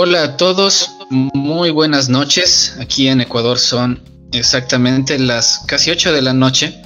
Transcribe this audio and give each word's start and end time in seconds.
Hola 0.00 0.22
a 0.22 0.36
todos, 0.36 0.92
muy 1.10 1.72
buenas 1.72 2.08
noches. 2.08 2.76
Aquí 2.80 3.08
en 3.08 3.20
Ecuador 3.20 3.58
son 3.58 4.00
exactamente 4.30 5.18
las 5.18 5.64
casi 5.66 5.90
8 5.90 6.12
de 6.12 6.22
la 6.22 6.32
noche. 6.32 6.80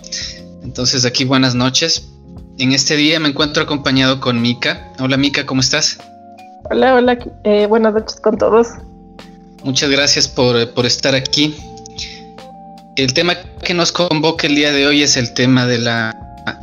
Entonces 0.62 1.04
aquí 1.04 1.26
buenas 1.26 1.54
noches. 1.54 2.08
En 2.56 2.72
este 2.72 2.96
día 2.96 3.20
me 3.20 3.28
encuentro 3.28 3.64
acompañado 3.64 4.18
con 4.18 4.40
Mika. 4.40 4.94
Hola 4.98 5.18
Mika, 5.18 5.44
¿cómo 5.44 5.60
estás? 5.60 5.98
Hola, 6.70 6.94
hola, 6.94 7.18
eh, 7.44 7.66
buenas 7.66 7.92
noches 7.92 8.18
con 8.18 8.38
todos. 8.38 8.68
Muchas 9.62 9.90
gracias 9.90 10.26
por, 10.26 10.70
por 10.70 10.86
estar 10.86 11.14
aquí. 11.14 11.54
El 12.96 13.12
tema 13.12 13.34
que 13.62 13.74
nos 13.74 13.92
convoca 13.92 14.46
el 14.46 14.54
día 14.54 14.72
de 14.72 14.86
hoy 14.86 15.02
es 15.02 15.18
el 15.18 15.34
tema 15.34 15.66
de 15.66 15.76
la 15.76 16.16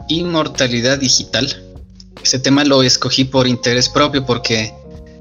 inmortalidad 0.08 0.98
digital. 0.98 1.48
Ese 2.24 2.40
tema 2.40 2.66
lo 2.66 2.82
escogí 2.82 3.24
por 3.24 3.48
interés 3.48 3.88
propio 3.88 4.26
porque 4.26 4.74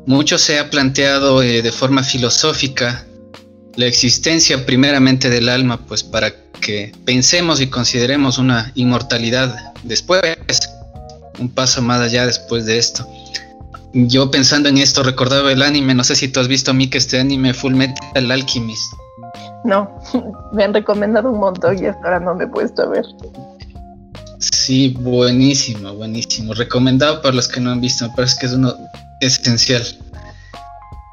mucho 0.08 0.38
se 0.38 0.58
ha 0.58 0.70
planteado 0.70 1.42
eh, 1.42 1.60
de 1.60 1.70
forma 1.70 2.02
filosófica 2.02 3.04
la 3.76 3.84
existencia 3.84 4.64
primeramente 4.64 5.28
del 5.28 5.50
alma, 5.50 5.86
pues 5.86 6.02
para 6.02 6.32
que 6.62 6.92
pensemos 7.04 7.60
y 7.60 7.68
consideremos 7.68 8.38
una 8.38 8.72
inmortalidad 8.74 9.74
después, 9.84 10.22
un 11.38 11.50
paso 11.50 11.82
más 11.82 12.00
allá 12.00 12.24
después 12.24 12.64
de 12.64 12.78
esto. 12.78 13.06
Yo 13.92 14.30
pensando 14.30 14.70
en 14.70 14.78
esto 14.78 15.02
recordaba 15.02 15.52
el 15.52 15.62
anime, 15.62 15.94
no 15.94 16.02
sé 16.02 16.16
si 16.16 16.28
tú 16.28 16.40
has 16.40 16.48
visto 16.48 16.70
a 16.70 16.74
mí 16.74 16.88
que 16.88 16.96
este 16.96 17.20
anime 17.20 17.52
Full 17.52 17.74
Metal 17.74 18.30
Alchemist. 18.30 18.90
No, 19.64 20.00
me 20.52 20.64
han 20.64 20.72
recomendado 20.72 21.30
un 21.30 21.38
montón 21.38 21.80
y 21.80 21.86
hasta 21.86 22.02
ahora 22.02 22.20
no 22.20 22.34
me 22.34 22.44
he 22.44 22.48
puesto 22.48 22.82
a 22.82 22.86
ver. 22.86 23.04
Sí, 24.38 24.88
buenísimo, 24.88 25.94
buenísimo. 25.94 26.54
Recomendado 26.54 27.20
para 27.22 27.34
los 27.34 27.48
que 27.48 27.60
no 27.60 27.70
han 27.70 27.80
visto, 27.80 28.08
me 28.08 28.14
parece 28.14 28.36
que 28.40 28.46
es 28.46 28.52
uno 28.52 28.74
esencial. 29.20 29.84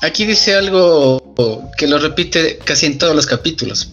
Aquí 0.02 0.26
dice 0.26 0.56
algo 0.56 1.34
que 1.78 1.88
lo 1.88 1.98
repite 1.98 2.59
casi 2.59 2.86
en 2.86 2.98
todos 2.98 3.16
los 3.16 3.26
capítulos. 3.26 3.90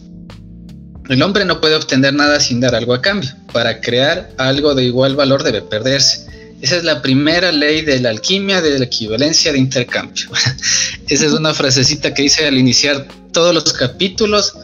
El 1.08 1.22
hombre 1.22 1.44
no 1.44 1.60
puede 1.60 1.74
obtener 1.74 2.14
nada 2.14 2.38
sin 2.40 2.60
dar 2.60 2.74
algo 2.74 2.94
a 2.94 3.00
cambio. 3.00 3.30
Para 3.52 3.80
crear 3.80 4.30
algo 4.36 4.74
de 4.74 4.84
igual 4.84 5.16
valor 5.16 5.42
debe 5.42 5.62
perderse. 5.62 6.26
Esa 6.60 6.76
es 6.76 6.84
la 6.84 7.02
primera 7.02 7.50
ley 7.50 7.82
de 7.82 8.00
la 8.00 8.10
alquimia 8.10 8.60
de 8.60 8.78
la 8.78 8.84
equivalencia 8.84 9.52
de 9.52 9.58
intercambio. 9.58 10.28
Esa 11.08 11.26
es 11.26 11.32
una 11.32 11.54
frasecita 11.54 12.14
que 12.14 12.24
hice 12.24 12.46
al 12.46 12.56
iniciar 12.56 13.08
todos 13.32 13.54
los 13.54 13.72
capítulos 13.72 14.54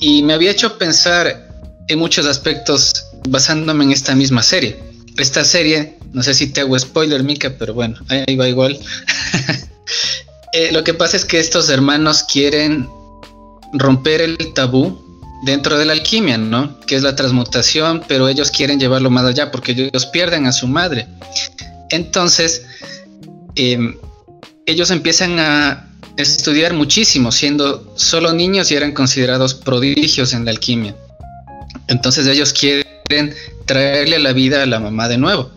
y 0.00 0.22
me 0.22 0.34
había 0.34 0.50
hecho 0.50 0.76
pensar 0.76 1.48
en 1.88 1.98
muchos 1.98 2.26
aspectos 2.26 3.06
basándome 3.28 3.84
en 3.84 3.92
esta 3.92 4.14
misma 4.14 4.42
serie. 4.42 4.76
Esta 5.16 5.44
serie 5.44 5.96
no 6.16 6.22
sé 6.22 6.32
si 6.32 6.46
te 6.46 6.62
hago 6.62 6.78
spoiler, 6.78 7.22
Mika, 7.22 7.56
pero 7.58 7.74
bueno, 7.74 7.98
ahí 8.08 8.36
va 8.36 8.48
igual. 8.48 8.78
Eh, 10.52 10.72
lo 10.72 10.84
que 10.84 10.94
pasa 10.94 11.18
es 11.18 11.26
que 11.26 11.38
estos 11.38 11.68
hermanos 11.68 12.22
quieren 12.22 12.88
romper 13.74 14.22
el 14.22 14.38
tabú 14.54 14.98
dentro 15.44 15.76
de 15.76 15.84
la 15.84 15.92
alquimia, 15.92 16.38
¿no? 16.38 16.80
Que 16.86 16.96
es 16.96 17.02
la 17.02 17.14
transmutación, 17.14 18.02
pero 18.08 18.26
ellos 18.26 18.50
quieren 18.50 18.80
llevarlo 18.80 19.10
más 19.10 19.26
allá 19.26 19.50
porque 19.50 19.72
ellos 19.72 20.06
pierden 20.06 20.46
a 20.46 20.52
su 20.52 20.66
madre. 20.66 21.06
Entonces, 21.90 22.64
em, 23.56 23.96
ellos 24.64 24.90
empiezan 24.90 25.38
a 25.40 25.90
estudiar 26.16 26.72
muchísimo, 26.72 27.32
siendo 27.32 27.92
solo 27.96 28.32
niños 28.32 28.70
y 28.70 28.76
eran 28.76 28.92
considerados 28.92 29.52
prodigios 29.52 30.32
en 30.32 30.46
la 30.46 30.52
alquimia. 30.52 30.96
Entonces 31.88 32.26
ellos 32.26 32.54
quieren 32.54 32.86
traerle 33.64 34.18
la 34.18 34.32
vida 34.32 34.62
a 34.62 34.66
la 34.66 34.80
mamá 34.80 35.08
de 35.08 35.18
nuevo. 35.18 35.50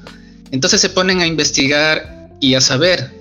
Entonces 0.52 0.82
se 0.82 0.90
ponen 0.90 1.22
a 1.22 1.28
investigar 1.28 2.30
y 2.40 2.56
a 2.56 2.62
saber 2.62 3.12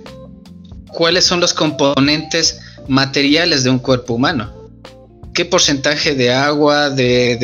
cuáles 0.87 1.25
son 1.25 1.39
los 1.39 1.53
componentes 1.53 2.59
materiales 2.87 3.63
de 3.63 3.69
un 3.69 3.79
cuerpo 3.79 4.15
humano. 4.15 4.53
¿Qué 5.33 5.45
porcentaje 5.45 6.15
de 6.15 6.33
agua, 6.33 6.89
de, 6.89 7.37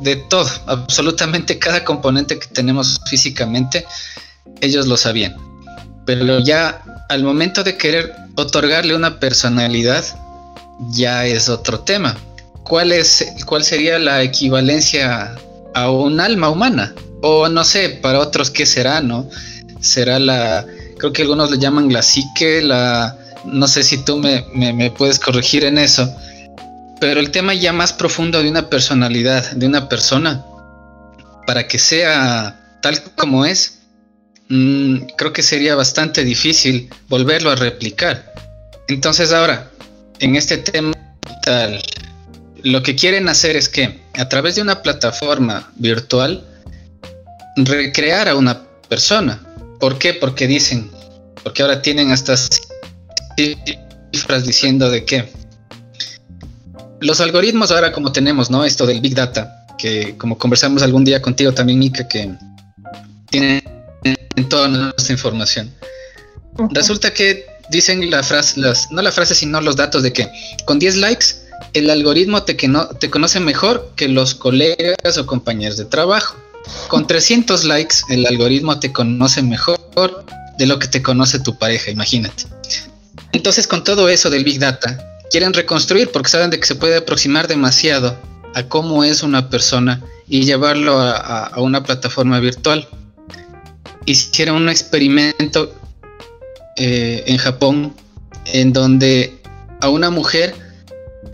de, 0.00 0.16
todo, 0.28 0.48
absolutamente 0.66 1.58
cada 1.58 1.84
componente 1.84 2.38
que 2.38 2.46
tenemos 2.46 3.00
físicamente, 3.08 3.86
ellos 4.60 4.86
lo 4.86 4.96
sabían. 4.96 5.36
Pero 6.06 6.38
ya 6.40 6.82
al 7.08 7.24
momento 7.24 7.64
de 7.64 7.76
querer 7.76 8.12
otorgarle 8.36 8.94
una 8.94 9.18
personalidad, 9.18 10.04
ya 10.92 11.26
es 11.26 11.48
otro 11.48 11.80
tema. 11.80 12.16
¿Cuál, 12.62 12.92
es, 12.92 13.26
cuál 13.46 13.64
sería 13.64 13.98
la 13.98 14.22
equivalencia 14.22 15.34
a 15.74 15.90
un 15.90 16.20
alma 16.20 16.48
humana? 16.48 16.94
O 17.22 17.48
no 17.48 17.64
sé, 17.64 17.90
para 18.02 18.20
otros, 18.20 18.50
¿qué 18.50 18.66
será, 18.66 19.00
no? 19.00 19.28
Será 19.80 20.18
la, 20.18 20.66
creo 20.98 21.12
que 21.12 21.22
algunos 21.22 21.50
le 21.50 21.58
llaman 21.58 21.92
la 21.92 22.02
psique, 22.02 22.62
la, 22.62 23.16
no 23.44 23.66
sé 23.66 23.82
si 23.82 23.98
tú 24.04 24.18
me, 24.18 24.44
me, 24.54 24.90
puedes 24.90 25.18
corregir 25.18 25.64
en 25.64 25.78
eso, 25.78 26.14
pero 27.00 27.20
el 27.20 27.30
tema 27.30 27.54
ya 27.54 27.72
más 27.72 27.92
profundo 27.92 28.42
de 28.42 28.50
una 28.50 28.68
personalidad, 28.68 29.50
de 29.52 29.66
una 29.66 29.88
persona, 29.88 30.44
para 31.46 31.66
que 31.66 31.78
sea 31.78 32.78
tal 32.82 33.02
como 33.16 33.44
es, 33.44 33.80
mm, 34.48 34.96
creo 35.16 35.32
que 35.32 35.42
sería 35.42 35.74
bastante 35.74 36.24
difícil 36.24 36.90
volverlo 37.08 37.50
a 37.50 37.56
replicar. 37.56 38.32
Entonces 38.88 39.32
ahora, 39.32 39.70
en 40.18 40.36
este 40.36 40.58
tema 40.58 40.94
tal, 41.42 41.82
lo 42.62 42.82
que 42.82 42.94
quieren 42.94 43.28
hacer 43.28 43.56
es 43.56 43.68
que 43.68 44.00
a 44.20 44.28
través 44.28 44.54
de 44.54 44.60
una 44.60 44.82
plataforma 44.82 45.72
virtual, 45.76 46.44
recrear 47.56 48.28
a 48.28 48.36
una 48.36 48.62
persona. 48.86 49.40
¿Por 49.80 49.98
qué? 49.98 50.12
Porque 50.12 50.46
dicen, 50.46 50.90
porque 51.42 51.62
ahora 51.62 51.80
tienen 51.80 52.12
hasta 52.12 52.36
cifras 54.12 54.44
diciendo 54.44 54.90
de 54.90 55.06
que 55.06 55.26
los 57.00 57.18
algoritmos 57.22 57.70
ahora 57.70 57.92
como 57.92 58.12
tenemos, 58.12 58.50
¿no? 58.50 58.62
Esto 58.62 58.84
del 58.84 59.00
Big 59.00 59.14
Data, 59.14 59.66
que 59.78 60.14
como 60.18 60.36
conversamos 60.36 60.82
algún 60.82 61.02
día 61.04 61.22
contigo 61.22 61.54
también, 61.54 61.78
Mika, 61.78 62.06
que 62.06 62.30
tienen 63.30 63.62
toda 64.50 64.68
nuestra 64.68 65.14
información. 65.14 65.72
Resulta 66.72 67.14
que 67.14 67.46
dicen 67.70 68.10
la 68.10 68.22
frase, 68.22 68.60
las, 68.60 68.92
no 68.92 69.00
la 69.00 69.12
frase, 69.12 69.34
sino 69.34 69.62
los 69.62 69.76
datos 69.76 70.02
de 70.02 70.12
que 70.12 70.28
con 70.66 70.78
10 70.78 70.96
likes 70.96 71.26
el 71.74 71.90
algoritmo 71.90 72.42
te, 72.42 72.56
que 72.56 72.68
no, 72.68 72.86
te 72.88 73.10
conoce 73.10 73.40
mejor 73.40 73.92
que 73.96 74.08
los 74.08 74.34
colegas 74.34 75.18
o 75.18 75.26
compañeros 75.26 75.76
de 75.76 75.84
trabajo. 75.84 76.36
Con 76.88 77.06
300 77.06 77.64
likes, 77.64 77.96
el 78.08 78.26
algoritmo 78.26 78.78
te 78.80 78.92
conoce 78.92 79.42
mejor 79.42 79.78
de 80.58 80.66
lo 80.66 80.78
que 80.78 80.88
te 80.88 81.02
conoce 81.02 81.40
tu 81.40 81.56
pareja, 81.58 81.90
imagínate. 81.90 82.44
Entonces, 83.32 83.66
con 83.66 83.84
todo 83.84 84.08
eso 84.08 84.30
del 84.30 84.44
Big 84.44 84.58
Data, 84.58 84.98
quieren 85.30 85.54
reconstruir 85.54 86.10
porque 86.10 86.28
saben 86.28 86.50
de 86.50 86.60
que 86.60 86.66
se 86.66 86.74
puede 86.74 86.96
aproximar 86.96 87.48
demasiado 87.48 88.16
a 88.54 88.64
cómo 88.64 89.04
es 89.04 89.22
una 89.22 89.48
persona 89.48 90.02
y 90.28 90.44
llevarlo 90.44 91.00
a, 91.00 91.52
una 91.56 91.82
plataforma 91.82 92.40
virtual. 92.40 92.88
Hicieron 94.06 94.56
un 94.56 94.68
experimento 94.68 95.74
eh, 96.76 97.24
en 97.26 97.36
Japón 97.38 97.94
en 98.46 98.72
donde 98.72 99.38
a 99.80 99.88
una 99.88 100.10
mujer 100.10 100.54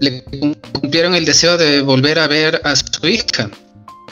le 0.00 0.24
cumplieron 0.72 1.14
el 1.14 1.24
deseo 1.24 1.56
de 1.56 1.82
volver 1.82 2.18
a 2.18 2.26
ver 2.26 2.60
a 2.64 2.74
su 2.76 3.06
hija 3.06 3.50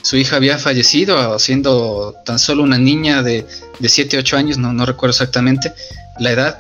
su 0.05 0.19
hija 0.19 0.37
había 0.37 0.59
fallecido 0.59 1.39
siendo 1.39 2.15
tan 2.27 2.39
solo 2.39 2.63
una 2.63 2.77
niña 2.77 3.23
de, 3.23 3.47
de 3.79 3.89
7, 3.89 4.19
8 4.19 4.37
años, 4.37 4.59
no, 4.59 4.73
no 4.75 4.85
recuerdo 4.85 5.13
exactamente 5.13 5.73
la 6.19 6.31
edad, 6.31 6.59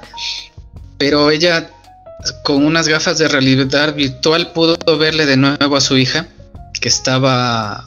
pero 0.96 1.30
ella 1.30 1.70
con 2.42 2.64
unas 2.64 2.88
gafas 2.88 3.18
de 3.18 3.28
realidad 3.28 3.94
virtual 3.94 4.52
pudo 4.52 4.76
verle 4.96 5.26
de 5.26 5.36
nuevo 5.36 5.76
a 5.76 5.82
su 5.82 5.98
hija, 5.98 6.26
que 6.80 6.88
estaba, 6.88 7.86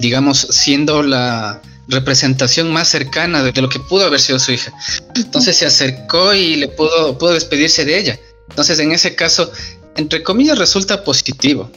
digamos, 0.00 0.38
siendo 0.38 1.02
la 1.02 1.60
representación 1.88 2.72
más 2.72 2.88
cercana 2.88 3.42
de, 3.42 3.52
lo 3.60 3.68
que 3.68 3.78
pudo 3.78 4.06
haber 4.06 4.20
sido 4.20 4.38
su 4.38 4.52
hija. 4.52 4.72
Entonces 5.14 5.56
se 5.56 5.66
acercó 5.66 6.32
y 6.32 6.56
le 6.56 6.68
pudo, 6.68 7.18
pudo 7.18 7.34
despedirse 7.34 7.84
de 7.84 7.98
ella. 7.98 8.18
Entonces 8.48 8.78
en 8.78 8.92
ese 8.92 9.14
caso, 9.14 9.52
entre 9.96 10.22
comillas, 10.22 10.58
resulta 10.58 11.02
positivo 11.04 11.70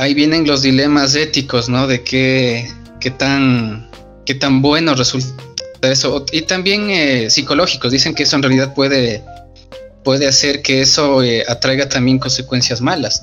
ahí 0.00 0.14
vienen 0.14 0.46
los 0.46 0.62
dilemas 0.62 1.14
éticos, 1.14 1.68
¿no? 1.68 1.86
De 1.86 2.02
qué, 2.02 2.70
qué 3.00 3.10
tan, 3.10 3.90
qué 4.24 4.34
tan 4.34 4.62
bueno 4.62 4.94
resulta 4.94 5.28
eso. 5.82 6.24
Y 6.32 6.42
también 6.42 6.90
eh, 6.90 7.30
psicológicos. 7.30 7.92
Dicen 7.92 8.14
que 8.14 8.22
eso 8.22 8.36
en 8.36 8.42
realidad 8.42 8.74
puede, 8.74 9.22
puede 10.02 10.26
hacer 10.26 10.62
que 10.62 10.80
eso 10.80 11.22
eh, 11.22 11.44
atraiga 11.46 11.88
también 11.88 12.18
consecuencias 12.18 12.80
malas. 12.80 13.22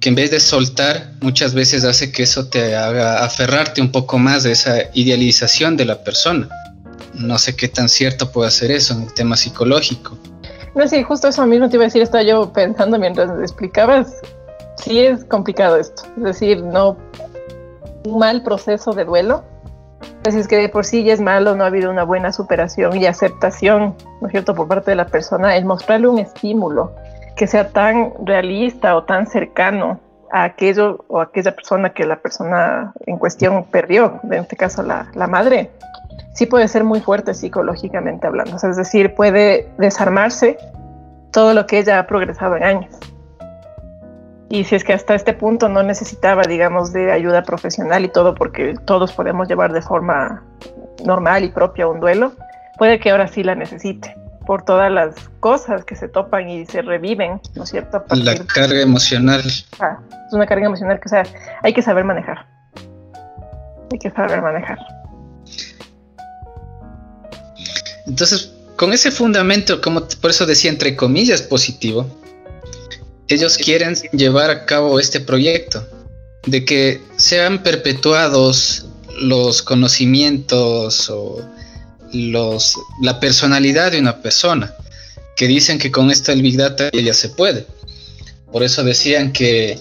Que 0.00 0.10
en 0.10 0.14
vez 0.16 0.30
de 0.30 0.40
soltar, 0.40 1.14
muchas 1.22 1.54
veces 1.54 1.84
hace 1.84 2.12
que 2.12 2.24
eso 2.24 2.48
te 2.48 2.76
haga 2.76 3.24
aferrarte 3.24 3.80
un 3.80 3.90
poco 3.90 4.18
más 4.18 4.42
de 4.42 4.52
esa 4.52 4.76
idealización 4.92 5.76
de 5.76 5.86
la 5.86 6.04
persona. 6.04 6.48
No 7.14 7.38
sé 7.38 7.56
qué 7.56 7.68
tan 7.68 7.88
cierto 7.88 8.30
puede 8.30 8.48
hacer 8.48 8.70
eso 8.70 8.92
en 8.92 9.04
el 9.04 9.14
tema 9.14 9.36
psicológico. 9.36 10.18
No, 10.74 10.88
sí, 10.88 11.02
justo 11.02 11.28
eso 11.28 11.46
mismo 11.46 11.68
te 11.68 11.76
iba 11.76 11.84
a 11.84 11.86
decir, 11.86 12.02
estaba 12.02 12.24
yo 12.24 12.52
pensando 12.52 12.98
mientras 12.98 13.30
explicabas 13.40 14.20
sí 14.76 15.04
es 15.04 15.24
complicado 15.24 15.76
esto. 15.76 16.02
Es 16.16 16.22
decir, 16.22 16.62
no 16.62 16.96
un 18.04 18.18
mal 18.18 18.42
proceso 18.42 18.92
de 18.92 19.04
duelo 19.04 19.42
Pues 20.22 20.34
es 20.34 20.46
que 20.46 20.68
por 20.68 20.84
sí 20.84 21.04
ya 21.04 21.14
es 21.14 21.20
malo, 21.20 21.54
no 21.54 21.64
ha 21.64 21.68
habido 21.68 21.90
una 21.90 22.04
buena 22.04 22.32
superación 22.32 22.96
y 22.96 23.06
aceptación, 23.06 23.94
¿no 24.20 24.26
es 24.26 24.32
cierto?, 24.32 24.54
por 24.54 24.68
parte 24.68 24.90
de 24.90 24.96
la 24.96 25.06
persona, 25.06 25.56
el 25.56 25.64
mostrarle 25.64 26.08
un 26.08 26.18
estímulo 26.18 26.92
que 27.36 27.46
sea 27.46 27.70
tan 27.70 28.12
realista 28.24 28.96
o 28.96 29.04
tan 29.04 29.26
cercano 29.26 30.00
a 30.30 30.44
aquello 30.44 31.04
o 31.08 31.20
aquella 31.20 31.54
persona 31.54 31.92
que 31.92 32.04
la 32.06 32.16
persona 32.16 32.92
en 33.06 33.18
cuestión 33.18 33.64
perdió, 33.64 34.20
en 34.24 34.34
este 34.34 34.56
caso 34.56 34.82
la, 34.82 35.10
la 35.14 35.26
madre, 35.26 35.70
sí 36.34 36.46
puede 36.46 36.68
ser 36.68 36.84
muy 36.84 37.00
fuerte 37.00 37.34
psicológicamente 37.34 38.26
hablando. 38.26 38.56
es 38.56 38.76
decir, 38.76 39.14
puede 39.14 39.68
desarmarse 39.78 40.58
todo 41.32 41.54
lo 41.54 41.66
que 41.66 41.78
ella 41.78 41.98
ha 41.98 42.06
progresado 42.06 42.56
en 42.56 42.64
años. 42.64 42.94
Y 44.48 44.64
si 44.64 44.76
es 44.76 44.84
que 44.84 44.92
hasta 44.92 45.14
este 45.14 45.32
punto 45.32 45.68
no 45.68 45.82
necesitaba, 45.82 46.42
digamos, 46.42 46.92
de 46.92 47.10
ayuda 47.10 47.42
profesional 47.42 48.04
y 48.04 48.08
todo, 48.08 48.34
porque 48.34 48.74
todos 48.84 49.12
podemos 49.12 49.48
llevar 49.48 49.72
de 49.72 49.82
forma 49.82 50.44
normal 51.04 51.44
y 51.44 51.48
propia 51.48 51.88
un 51.88 51.98
duelo, 51.98 52.32
puede 52.78 53.00
que 53.00 53.10
ahora 53.10 53.26
sí 53.26 53.42
la 53.42 53.54
necesite 53.54 54.16
por 54.46 54.62
todas 54.62 54.92
las 54.92 55.14
cosas 55.40 55.84
que 55.84 55.96
se 55.96 56.08
topan 56.08 56.48
y 56.48 56.66
se 56.66 56.82
reviven, 56.82 57.40
¿no 57.54 57.64
es 57.64 57.70
cierto? 57.70 58.04
La 58.10 58.36
carga 58.46 58.80
emocional. 58.80 59.42
Ah, 59.80 59.98
es 60.26 60.32
una 60.32 60.46
carga 60.46 60.66
emocional 60.66 61.00
que, 61.00 61.06
o 61.06 61.08
sea, 61.08 61.22
hay 61.62 61.72
que 61.72 61.82
saber 61.82 62.04
manejar. 62.04 62.46
Hay 63.90 63.98
que 63.98 64.10
saber 64.10 64.42
manejar. 64.42 64.78
Entonces, 68.06 68.50
con 68.76 68.92
ese 68.92 69.10
fundamento, 69.10 69.80
como 69.80 70.06
por 70.20 70.30
eso 70.30 70.46
decía 70.46 70.70
entre 70.70 70.96
comillas 70.96 71.42
positivo, 71.42 72.06
ellos 73.28 73.56
quieren 73.56 73.94
llevar 74.12 74.50
a 74.50 74.66
cabo 74.66 75.00
este 75.00 75.20
proyecto 75.20 75.86
de 76.46 76.64
que 76.64 77.00
sean 77.16 77.62
perpetuados 77.62 78.86
los 79.20 79.62
conocimientos 79.62 81.08
o 81.08 81.40
los, 82.12 82.76
la 83.00 83.18
personalidad 83.20 83.92
de 83.92 84.00
una 84.00 84.20
persona, 84.20 84.74
que 85.36 85.46
dicen 85.46 85.78
que 85.78 85.90
con 85.90 86.10
esto 86.10 86.32
el 86.32 86.42
Big 86.42 86.56
Data 86.56 86.90
ya 86.92 87.14
se 87.14 87.30
puede. 87.30 87.66
Por 88.52 88.62
eso 88.62 88.84
decían 88.84 89.32
que 89.32 89.78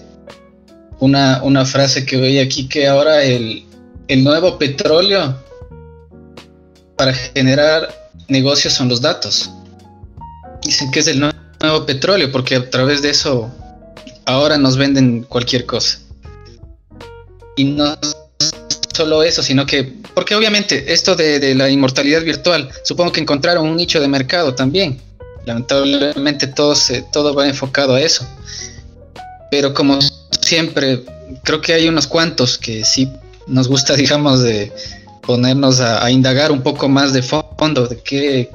una, 0.99 1.43
una 1.43 1.65
frase 1.65 2.05
que 2.05 2.17
veía 2.17 2.43
aquí, 2.43 2.67
que 2.69 2.87
ahora 2.87 3.23
el, 3.23 3.65
el 4.07 4.23
nuevo 4.23 4.57
petróleo 4.57 5.37
para 6.95 7.13
generar 7.13 8.02
negocios 8.33 8.73
son 8.73 8.89
los 8.89 8.99
datos. 8.99 9.49
Dicen 10.63 10.91
que 10.91 10.99
es 10.99 11.07
el 11.07 11.19
nuevo 11.19 11.85
petróleo 11.85 12.31
porque 12.31 12.55
a 12.55 12.69
través 12.69 13.01
de 13.01 13.11
eso 13.11 13.49
ahora 14.25 14.57
nos 14.57 14.75
venden 14.75 15.23
cualquier 15.23 15.65
cosa. 15.65 15.99
Y 17.55 17.63
no 17.65 17.95
solo 18.93 19.23
eso, 19.23 19.43
sino 19.43 19.65
que, 19.65 19.83
porque 20.15 20.35
obviamente 20.35 20.91
esto 20.91 21.15
de, 21.15 21.53
la 21.55 21.69
inmortalidad 21.69 22.23
virtual, 22.23 22.69
supongo 22.83 23.11
que 23.11 23.21
encontraron 23.21 23.67
un 23.67 23.75
nicho 23.75 24.01
de 24.01 24.07
mercado 24.07 24.55
también. 24.55 24.99
Lamentablemente 25.45 26.47
todo, 26.47 26.75
se, 26.75 27.03
todo 27.13 27.35
va 27.35 27.47
enfocado 27.47 27.93
a 27.93 28.01
eso. 28.01 28.27
Pero 29.51 29.73
como 29.73 29.99
siempre, 30.41 31.03
creo 31.43 31.61
que 31.61 31.73
hay 31.73 31.87
unos 31.87 32.07
cuantos 32.07 32.57
que 32.57 32.83
sí 32.83 33.11
nos 33.45 33.67
gusta, 33.67 33.95
digamos, 34.03 34.41
de 34.41 34.71
ponernos 35.25 35.79
a, 35.79 36.09
indagar 36.11 36.51
un 36.51 36.61
poco 36.61 36.89
más 36.89 37.13
de 37.13 37.21
fondo 37.21 37.87
de 37.87 38.01
qué, 38.01 38.51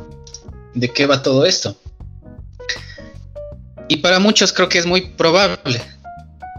de 0.74 0.88
qué 0.88 1.06
va 1.06 1.22
todo 1.22 1.44
esto. 1.44 1.74
Y 3.88 3.96
para 3.96 4.18
muchos 4.18 4.52
creo 4.52 4.68
que 4.68 4.78
es 4.78 4.86
muy 4.86 5.00
probable, 5.00 5.80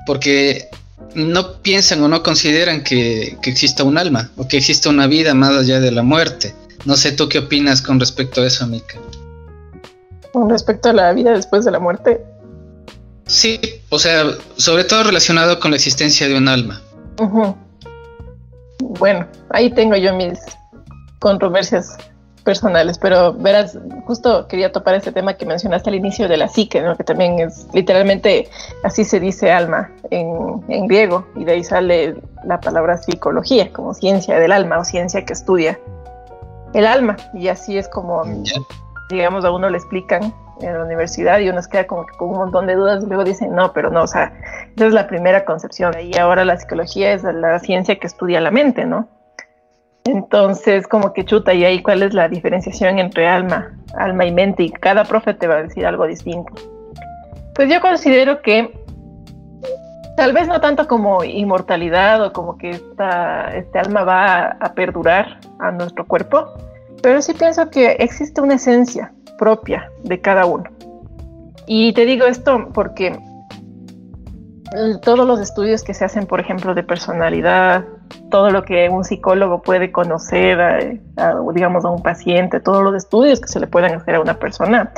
porque 0.05 0.67
no 1.13 1.61
piensan 1.61 2.01
o 2.03 2.07
no 2.07 2.23
consideran 2.23 2.83
que, 2.83 3.37
exista 3.43 3.83
un 3.83 3.97
alma 3.97 4.31
o 4.35 4.47
que 4.47 4.57
exista 4.57 4.89
una 4.89 5.07
vida 5.07 5.33
más 5.33 5.51
allá 5.51 5.79
de 5.79 5.91
la 5.91 6.03
muerte. 6.03 6.53
No 6.85 6.95
sé 6.95 7.11
tú 7.11 7.29
qué 7.29 7.39
opinas 7.39 7.81
con 7.81 7.99
respecto 7.99 8.41
a 8.41 8.47
eso, 8.47 8.65
Mika. 8.67 8.97
Con 10.33 10.49
respecto 10.49 10.89
a 10.89 10.93
la 10.93 11.13
vida 11.13 11.31
después 11.31 11.65
de 11.65 11.71
la 11.71 11.79
muerte. 11.79 12.23
Sí, 13.27 13.59
o 13.89 13.99
sea, 13.99 14.25
sobre 14.57 14.85
todo 14.85 15.03
relacionado 15.03 15.59
con 15.59 15.71
la 15.71 15.77
existencia 15.77 16.27
de 16.27 16.35
un 16.35 16.47
alma. 16.47 16.81
Bueno, 18.97 19.27
ahí 19.51 19.69
tengo 19.69 19.95
yo 19.95 20.15
mis 20.15 20.39
controversias 21.19 21.95
personales, 22.43 22.97
pero 22.97 23.33
verás, 23.33 23.77
justo 24.05 24.47
quería 24.47 24.71
topar 24.71 24.95
ese 24.95 25.11
tema 25.11 25.35
que 25.35 25.45
mencionaste 25.45 25.91
al 25.91 25.95
inicio 25.95 26.27
de 26.27 26.37
la 26.37 26.47
psique, 26.47 26.81
¿no? 26.81 26.95
que 26.97 27.03
también 27.03 27.37
es 27.39 27.67
literalmente 27.71 28.49
así 28.83 29.03
se 29.03 29.19
dice 29.19 29.51
alma 29.51 29.91
en, 30.09 30.63
en, 30.69 30.87
griego, 30.87 31.27
y 31.35 31.45
de 31.45 31.51
ahí 31.51 31.63
sale 31.63 32.15
la 32.43 32.59
palabra 32.59 32.97
psicología, 32.97 33.71
como 33.71 33.93
ciencia 33.93 34.39
del 34.39 34.51
alma 34.51 34.79
o 34.79 34.83
ciencia 34.83 35.23
que 35.23 35.33
estudia 35.33 35.79
el 36.73 36.87
alma, 36.87 37.17
y 37.35 37.49
así 37.49 37.77
es 37.77 37.87
como, 37.87 38.23
digamos, 39.11 39.45
a 39.45 39.51
uno 39.51 39.69
le 39.69 39.77
explican 39.77 40.33
en 40.61 40.73
la 40.73 40.83
universidad 40.83 41.39
y 41.39 41.49
uno 41.49 41.61
se 41.61 41.69
queda 41.69 41.87
como 41.87 42.05
que 42.05 42.17
con 42.17 42.29
un 42.29 42.37
montón 42.37 42.67
de 42.67 42.75
dudas 42.75 43.03
y 43.03 43.07
luego 43.07 43.23
dicen, 43.23 43.55
no, 43.55 43.73
pero 43.73 43.89
no, 43.89 44.03
o 44.03 44.07
sea, 44.07 44.33
esa 44.75 44.87
es 44.87 44.93
la 44.93 45.07
primera 45.07 45.45
concepción, 45.45 45.93
y 46.01 46.17
ahora 46.17 46.45
la 46.45 46.57
psicología 46.57 47.13
es 47.13 47.23
la 47.23 47.59
ciencia 47.59 47.97
que 47.97 48.07
estudia 48.07 48.41
la 48.41 48.51
mente, 48.51 48.85
¿no? 48.85 49.07
Entonces, 50.05 50.87
como 50.87 51.13
que 51.13 51.25
chuta, 51.25 51.53
y 51.53 51.65
ahí 51.65 51.81
cuál 51.83 52.03
es 52.03 52.13
la 52.13 52.27
diferenciación 52.29 52.99
entre 52.99 53.27
alma, 53.27 53.77
alma 53.95 54.25
y 54.25 54.31
mente, 54.31 54.63
y 54.63 54.71
cada 54.71 55.03
profe 55.03 55.33
te 55.33 55.47
va 55.47 55.55
a 55.55 55.63
decir 55.63 55.85
algo 55.85 56.07
distinto. 56.07 56.53
Pues 57.53 57.69
yo 57.69 57.81
considero 57.81 58.41
que 58.41 58.73
tal 60.15 60.33
vez 60.33 60.47
no 60.47 60.59
tanto 60.61 60.87
como 60.87 61.23
inmortalidad 61.23 62.23
o 62.25 62.33
como 62.33 62.57
que 62.57 62.71
esta, 62.71 63.55
este 63.55 63.79
alma 63.79 64.03
va 64.03 64.57
a, 64.59 64.73
perdurar 64.73 65.39
a 65.59 65.71
nuestro 65.71 66.05
cuerpo, 66.05 66.45
pero 67.03 67.21
sí 67.21 67.33
pienso 67.33 67.69
que 67.69 67.91
existe 67.99 68.41
una 68.41 68.55
esencia 68.55 69.13
propia 69.39 69.89
de 70.03 70.21
cada 70.21 70.45
uno. 70.45 70.65
Y 71.65 71.93
te 71.93 72.05
digo 72.05 72.25
esto 72.25 72.69
porque 72.73 73.17
todos 75.01 75.25
los 75.25 75.39
estudios 75.39 75.83
que 75.83 75.93
se 75.93 76.05
hacen, 76.05 76.27
por 76.27 76.39
ejemplo, 76.39 76.75
de 76.75 76.83
personalidad, 76.83 77.85
todo 78.29 78.51
lo 78.51 78.63
que 78.63 78.89
un 78.89 79.03
psicólogo 79.03 79.61
puede 79.61 79.91
conocer, 79.91 80.59
a, 80.61 80.79
digamos, 81.53 81.85
a 81.85 81.89
un 81.89 82.03
paciente, 82.03 82.59
todos 82.59 82.83
los 82.83 82.95
estudios 82.95 83.39
que 83.39 83.47
se 83.47 83.59
le 83.59 83.67
puedan 83.67 83.95
hacer 83.95 84.15
a 84.15 84.21
una 84.21 84.35
persona, 84.35 84.91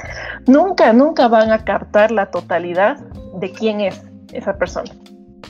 nunca, 0.47 0.91
nunca 0.91 1.27
van 1.27 1.51
a 1.51 1.63
captar 1.63 2.11
la 2.11 2.25
totalidad 2.27 2.97
de 3.39 3.51
quién 3.51 3.81
es 3.81 4.03
esa 4.33 4.57
persona. 4.57 4.91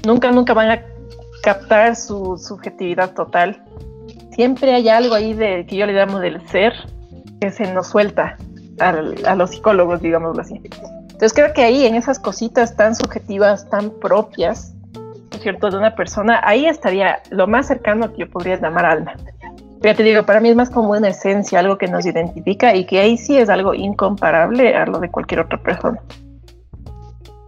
Nunca, 0.06 0.32
nunca 0.32 0.54
van 0.54 0.72
a 0.72 0.82
captar 1.42 1.96
su 1.96 2.38
subjetividad 2.38 3.13
total. 3.13 3.63
Siempre 4.32 4.74
hay 4.74 4.89
algo 4.89 5.15
ahí 5.15 5.34
de 5.34 5.65
que 5.65 5.75
yo 5.75 5.86
le 5.86 5.94
llamo 5.94 6.20
del 6.20 6.48
ser 6.50 6.74
que 7.39 7.50
se 7.50 7.72
nos 7.74 7.88
suelta 7.88 8.38
a 8.80 9.36
los 9.36 9.51
psicólogos, 9.51 10.01
digámoslo 10.01 10.42
así. 10.42 10.62
Entonces 11.01 11.34
creo 11.34 11.54
que 11.54 11.63
ahí 11.63 11.86
en 11.86 11.96
esas 11.96 12.20
cositas 12.20 12.75
tan 12.75 12.96
subjetivas, 12.96 13.70
tan 13.70 13.92
propias, 13.92 14.74
cierto?, 15.42 15.70
de 15.70 15.78
una 15.78 15.96
persona, 15.96 16.42
ahí 16.44 16.66
estaría 16.66 17.22
lo 17.30 17.48
más 17.48 17.68
cercano 17.68 18.12
que 18.13 18.22
yo 18.22 18.30
podría 18.30 18.60
llamar 18.60 18.86
alma. 18.86 19.13
Pero 19.82 19.96
te 19.96 20.04
digo, 20.04 20.25
para 20.25 20.40
mí 20.40 20.50
es 20.50 20.56
más 20.56 20.70
como 20.70 20.92
una 20.92 21.10
esencia, 21.10 21.60
algo 21.60 21.78
que 21.78 21.88
nos 21.88 22.06
identifica 22.06 22.75
y 22.75 22.86
que 22.86 23.00
ahí 23.00 23.18
sí 23.18 23.38
es 23.38 23.50
algo 23.50 23.74
incomparable 23.74 24.75
a 24.75 24.86
lo 24.86 25.00
de 25.00 25.10
cualquier 25.10 25.42
otra 25.42 25.62
persona. 25.62 26.00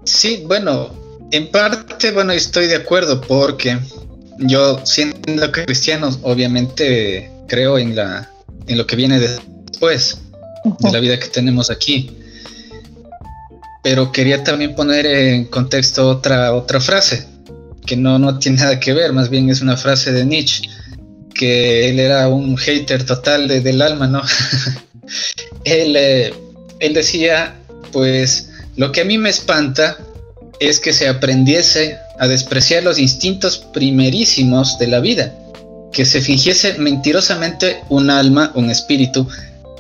Sí, 0.03 0.44
bueno, 0.48 0.89
en 1.32 1.51
parte, 1.51 2.12
bueno, 2.12 2.34
estoy 2.34 2.68
de 2.68 2.77
acuerdo 2.77 3.22
porque 3.22 3.77
yo 4.39 4.84
siendo 4.84 5.51
cristiano, 5.51 6.10
obviamente 6.24 7.32
creo 7.48 7.77
en 7.77 7.96
la 7.96 8.30
en 8.68 8.77
lo 8.77 8.88
que 8.88 8.96
viene 8.96 9.20
después 9.20 10.23
de 10.63 10.91
la 10.91 11.00
vida 11.00 11.20
que 11.20 11.27
tenemos 11.27 11.70
aquí 11.70 12.10
pero 13.84 14.13
quería 14.13 14.43
también 14.43 14.74
poner 14.74 15.05
en 15.05 15.46
contexto 15.46 16.10
otra, 16.10 16.53
otra 16.55 16.79
frase, 16.79 17.27
que 17.86 17.98
no, 17.98 18.17
no 18.17 18.39
tiene 18.39 18.60
nada 18.60 18.79
que 18.79 18.93
ver, 18.93 19.12
más 19.12 19.29
bien 19.29 19.50
es 19.50 19.62
una 19.62 19.75
frase 19.75 20.13
de 20.13 20.25
Nietzsche, 20.25 20.63
que 21.36 21.89
él 21.89 22.00
era 22.00 22.29
un 22.29 22.55
hater 22.55 23.05
total 23.05 23.50
de, 23.50 23.60
del 23.60 23.82
alma, 23.82 24.08
¿no? 24.08 24.22
él, 25.65 25.96
eh, 25.98 26.34
él 26.79 26.93
decía, 26.93 27.55
pues 27.91 28.51
lo 28.77 28.93
que 28.93 29.01
a 29.01 29.05
mí 29.05 29.17
me 29.17 29.29
espanta 29.29 29.98
es 30.62 30.79
que 30.79 30.93
se 30.93 31.10
aprendiese 31.10 31.98
a 32.20 32.29
despreciar 32.29 32.84
los 32.84 32.98
instintos 32.98 33.58
primerísimos 33.74 34.79
de 34.79 34.88
la 34.88 35.01
vida, 35.01 35.36
que 35.91 36.05
se 36.05 36.22
fingiese 36.22 36.77
mentirosamente 36.77 37.82
un 37.89 38.10
alma, 38.10 38.53
un 38.55 38.70
espíritu, 38.70 39.27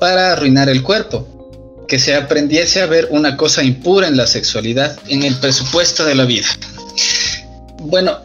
para 0.03 0.33
arruinar 0.33 0.67
el 0.67 0.83
cuerpo 0.83 1.85
que 1.87 1.97
se 1.97 2.13
aprendiese 2.13 2.81
a 2.81 2.87
ver 2.87 3.07
una 3.11 3.37
cosa 3.37 3.63
impura 3.63 4.05
en 4.05 4.17
la 4.17 4.27
sexualidad 4.27 4.99
en 5.07 5.23
el 5.23 5.33
presupuesto 5.35 6.03
de 6.03 6.13
la 6.13 6.25
vida. 6.25 6.47
Bueno, 7.83 8.19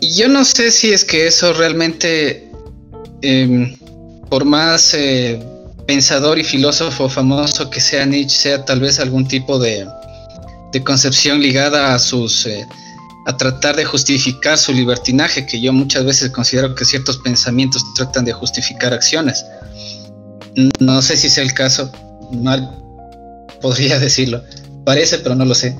yo 0.00 0.26
no 0.30 0.42
sé 0.42 0.70
si 0.70 0.90
es 0.90 1.04
que 1.04 1.26
eso 1.26 1.52
realmente, 1.52 2.50
em, 3.20 3.76
por 4.30 4.46
más 4.46 4.94
eh, 4.94 5.38
pensador 5.86 6.38
y 6.38 6.44
filósofo 6.44 7.10
famoso 7.10 7.68
que 7.68 7.78
sea 7.78 8.06
Nietzsche, 8.06 8.38
sea 8.38 8.64
tal 8.64 8.80
vez 8.80 8.98
algún 9.00 9.28
tipo 9.28 9.58
de, 9.58 9.86
concepción 10.82 11.42
ligada 11.42 11.94
a 11.94 11.98
sus, 11.98 12.46
eh, 12.46 12.66
a 13.26 13.36
tratar 13.36 13.76
de 13.76 13.84
justificar 13.84 14.56
su 14.56 14.72
libertinaje, 14.72 15.44
que 15.44 15.60
yo 15.60 15.74
muchas 15.74 16.06
veces 16.06 16.30
considero 16.30 16.74
que 16.74 16.86
ciertos 16.86 17.18
pensamientos 17.18 17.84
tratan 17.96 18.24
de 18.24 18.32
justificar 18.32 18.94
acciones. 18.94 19.44
No 20.78 21.02
sé 21.02 21.16
si 21.16 21.28
es 21.28 21.38
el 21.38 21.54
caso, 21.54 21.90
mal 22.32 22.76
podría 23.60 23.98
decirlo, 23.98 24.42
parece, 24.84 25.18
pero 25.18 25.34
no 25.34 25.44
lo 25.44 25.54
sé. 25.54 25.76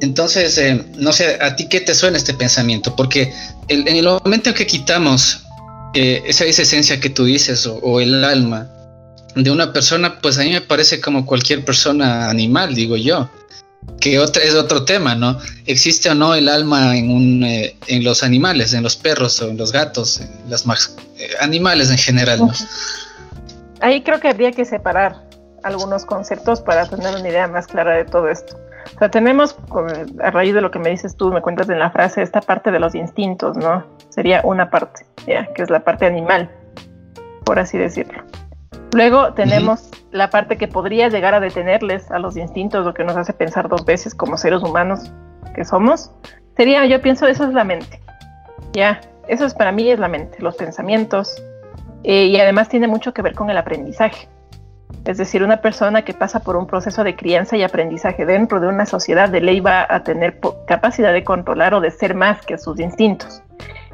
Entonces, 0.00 0.58
eh, 0.58 0.84
no 0.96 1.12
sé, 1.12 1.38
¿a 1.40 1.54
ti 1.54 1.68
qué 1.68 1.80
te 1.80 1.94
suena 1.94 2.18
este 2.18 2.34
pensamiento? 2.34 2.96
Porque 2.96 3.32
en 3.68 3.86
el 3.88 4.04
momento 4.04 4.50
en 4.50 4.56
que 4.56 4.66
quitamos 4.66 5.42
eh, 5.94 6.22
esa, 6.26 6.44
esencia 6.44 6.98
que 6.98 7.10
tú 7.10 7.24
dices 7.24 7.66
o, 7.66 8.00
el 8.00 8.24
alma 8.24 8.68
de 9.36 9.50
una 9.50 9.72
persona, 9.72 10.20
pues 10.20 10.38
a 10.38 10.42
mí 10.42 10.50
me 10.50 10.60
parece 10.60 11.00
como 11.00 11.24
cualquier 11.24 11.64
persona 11.64 12.28
animal, 12.28 12.74
digo 12.74 12.96
yo. 12.96 13.30
Que 14.00 14.18
otra, 14.18 14.42
es 14.42 14.54
otro 14.54 14.84
tema, 14.84 15.14
¿no? 15.14 15.38
¿Existe 15.66 16.08
o 16.08 16.14
no 16.14 16.34
el 16.34 16.48
alma 16.48 16.96
en, 16.96 17.42
eh, 17.44 17.76
los 18.00 18.22
animales, 18.22 18.74
en 18.74 18.82
los 18.82 18.96
perros 18.96 19.40
o 19.40 19.50
en 19.50 19.56
los 19.56 19.72
gatos, 19.72 20.20
en 20.20 20.30
los 20.48 20.64
animales 21.40 21.90
en 21.90 21.98
general, 21.98 22.40
¿no? 22.40 22.52
Ahí 23.82 24.02
creo 24.02 24.20
que 24.20 24.28
habría 24.28 24.52
que 24.52 24.64
separar 24.64 25.16
algunos 25.64 26.06
conceptos 26.06 26.60
para 26.60 26.86
tener 26.86 27.14
una 27.14 27.28
idea 27.28 27.48
más 27.48 27.66
clara 27.66 27.94
de 27.94 28.04
todo 28.04 28.28
esto. 28.28 28.56
O 28.94 28.98
sea, 28.98 29.10
tenemos, 29.10 29.56
a 30.22 30.30
raíz 30.30 30.54
de 30.54 30.60
lo 30.60 30.70
que 30.70 30.78
me 30.78 30.90
dices 30.90 31.16
tú, 31.16 31.32
me 31.32 31.42
cuentas 31.42 31.68
en 31.68 31.80
la 31.80 31.90
frase, 31.90 32.22
esta 32.22 32.40
parte 32.40 32.70
de 32.70 32.78
los 32.78 32.94
instintos, 32.94 33.56
¿no? 33.56 33.84
Sería 34.08 34.40
una 34.44 34.70
parte, 34.70 35.04
ya, 35.26 35.46
que 35.52 35.62
es 35.62 35.70
la 35.70 35.80
parte 35.80 36.06
animal, 36.06 36.48
por 37.44 37.58
así 37.58 37.76
decirlo. 37.76 38.22
Luego 38.92 39.34
tenemos 39.34 39.90
la 40.12 40.30
parte 40.30 40.56
que 40.56 40.68
podría 40.68 41.08
llegar 41.08 41.34
a 41.34 41.40
detenerles 41.40 42.08
a 42.10 42.20
los 42.20 42.36
instintos, 42.36 42.84
lo 42.84 42.94
que 42.94 43.02
nos 43.02 43.16
hace 43.16 43.32
pensar 43.32 43.68
dos 43.68 43.84
veces 43.84 44.14
como 44.14 44.36
seres 44.36 44.62
humanos 44.62 45.10
que 45.54 45.64
somos. 45.64 46.12
Sería, 46.56 46.86
yo 46.86 47.02
pienso, 47.02 47.26
eso 47.26 47.44
es 47.44 47.54
la 47.54 47.64
mente. 47.64 48.00
Ya, 48.74 49.00
eso 49.26 49.44
es 49.44 49.54
para 49.54 49.72
mí 49.72 49.90
es 49.90 49.98
la 49.98 50.08
mente, 50.08 50.38
los 50.40 50.54
pensamientos. 50.54 51.42
Eh, 52.04 52.26
y 52.26 52.40
además 52.40 52.68
tiene 52.68 52.88
mucho 52.88 53.12
que 53.12 53.22
ver 53.22 53.34
con 53.34 53.50
el 53.50 53.56
aprendizaje. 53.56 54.28
Es 55.04 55.18
decir, 55.18 55.42
una 55.42 55.60
persona 55.60 56.02
que 56.02 56.14
pasa 56.14 56.40
por 56.40 56.56
un 56.56 56.66
proceso 56.66 57.02
de 57.02 57.16
crianza 57.16 57.56
y 57.56 57.62
aprendizaje 57.62 58.24
dentro 58.24 58.60
de 58.60 58.68
una 58.68 58.86
sociedad 58.86 59.28
de 59.28 59.40
ley 59.40 59.60
va 59.60 59.86
a 59.88 60.02
tener 60.04 60.38
capacidad 60.66 61.12
de 61.12 61.24
controlar 61.24 61.74
o 61.74 61.80
de 61.80 61.90
ser 61.90 62.14
más 62.14 62.44
que 62.46 62.56
sus 62.56 62.78
instintos. 62.78 63.42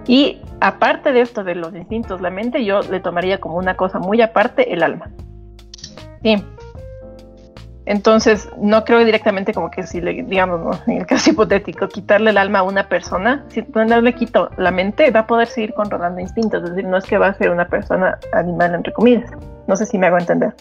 Y 0.06 0.40
aparte 0.60 1.12
de 1.12 1.22
esto 1.22 1.44
de 1.44 1.54
los 1.54 1.74
instintos, 1.74 2.20
la 2.20 2.30
mente 2.30 2.64
yo 2.64 2.80
le 2.82 3.00
tomaría 3.00 3.38
como 3.40 3.56
una 3.56 3.76
cosa 3.76 3.98
muy 3.98 4.20
aparte 4.20 4.72
el 4.72 4.82
alma. 4.82 5.10
Sí. 6.22 6.44
Entonces, 7.88 8.50
no 8.60 8.84
creo 8.84 9.02
directamente 9.02 9.54
como 9.54 9.70
que 9.70 9.82
si 9.82 10.02
le, 10.02 10.22
digamos, 10.22 10.78
en 10.86 10.98
el 10.98 11.06
caso 11.06 11.30
hipotético, 11.30 11.88
quitarle 11.88 12.30
el 12.30 12.36
alma 12.36 12.58
a 12.58 12.62
una 12.62 12.86
persona, 12.86 13.46
si 13.48 13.64
no 13.74 14.00
le 14.02 14.14
quito 14.14 14.50
la 14.58 14.70
mente, 14.70 15.10
va 15.10 15.20
a 15.20 15.26
poder 15.26 15.48
seguir 15.48 15.72
controlando 15.72 16.20
instintos. 16.20 16.62
Es 16.64 16.70
decir, 16.70 16.84
no 16.84 16.98
es 16.98 17.06
que 17.06 17.16
va 17.16 17.28
a 17.28 17.34
ser 17.34 17.48
una 17.48 17.66
persona 17.66 18.18
animal, 18.34 18.74
entre 18.74 18.92
comillas. 18.92 19.30
No 19.66 19.74
sé 19.74 19.86
si 19.86 19.96
me 19.96 20.06
hago 20.06 20.18
entender. 20.18 20.54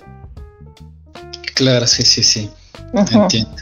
Claro, 1.53 1.85
sí, 1.85 2.03
sí, 2.03 2.23
sí. 2.23 2.49
Entiendo. 2.93 3.57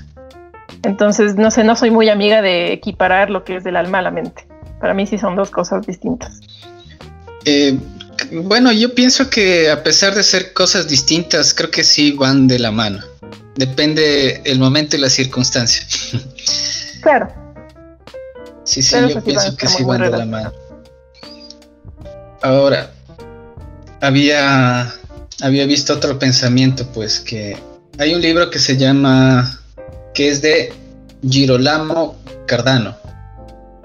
Entonces, 0.83 1.33
no 1.33 1.49
sé, 1.49 1.63
no 1.63 1.75
soy 1.75 1.89
muy 1.89 2.09
amiga 2.09 2.43
de 2.43 2.71
equiparar 2.71 3.31
lo 3.31 3.43
que 3.43 3.55
es 3.55 3.63
del 3.63 3.77
alma 3.77 3.97
a 3.97 4.01
la 4.03 4.11
mente. 4.11 4.47
Para 4.79 4.93
mí 4.93 5.07
sí 5.07 5.17
son 5.17 5.35
dos 5.35 5.49
cosas 5.49 5.87
distintas. 5.87 6.39
Eh, 7.45 7.79
bueno, 8.31 8.71
yo 8.71 8.93
pienso 8.93 9.27
que 9.31 9.71
a 9.71 9.81
pesar 9.81 10.13
de 10.13 10.21
ser 10.21 10.53
cosas 10.53 10.87
distintas, 10.87 11.55
creo 11.55 11.71
que 11.71 11.83
sí 11.83 12.11
van 12.11 12.47
de 12.47 12.59
la 12.59 12.69
mano. 12.69 12.99
Depende 13.55 14.41
el 14.43 14.59
momento 14.59 14.95
y 14.95 14.99
la 14.99 15.09
circunstancia. 15.09 15.85
Claro. 17.01 17.27
Sí, 18.63 18.81
sí, 18.81 18.95
yo 19.13 19.23
pienso 19.23 19.55
que 19.55 19.67
sí 19.67 19.83
van 19.83 20.01
de 20.01 20.09
la 20.09 20.25
mano. 20.25 20.51
Ahora, 22.41 22.91
había, 24.01 24.93
había 25.41 25.65
visto 25.65 25.93
otro 25.93 26.17
pensamiento, 26.17 26.87
pues 26.93 27.19
que 27.19 27.57
hay 27.99 28.13
un 28.13 28.21
libro 28.21 28.49
que 28.49 28.59
se 28.59 28.75
llama, 28.77 29.61
que 30.13 30.29
es 30.29 30.41
de 30.41 30.73
Girolamo 31.27 32.17
Cardano, 32.45 32.97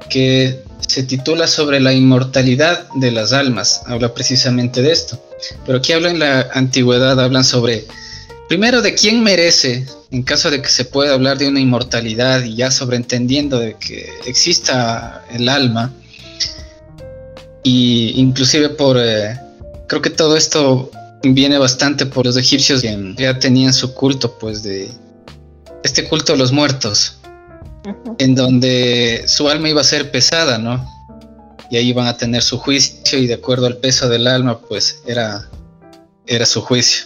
que 0.08 0.62
se 0.80 1.02
titula 1.04 1.46
sobre 1.46 1.78
la 1.80 1.92
inmortalidad 1.92 2.88
de 2.96 3.12
las 3.12 3.32
almas, 3.32 3.82
habla 3.86 4.12
precisamente 4.12 4.82
de 4.82 4.92
esto. 4.92 5.22
Pero 5.64 5.78
aquí 5.78 5.92
habla 5.92 6.10
en 6.10 6.18
la 6.18 6.48
antigüedad, 6.52 7.20
hablan 7.20 7.44
sobre, 7.44 7.86
primero, 8.50 8.82
de 8.82 8.96
quién 8.96 9.22
merece, 9.22 9.86
en 10.10 10.24
caso 10.24 10.50
de 10.50 10.60
que 10.60 10.68
se 10.68 10.84
pueda 10.84 11.14
hablar 11.14 11.38
de 11.38 11.46
una 11.46 11.60
inmortalidad 11.60 12.42
y 12.42 12.56
ya 12.56 12.72
sobreentendiendo 12.72 13.60
de 13.60 13.76
que 13.76 14.10
exista 14.26 15.24
el 15.30 15.48
alma, 15.48 15.92
y 17.62 18.12
inclusive 18.16 18.70
por, 18.70 18.96
eh, 18.98 19.38
creo 19.86 20.02
que 20.02 20.10
todo 20.10 20.36
esto 20.36 20.90
viene 21.22 21.58
bastante 21.58 22.06
por 22.06 22.26
los 22.26 22.36
egipcios 22.36 22.82
que 22.82 23.14
ya 23.16 23.38
tenían 23.38 23.72
su 23.72 23.94
culto, 23.94 24.36
pues 24.36 24.64
de 24.64 24.90
este 25.84 26.08
culto 26.08 26.32
a 26.32 26.36
los 26.36 26.50
muertos, 26.50 27.18
en 28.18 28.34
donde 28.34 29.22
su 29.28 29.48
alma 29.48 29.68
iba 29.68 29.80
a 29.80 29.84
ser 29.84 30.10
pesada, 30.10 30.58
¿no? 30.58 30.84
Y 31.70 31.76
ahí 31.76 31.90
iban 31.90 32.08
a 32.08 32.16
tener 32.16 32.42
su 32.42 32.58
juicio 32.58 33.16
y 33.16 33.28
de 33.28 33.34
acuerdo 33.34 33.66
al 33.66 33.76
peso 33.76 34.08
del 34.08 34.26
alma, 34.26 34.58
pues 34.58 35.02
era, 35.06 35.48
era 36.26 36.44
su 36.46 36.60
juicio. 36.62 37.04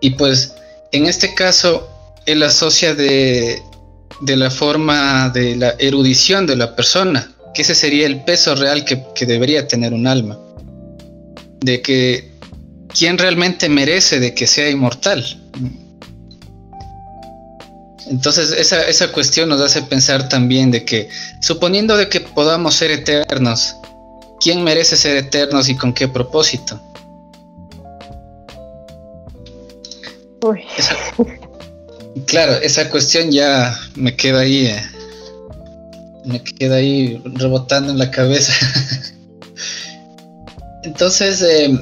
Y 0.00 0.10
pues 0.10 0.54
en 0.92 1.06
este 1.06 1.34
caso, 1.34 1.88
él 2.26 2.42
asocia 2.42 2.94
de, 2.94 3.62
de 4.20 4.36
la 4.36 4.50
forma 4.50 5.30
de 5.30 5.56
la 5.56 5.74
erudición 5.78 6.46
de 6.46 6.56
la 6.56 6.74
persona, 6.74 7.30
que 7.54 7.62
ese 7.62 7.74
sería 7.74 8.06
el 8.06 8.24
peso 8.24 8.54
real 8.54 8.84
que, 8.84 9.02
que 9.14 9.26
debería 9.26 9.66
tener 9.66 9.92
un 9.92 10.06
alma. 10.06 10.38
De 11.60 11.82
que 11.82 12.30
quién 12.96 13.18
realmente 13.18 13.68
merece 13.68 14.20
de 14.20 14.34
que 14.34 14.46
sea 14.46 14.70
inmortal. 14.70 15.24
Entonces 18.10 18.52
esa, 18.52 18.88
esa, 18.88 19.12
cuestión 19.12 19.50
nos 19.50 19.60
hace 19.60 19.82
pensar 19.82 20.28
también 20.28 20.70
de 20.70 20.84
que, 20.84 21.10
suponiendo 21.40 21.96
de 21.96 22.08
que 22.08 22.20
podamos 22.20 22.74
ser 22.74 22.90
eternos, 22.90 23.76
¿quién 24.40 24.64
merece 24.64 24.96
ser 24.96 25.16
eternos 25.16 25.68
y 25.68 25.76
con 25.76 25.92
qué 25.92 26.08
propósito? 26.08 26.80
Claro, 32.26 32.54
esa 32.54 32.88
cuestión 32.90 33.30
ya 33.30 33.78
me 33.94 34.14
queda 34.16 34.40
ahí, 34.40 34.66
eh, 34.66 34.82
me 36.24 36.42
queda 36.42 36.76
ahí 36.76 37.20
rebotando 37.24 37.92
en 37.92 37.98
la 37.98 38.10
cabeza. 38.10 38.52
Entonces, 40.84 41.42
eh, 41.42 41.78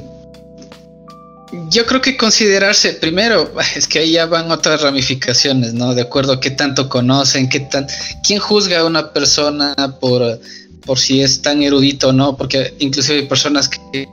yo 1.70 1.86
creo 1.86 2.00
que 2.00 2.16
considerarse, 2.16 2.92
primero, 2.94 3.52
es 3.76 3.86
que 3.86 4.00
ahí 4.00 4.12
ya 4.12 4.26
van 4.26 4.50
otras 4.50 4.82
ramificaciones, 4.82 5.74
¿no? 5.74 5.94
De 5.94 6.02
acuerdo 6.02 6.34
a 6.34 6.40
qué 6.40 6.50
tanto 6.50 6.88
conocen, 6.88 7.48
qué 7.48 7.60
tan, 7.60 7.86
quién 8.22 8.38
juzga 8.38 8.80
a 8.80 8.84
una 8.84 9.12
persona 9.12 9.74
por, 10.00 10.40
por 10.84 10.98
si 10.98 11.22
es 11.22 11.42
tan 11.42 11.62
erudito 11.62 12.08
o 12.08 12.12
no, 12.12 12.36
porque 12.36 12.74
inclusive 12.78 13.20
hay 13.20 13.26
personas 13.26 13.68
que 13.68 14.08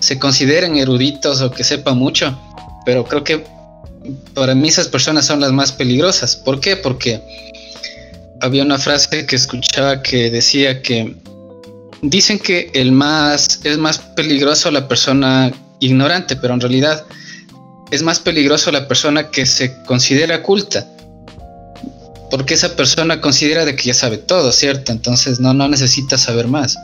se 0.00 0.18
consideren 0.18 0.76
eruditos 0.76 1.40
o 1.40 1.50
que 1.50 1.64
sepan 1.64 1.98
mucho, 1.98 2.38
pero 2.84 3.04
creo 3.04 3.24
que 3.24 3.57
para 4.34 4.54
mí 4.54 4.68
esas 4.68 4.88
personas 4.88 5.26
son 5.26 5.40
las 5.40 5.52
más 5.52 5.72
peligrosas. 5.72 6.36
¿Por 6.36 6.60
qué? 6.60 6.76
Porque 6.76 7.20
había 8.40 8.62
una 8.62 8.78
frase 8.78 9.26
que 9.26 9.36
escuchaba 9.36 10.02
que 10.02 10.30
decía 10.30 10.82
que 10.82 11.14
dicen 12.02 12.38
que 12.38 12.70
el 12.74 12.92
más 12.92 13.60
es 13.64 13.78
más 13.78 13.98
peligroso 13.98 14.70
la 14.70 14.86
persona 14.88 15.52
ignorante, 15.80 16.36
pero 16.36 16.54
en 16.54 16.60
realidad 16.60 17.04
es 17.90 18.02
más 18.02 18.20
peligroso 18.20 18.70
la 18.70 18.86
persona 18.86 19.30
que 19.30 19.46
se 19.46 19.82
considera 19.84 20.42
culta. 20.42 20.86
Porque 22.30 22.54
esa 22.54 22.76
persona 22.76 23.20
considera 23.20 23.64
de 23.64 23.74
que 23.74 23.84
ya 23.84 23.94
sabe 23.94 24.18
todo, 24.18 24.52
¿cierto? 24.52 24.92
Entonces 24.92 25.40
no, 25.40 25.54
no 25.54 25.66
necesita 25.68 26.18
saber 26.18 26.46
más. 26.46 26.76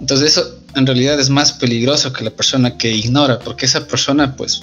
Entonces 0.00 0.32
eso 0.32 0.58
en 0.74 0.86
realidad 0.86 1.18
es 1.18 1.30
más 1.30 1.52
peligroso 1.52 2.12
que 2.12 2.24
la 2.24 2.30
persona 2.30 2.76
que 2.76 2.90
ignora, 2.90 3.38
porque 3.38 3.66
esa 3.66 3.86
persona 3.86 4.34
pues 4.36 4.62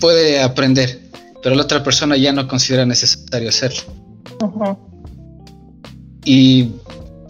puede 0.00 0.42
aprender, 0.42 1.00
pero 1.42 1.54
la 1.54 1.62
otra 1.62 1.82
persona 1.82 2.16
ya 2.16 2.32
no 2.32 2.48
considera 2.48 2.86
necesario 2.86 3.48
hacerlo. 3.48 3.82
Y 6.24 6.70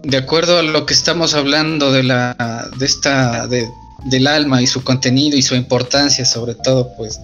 de 0.03 0.17
acuerdo 0.17 0.57
a 0.57 0.63
lo 0.63 0.85
que 0.85 0.93
estamos 0.93 1.33
hablando 1.33 1.91
de 1.91 2.03
la 2.03 2.69
de 2.77 2.85
esta 2.85 3.47
de, 3.47 3.67
del 4.05 4.27
alma 4.27 4.61
y 4.61 4.67
su 4.67 4.83
contenido 4.83 5.37
y 5.37 5.41
su 5.41 5.55
importancia 5.55 6.25
sobre 6.25 6.55
todo, 6.55 6.95
pues 6.97 7.19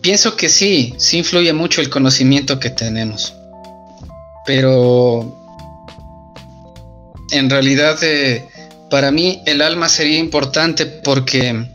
pienso 0.00 0.36
que 0.36 0.48
sí, 0.48 0.94
sí 0.98 1.18
influye 1.18 1.52
mucho 1.52 1.80
el 1.80 1.90
conocimiento 1.90 2.60
que 2.60 2.70
tenemos. 2.70 3.34
Pero 4.46 5.36
en 7.30 7.50
realidad 7.50 7.98
eh, 8.02 8.44
para 8.90 9.10
mí 9.10 9.42
el 9.46 9.62
alma 9.62 9.88
sería 9.88 10.18
importante 10.18 10.86
porque 10.86 11.66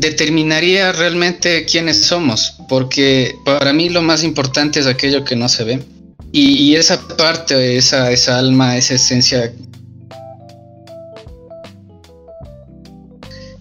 determinaría 0.00 0.92
realmente 0.92 1.64
quiénes 1.64 2.02
somos, 2.02 2.54
porque 2.68 3.36
para 3.44 3.72
mí 3.72 3.88
lo 3.88 4.02
más 4.02 4.22
importante 4.22 4.80
es 4.80 4.86
aquello 4.86 5.24
que 5.24 5.36
no 5.36 5.48
se 5.48 5.64
ve. 5.64 5.82
Y, 6.30 6.74
esa 6.76 7.00
parte, 7.16 7.78
esa, 7.78 8.12
esa 8.12 8.38
alma, 8.38 8.76
esa 8.76 8.94
esencia 8.94 9.50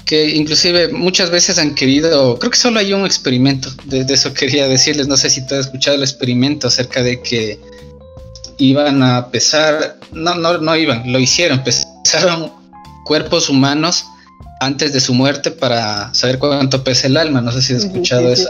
que 0.06 0.36
inclusive 0.36 0.90
muchas 0.90 1.30
veces 1.30 1.60
han 1.60 1.76
querido, 1.76 2.38
creo 2.40 2.52
que 2.52 2.58
solo 2.58 2.80
hay 2.80 2.94
un 2.94 3.06
experimento, 3.06 3.70
de, 3.86 4.06
eso 4.14 4.34
quería 4.34 4.68
decirles, 4.68 5.08
no 5.08 5.18
sé 5.18 5.30
si 5.30 5.46
tú 5.46 5.56
has 5.56 5.68
escuchado 5.68 5.98
el 5.98 6.04
experimento 6.04 6.68
acerca 6.68 7.04
de 7.04 7.22
que 7.22 7.60
iban 8.58 9.04
a 9.04 9.30
pesar, 9.30 9.98
no, 10.12 10.36
no, 10.36 10.58
no 10.60 10.76
iban, 10.76 11.12
lo 11.12 11.20
hicieron, 11.20 11.64
pesaron 12.04 12.52
cuerpos 13.06 13.50
humanos 13.50 14.06
antes 14.60 14.94
de 14.94 15.00
su 15.00 15.14
muerte 15.14 15.52
para 15.52 16.14
saber 16.14 16.40
cuánto 16.40 16.84
pesa 16.84 17.08
el 17.08 17.18
alma, 17.18 17.42
no 17.42 17.52
sé 17.52 17.62
si 17.62 17.74
has 17.74 17.84
escuchado 17.84 18.32
eso. 18.32 18.50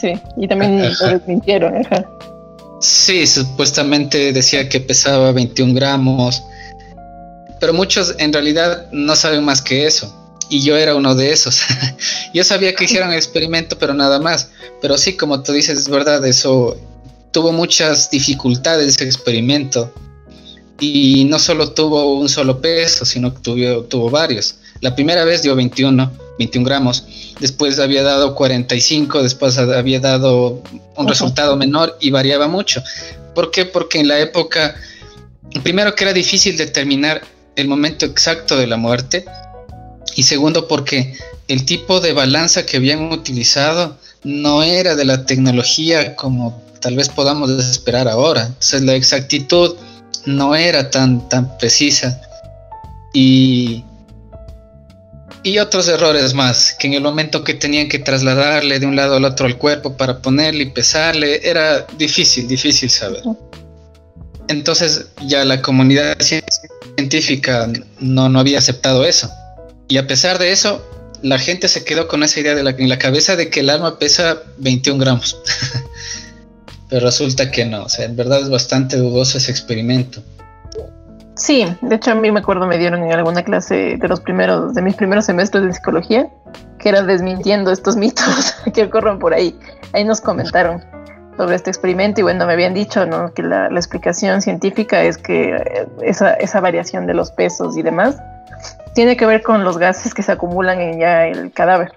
Sí, 0.00 0.12
y 0.36 0.48
también 0.48 0.82
lo 0.82 1.06
desmintieron, 1.08 1.86
Sí, 2.80 3.26
supuestamente 3.26 4.32
decía 4.32 4.68
que 4.68 4.80
pesaba 4.80 5.32
21 5.32 5.74
gramos, 5.74 6.42
pero 7.58 7.72
muchos 7.72 8.14
en 8.18 8.32
realidad 8.32 8.86
no 8.92 9.16
saben 9.16 9.42
más 9.44 9.62
que 9.62 9.86
eso 9.86 10.12
y 10.48 10.62
yo 10.62 10.76
era 10.76 10.94
uno 10.94 11.14
de 11.14 11.32
esos. 11.32 11.60
yo 12.34 12.44
sabía 12.44 12.74
que 12.74 12.84
hicieron 12.84 13.10
el 13.10 13.16
experimento, 13.16 13.78
pero 13.78 13.94
nada 13.94 14.18
más. 14.18 14.50
Pero 14.80 14.98
sí, 14.98 15.16
como 15.16 15.42
tú 15.42 15.52
dices, 15.52 15.78
es 15.78 15.88
verdad, 15.88 16.24
eso 16.26 16.76
tuvo 17.32 17.52
muchas 17.52 18.10
dificultades 18.10 18.94
ese 18.94 19.04
experimento. 19.04 19.92
Y 20.80 21.24
no 21.26 21.38
solo 21.38 21.72
tuvo 21.72 22.18
un 22.18 22.28
solo 22.28 22.60
peso, 22.60 23.04
sino 23.04 23.32
que 23.32 23.40
tuvo, 23.40 23.84
tuvo 23.84 24.10
varios. 24.10 24.56
La 24.84 24.94
primera 24.94 25.24
vez 25.24 25.40
dio 25.40 25.56
21, 25.56 26.12
21 26.38 26.66
gramos, 26.66 27.06
después 27.40 27.78
había 27.78 28.02
dado 28.02 28.34
45, 28.34 29.22
después 29.22 29.56
había 29.56 29.98
dado 29.98 30.62
un 30.96 31.08
resultado 31.08 31.56
menor 31.56 31.96
y 32.02 32.10
variaba 32.10 32.48
mucho. 32.48 32.82
¿Por 33.34 33.50
qué? 33.50 33.64
Porque 33.64 34.00
en 34.00 34.08
la 34.08 34.18
época, 34.18 34.74
primero 35.62 35.94
que 35.94 36.04
era 36.04 36.12
difícil 36.12 36.58
determinar 36.58 37.22
el 37.56 37.66
momento 37.66 38.04
exacto 38.04 38.58
de 38.58 38.66
la 38.66 38.76
muerte, 38.76 39.24
y 40.16 40.24
segundo 40.24 40.68
porque 40.68 41.16
el 41.48 41.64
tipo 41.64 42.00
de 42.00 42.12
balanza 42.12 42.66
que 42.66 42.76
habían 42.76 43.10
utilizado 43.10 43.96
no 44.22 44.62
era 44.62 44.96
de 44.96 45.06
la 45.06 45.24
tecnología 45.24 46.14
como 46.14 46.62
tal 46.82 46.96
vez 46.96 47.08
podamos 47.08 47.48
esperar 47.48 48.06
ahora. 48.06 48.48
Entonces 48.48 48.82
la 48.82 48.96
exactitud 48.96 49.76
no 50.26 50.54
era 50.54 50.90
tan, 50.90 51.26
tan 51.30 51.56
precisa. 51.56 52.20
Y, 53.14 53.82
y 55.44 55.58
otros 55.58 55.86
errores 55.88 56.32
más, 56.32 56.74
que 56.78 56.86
en 56.86 56.94
el 56.94 57.02
momento 57.02 57.44
que 57.44 57.52
tenían 57.52 57.88
que 57.88 57.98
trasladarle 57.98 58.80
de 58.80 58.86
un 58.86 58.96
lado 58.96 59.16
al 59.16 59.24
otro 59.26 59.46
al 59.46 59.58
cuerpo 59.58 59.94
para 59.96 60.22
ponerle 60.22 60.64
y 60.64 60.70
pesarle, 60.70 61.46
era 61.46 61.86
difícil, 61.98 62.48
difícil 62.48 62.88
saber. 62.88 63.22
Entonces 64.48 65.08
ya 65.26 65.44
la 65.44 65.60
comunidad 65.60 66.16
científica 66.96 67.70
no, 68.00 68.30
no 68.30 68.40
había 68.40 68.58
aceptado 68.58 69.04
eso. 69.04 69.30
Y 69.86 69.98
a 69.98 70.06
pesar 70.06 70.38
de 70.38 70.50
eso, 70.50 70.82
la 71.20 71.38
gente 71.38 71.68
se 71.68 71.84
quedó 71.84 72.08
con 72.08 72.22
esa 72.22 72.40
idea 72.40 72.54
de 72.54 72.62
la, 72.62 72.70
en 72.70 72.88
la 72.88 72.98
cabeza 72.98 73.36
de 73.36 73.50
que 73.50 73.60
el 73.60 73.68
alma 73.68 73.98
pesa 73.98 74.42
21 74.56 74.98
gramos. 74.98 75.36
Pero 76.88 77.04
resulta 77.04 77.50
que 77.50 77.66
no, 77.66 77.84
o 77.84 77.88
sea, 77.90 78.06
en 78.06 78.16
verdad 78.16 78.40
es 78.40 78.48
bastante 78.48 78.96
dudoso 78.96 79.36
ese 79.36 79.50
experimento. 79.50 80.22
Sí, 81.36 81.66
de 81.80 81.96
hecho 81.96 82.12
a 82.12 82.14
mí 82.14 82.30
me 82.30 82.40
acuerdo 82.40 82.66
me 82.66 82.78
dieron 82.78 83.02
en 83.02 83.12
alguna 83.12 83.42
clase 83.42 83.96
de 83.98 84.08
los 84.08 84.20
primeros, 84.20 84.74
de 84.74 84.82
mis 84.82 84.94
primeros 84.94 85.24
semestres 85.24 85.64
de 85.64 85.72
psicología, 85.72 86.28
que 86.78 86.88
era 86.88 87.02
desmintiendo 87.02 87.72
estos 87.72 87.96
mitos 87.96 88.54
que 88.74 88.84
ocurren 88.84 89.18
por 89.18 89.34
ahí. 89.34 89.58
Ahí 89.92 90.04
nos 90.04 90.20
comentaron 90.20 90.84
sobre 91.36 91.56
este 91.56 91.70
experimento 91.70 92.20
y 92.20 92.22
bueno, 92.22 92.46
me 92.46 92.52
habían 92.52 92.74
dicho 92.74 93.04
¿no? 93.06 93.34
que 93.34 93.42
la, 93.42 93.68
la 93.68 93.78
explicación 93.80 94.42
científica 94.42 95.02
es 95.02 95.18
que 95.18 95.56
eh, 95.56 95.88
esa, 96.02 96.34
esa 96.34 96.60
variación 96.60 97.06
de 97.06 97.14
los 97.14 97.32
pesos 97.32 97.76
y 97.76 97.82
demás 97.82 98.16
tiene 98.94 99.16
que 99.16 99.26
ver 99.26 99.42
con 99.42 99.64
los 99.64 99.76
gases 99.76 100.14
que 100.14 100.22
se 100.22 100.30
acumulan 100.30 100.80
en 100.80 101.00
ya 101.00 101.26
el 101.26 101.50
cadáver, 101.52 101.92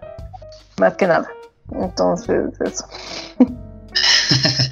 más 0.80 0.96
que 0.96 1.06
nada. 1.06 1.28
Entonces, 1.72 2.60
eso. 2.60 2.86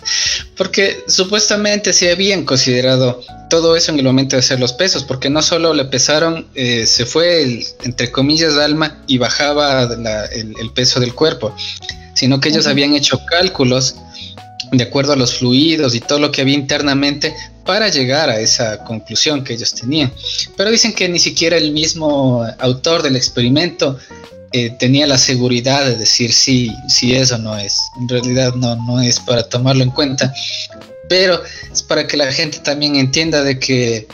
porque 0.58 1.04
supuestamente 1.08 1.94
se 1.94 2.12
habían 2.12 2.46
considerado 2.46 3.22
todo 3.50 3.76
eso 3.76 3.92
en 3.92 4.00
el 4.00 4.06
momento 4.06 4.36
de 4.36 4.40
hacer 4.40 4.60
los 4.60 4.74
pesos, 4.74 5.04
porque 5.04 5.30
no 5.30 5.42
solo 5.42 5.74
le 5.74 5.86
pesaron, 5.86 6.48
eh, 6.56 6.86
se 6.86 7.06
fue 7.06 7.44
el, 7.44 7.66
entre 7.84 8.12
comillas, 8.12 8.58
alma 8.58 9.04
y 9.08 9.18
bajaba 9.18 9.84
el, 9.84 10.72
peso 10.74 11.00
del 11.00 11.14
cuerpo, 11.14 11.56
sino 12.14 12.40
que 12.40 12.50
ellos 12.50 12.68
habían 12.68 12.94
hecho 12.94 13.20
cálculos 13.26 13.96
de 14.72 14.84
acuerdo 14.84 15.14
a 15.14 15.16
los 15.16 15.36
fluidos 15.36 15.94
y 15.96 16.00
todo 16.00 16.20
lo 16.20 16.32
que 16.32 16.42
había 16.42 16.56
internamente 16.56 17.36
para 17.66 17.90
llegar 17.90 18.30
a 18.30 18.40
esa 18.40 18.84
conclusión 18.84 19.44
que 19.44 19.54
ellos 19.54 19.74
tenían. 19.74 20.12
Pero 20.56 20.72
dicen 20.72 20.94
que 20.94 21.10
ni 21.10 21.20
siquiera 21.20 21.58
el 21.58 21.72
mismo 21.72 22.46
autor 22.60 23.04
del 23.04 23.16
experimento 23.16 23.98
eh, 24.58 24.70
tenía 24.80 25.06
la 25.06 25.18
seguridad 25.18 25.84
de 25.84 25.98
decir 25.98 26.32
si 26.32 26.72
sí, 26.88 27.14
eso 27.14 27.38
no 27.38 27.58
es. 27.58 27.78
En 28.00 28.08
realidad 28.08 28.54
no, 28.56 28.78
no 28.78 29.02
es 29.02 29.20
para 29.20 29.44
tomarlo 29.50 29.84
en 29.84 29.92
cuenta. 29.92 30.34
Pero 31.10 31.42
es 31.74 31.84
para 31.84 32.08
que 32.08 32.16
la 32.16 32.32
gente 32.32 32.60
también 32.60 32.96
entienda 32.96 33.44
de 33.44 33.60
que 33.60 34.08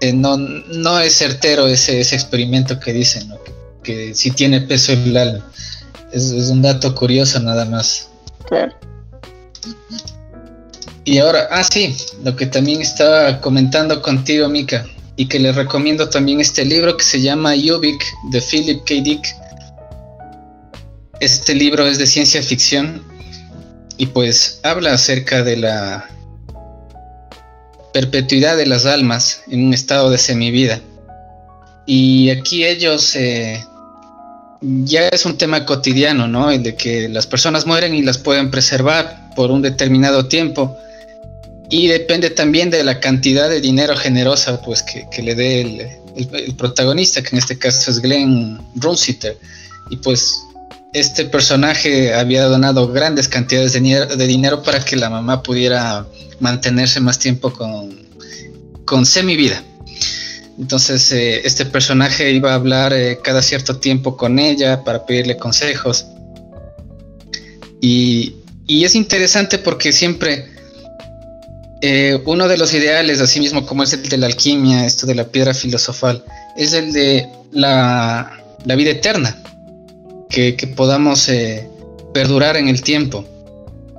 eh, 0.00 0.12
no, 0.12 0.36
no 0.36 1.00
es 1.00 1.14
certero 1.16 1.66
ese, 1.66 1.98
ese 1.98 2.14
experimento 2.14 2.78
que 2.78 2.92
dicen, 2.92 3.28
que, 3.82 4.14
si 4.14 4.30
tiene 4.30 4.60
peso 4.60 4.92
el 4.92 5.16
alma. 5.16 5.50
Es, 6.12 6.30
es 6.30 6.48
un 6.48 6.62
dato 6.62 6.94
curioso 6.94 7.40
nada 7.40 7.64
más. 7.64 8.08
Claro. 8.48 8.72
Y 11.04 11.18
ahora, 11.18 11.48
ah, 11.50 11.64
sí, 11.64 11.96
lo 12.22 12.36
que 12.36 12.46
también 12.46 12.82
estaba 12.82 13.40
comentando 13.40 14.00
contigo, 14.00 14.48
Mika, 14.48 14.86
y 15.16 15.26
que 15.26 15.40
le 15.40 15.50
recomiendo 15.50 16.08
también 16.08 16.40
este 16.40 16.64
libro 16.64 16.96
que 16.96 17.02
se 17.02 17.20
llama 17.20 17.56
Yubik 17.56 18.00
de 18.30 18.40
Philip 18.40 18.84
K. 18.84 18.94
Dick. 19.02 19.41
Este 21.22 21.54
libro 21.54 21.86
es 21.86 21.98
de 21.98 22.06
ciencia 22.08 22.42
ficción 22.42 23.00
y 23.96 24.06
pues 24.06 24.58
habla 24.64 24.94
acerca 24.94 25.44
de 25.44 25.56
la 25.56 26.10
perpetuidad 27.92 28.56
de 28.56 28.66
las 28.66 28.86
almas 28.86 29.44
en 29.48 29.66
un 29.66 29.72
estado 29.72 30.10
de 30.10 30.18
semivida. 30.18 30.80
Y 31.86 32.30
aquí 32.30 32.64
ellos 32.64 33.14
eh, 33.14 33.64
ya 34.62 35.06
es 35.10 35.24
un 35.24 35.38
tema 35.38 35.64
cotidiano, 35.64 36.26
¿no? 36.26 36.50
El 36.50 36.64
de 36.64 36.74
que 36.74 37.08
las 37.08 37.28
personas 37.28 37.66
mueren 37.66 37.94
y 37.94 38.02
las 38.02 38.18
pueden 38.18 38.50
preservar 38.50 39.30
por 39.36 39.52
un 39.52 39.62
determinado 39.62 40.26
tiempo 40.26 40.76
y 41.70 41.86
depende 41.86 42.30
también 42.30 42.68
de 42.68 42.82
la 42.82 42.98
cantidad 42.98 43.48
de 43.48 43.60
dinero 43.60 43.96
generosa 43.96 44.60
pues 44.60 44.82
que, 44.82 45.22
le 45.22 45.36
dé 45.36 45.60
el, 46.16 46.54
protagonista, 46.56 47.22
que 47.22 47.28
en 47.28 47.38
este 47.38 47.56
caso 47.56 47.92
es 47.92 48.00
Glenn 48.00 48.60
Runsiter. 48.74 49.38
Y 49.88 49.98
pues 49.98 50.42
este 50.92 51.24
personaje 51.24 52.14
había 52.14 52.44
donado 52.44 52.88
grandes 52.88 53.28
cantidades 53.28 53.72
de, 53.72 54.26
dinero 54.26 54.62
para 54.62 54.84
que 54.84 54.96
la 54.96 55.10
mamá 55.10 55.42
pudiera 55.42 56.06
mantenerse 56.40 57.00
más 57.00 57.18
tiempo 57.18 57.52
con, 57.52 58.06
con 58.84 59.06
semivida. 59.06 59.62
Entonces 60.58 61.10
eh, 61.12 61.40
este 61.44 61.64
personaje 61.64 62.30
iba 62.30 62.52
a 62.52 62.54
hablar 62.54 62.92
eh, 62.92 63.18
cada 63.22 63.42
cierto 63.42 63.78
tiempo 63.78 64.16
con 64.16 64.38
ella 64.38 64.84
para 64.84 65.06
pedirle 65.06 65.36
consejos. 65.36 66.06
Y, 67.80 68.36
y 68.66 68.84
es 68.84 68.94
interesante 68.94 69.58
porque 69.58 69.92
siempre 69.92 70.52
eh, 71.84 72.22
uno 72.26 72.46
de 72.46 72.56
los 72.56 72.72
ideales, 72.74 73.20
así 73.20 73.40
mismo 73.40 73.66
como 73.66 73.82
es 73.82 73.92
el 73.92 74.08
de 74.08 74.16
la 74.16 74.26
alquimia, 74.26 74.86
esto 74.86 75.04
de 75.04 75.16
la 75.16 75.24
piedra 75.24 75.52
filosofal, 75.52 76.24
es 76.56 76.74
el 76.74 76.92
de 76.92 77.28
la, 77.50 78.40
vida 78.64 78.90
eterna, 78.90 79.36
que, 80.32 80.74
podamos 80.74 81.28
eh, 81.28 81.68
perdurar 82.12 82.56
en 82.56 82.68
el 82.68 82.82
tiempo. 82.82 83.24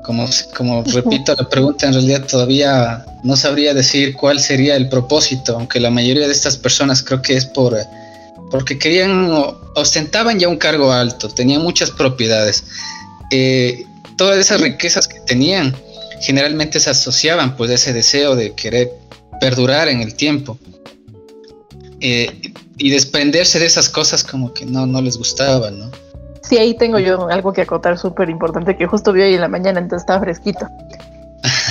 Como, 0.04 0.28
como 0.58 0.84
repito, 0.84 1.34
la 1.38 1.48
pregunta 1.48 1.88
en 1.88 1.94
realidad 1.94 2.28
todavía 2.28 3.06
no 3.24 3.38
sabría 3.38 3.74
decir 3.74 4.16
cuál 4.16 4.42
sería 4.42 4.76
el 4.76 4.90
propósito, 4.90 5.56
aunque 5.56 5.80
la 5.80 5.90
mayoría 5.90 6.28
de 6.28 6.34
estas 6.34 6.58
personas 6.58 7.02
creo 7.02 7.22
que 7.22 7.38
es 7.38 7.46
por 7.46 7.78
porque 8.52 8.78
querían, 8.78 9.32
ostentaban 9.76 10.38
ya 10.40 10.48
un 10.48 10.58
cargo 10.58 10.92
alto, 10.92 11.30
tenían 11.30 11.64
muchas 11.64 11.90
propiedades. 11.90 12.66
Eh, 13.32 13.86
todas 14.18 14.38
esas 14.38 14.62
riquezas 14.62 15.08
que 15.08 15.20
tenían 15.22 15.76
generalmente 16.22 16.80
se 16.80 16.90
asociaban 16.90 17.56
pues 17.56 17.72
ese 17.72 17.94
deseo 17.94 18.36
de 18.36 18.54
querer 18.54 18.92
perdurar 19.40 19.88
en 19.88 20.02
el 20.02 20.16
tiempo. 20.16 20.60
Eh, 22.02 22.52
y 22.78 22.90
desprenderse 22.90 23.60
de 23.60 23.66
esas 23.66 23.88
cosas 23.88 24.24
como 24.24 24.54
que 24.54 24.66
no, 24.66 24.86
no 24.86 25.02
les 25.02 25.18
gustaba, 25.18 25.72
¿no? 25.72 25.90
Sí, 26.44 26.58
ahí 26.58 26.76
tengo 26.76 27.00
yo 27.00 27.28
algo 27.30 27.54
que 27.54 27.62
acotar 27.62 27.98
súper 27.98 28.30
importante 28.30 28.76
que 28.76 28.86
justo 28.86 29.14
vi 29.14 29.22
hoy 29.22 29.36
en 29.36 29.42
la 29.42 29.48
mañana, 29.48 29.80
entonces 29.80 30.04
estaba 30.04 30.20
fresquito. 30.20 30.68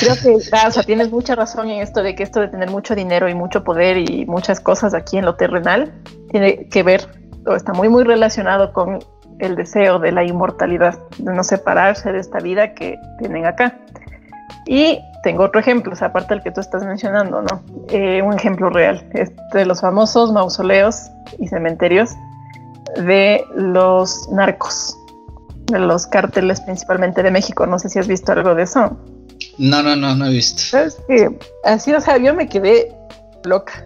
Creo 0.00 0.14
que, 0.16 0.38
ah, 0.52 0.68
o 0.68 0.70
sea, 0.70 0.82
tienes 0.82 1.11
mucha 1.11 1.35
razón 1.35 1.68
en 1.70 1.82
esto 1.82 2.02
de 2.02 2.14
que 2.14 2.22
esto 2.22 2.40
de 2.40 2.48
tener 2.48 2.70
mucho 2.70 2.94
dinero 2.94 3.28
y 3.28 3.35
mucho 3.35 3.64
poder 3.64 3.98
y 3.98 4.24
muchas 4.26 4.61
cosas 4.61 4.94
aquí 4.94 5.18
en 5.18 5.26
lo 5.26 5.37
terrenal 5.37 5.92
tiene 6.30 6.68
que 6.68 6.82
ver 6.82 7.06
o 7.46 7.54
está 7.54 7.72
muy, 7.72 7.88
muy 7.88 8.04
relacionado 8.04 8.72
con 8.72 8.98
el 9.40 9.56
deseo 9.56 9.98
de 9.98 10.12
la 10.12 10.24
inmortalidad, 10.24 10.98
de 11.18 11.32
no 11.32 11.42
separarse 11.42 12.12
de 12.12 12.20
esta 12.20 12.38
vida 12.38 12.74
que 12.74 12.98
tienen 13.18 13.44
acá. 13.44 13.78
Y 14.66 15.00
tengo 15.22 15.44
otro 15.44 15.61
ejemplo, 15.61 15.92
aparte 16.00 16.35
del 16.35 16.42
que 16.42 16.50
tú 16.50 16.61
estás 16.61 16.85
mencionando, 16.85 17.42
¿no? 17.42 17.62
Eh, 17.88 18.22
un 18.22 18.35
ejemplo 18.35 18.70
real, 18.70 19.04
es 19.12 19.32
de 19.52 19.66
los 19.66 19.80
famosos 19.80 20.32
mausoleos 20.32 21.11
y 21.38 21.48
cementerios 21.48 22.14
de 22.96 23.44
los 23.55 24.28
narcos, 24.31 24.96
de 25.66 25.78
los 25.78 26.07
cárteles 26.07 26.61
principalmente 26.61 27.22
de 27.22 27.31
México. 27.31 27.66
No 27.66 27.78
sé 27.78 27.88
si 27.88 27.98
has 27.98 28.09
visto 28.09 28.33
algo 28.33 28.55
de 28.55 28.64
eso. 28.64 28.96
No, 29.59 29.83
no, 29.83 29.96
no, 29.96 30.14
no 30.14 30.26
he 30.26 30.31
visto. 30.31 30.62
¿Sabes 30.62 31.00
que 31.07 31.38
Así, 31.64 31.92
o 31.92 32.00
sea, 32.00 32.18
yo 32.18 32.35
me 32.35 32.48
quedé 32.48 32.94
loca, 33.44 33.85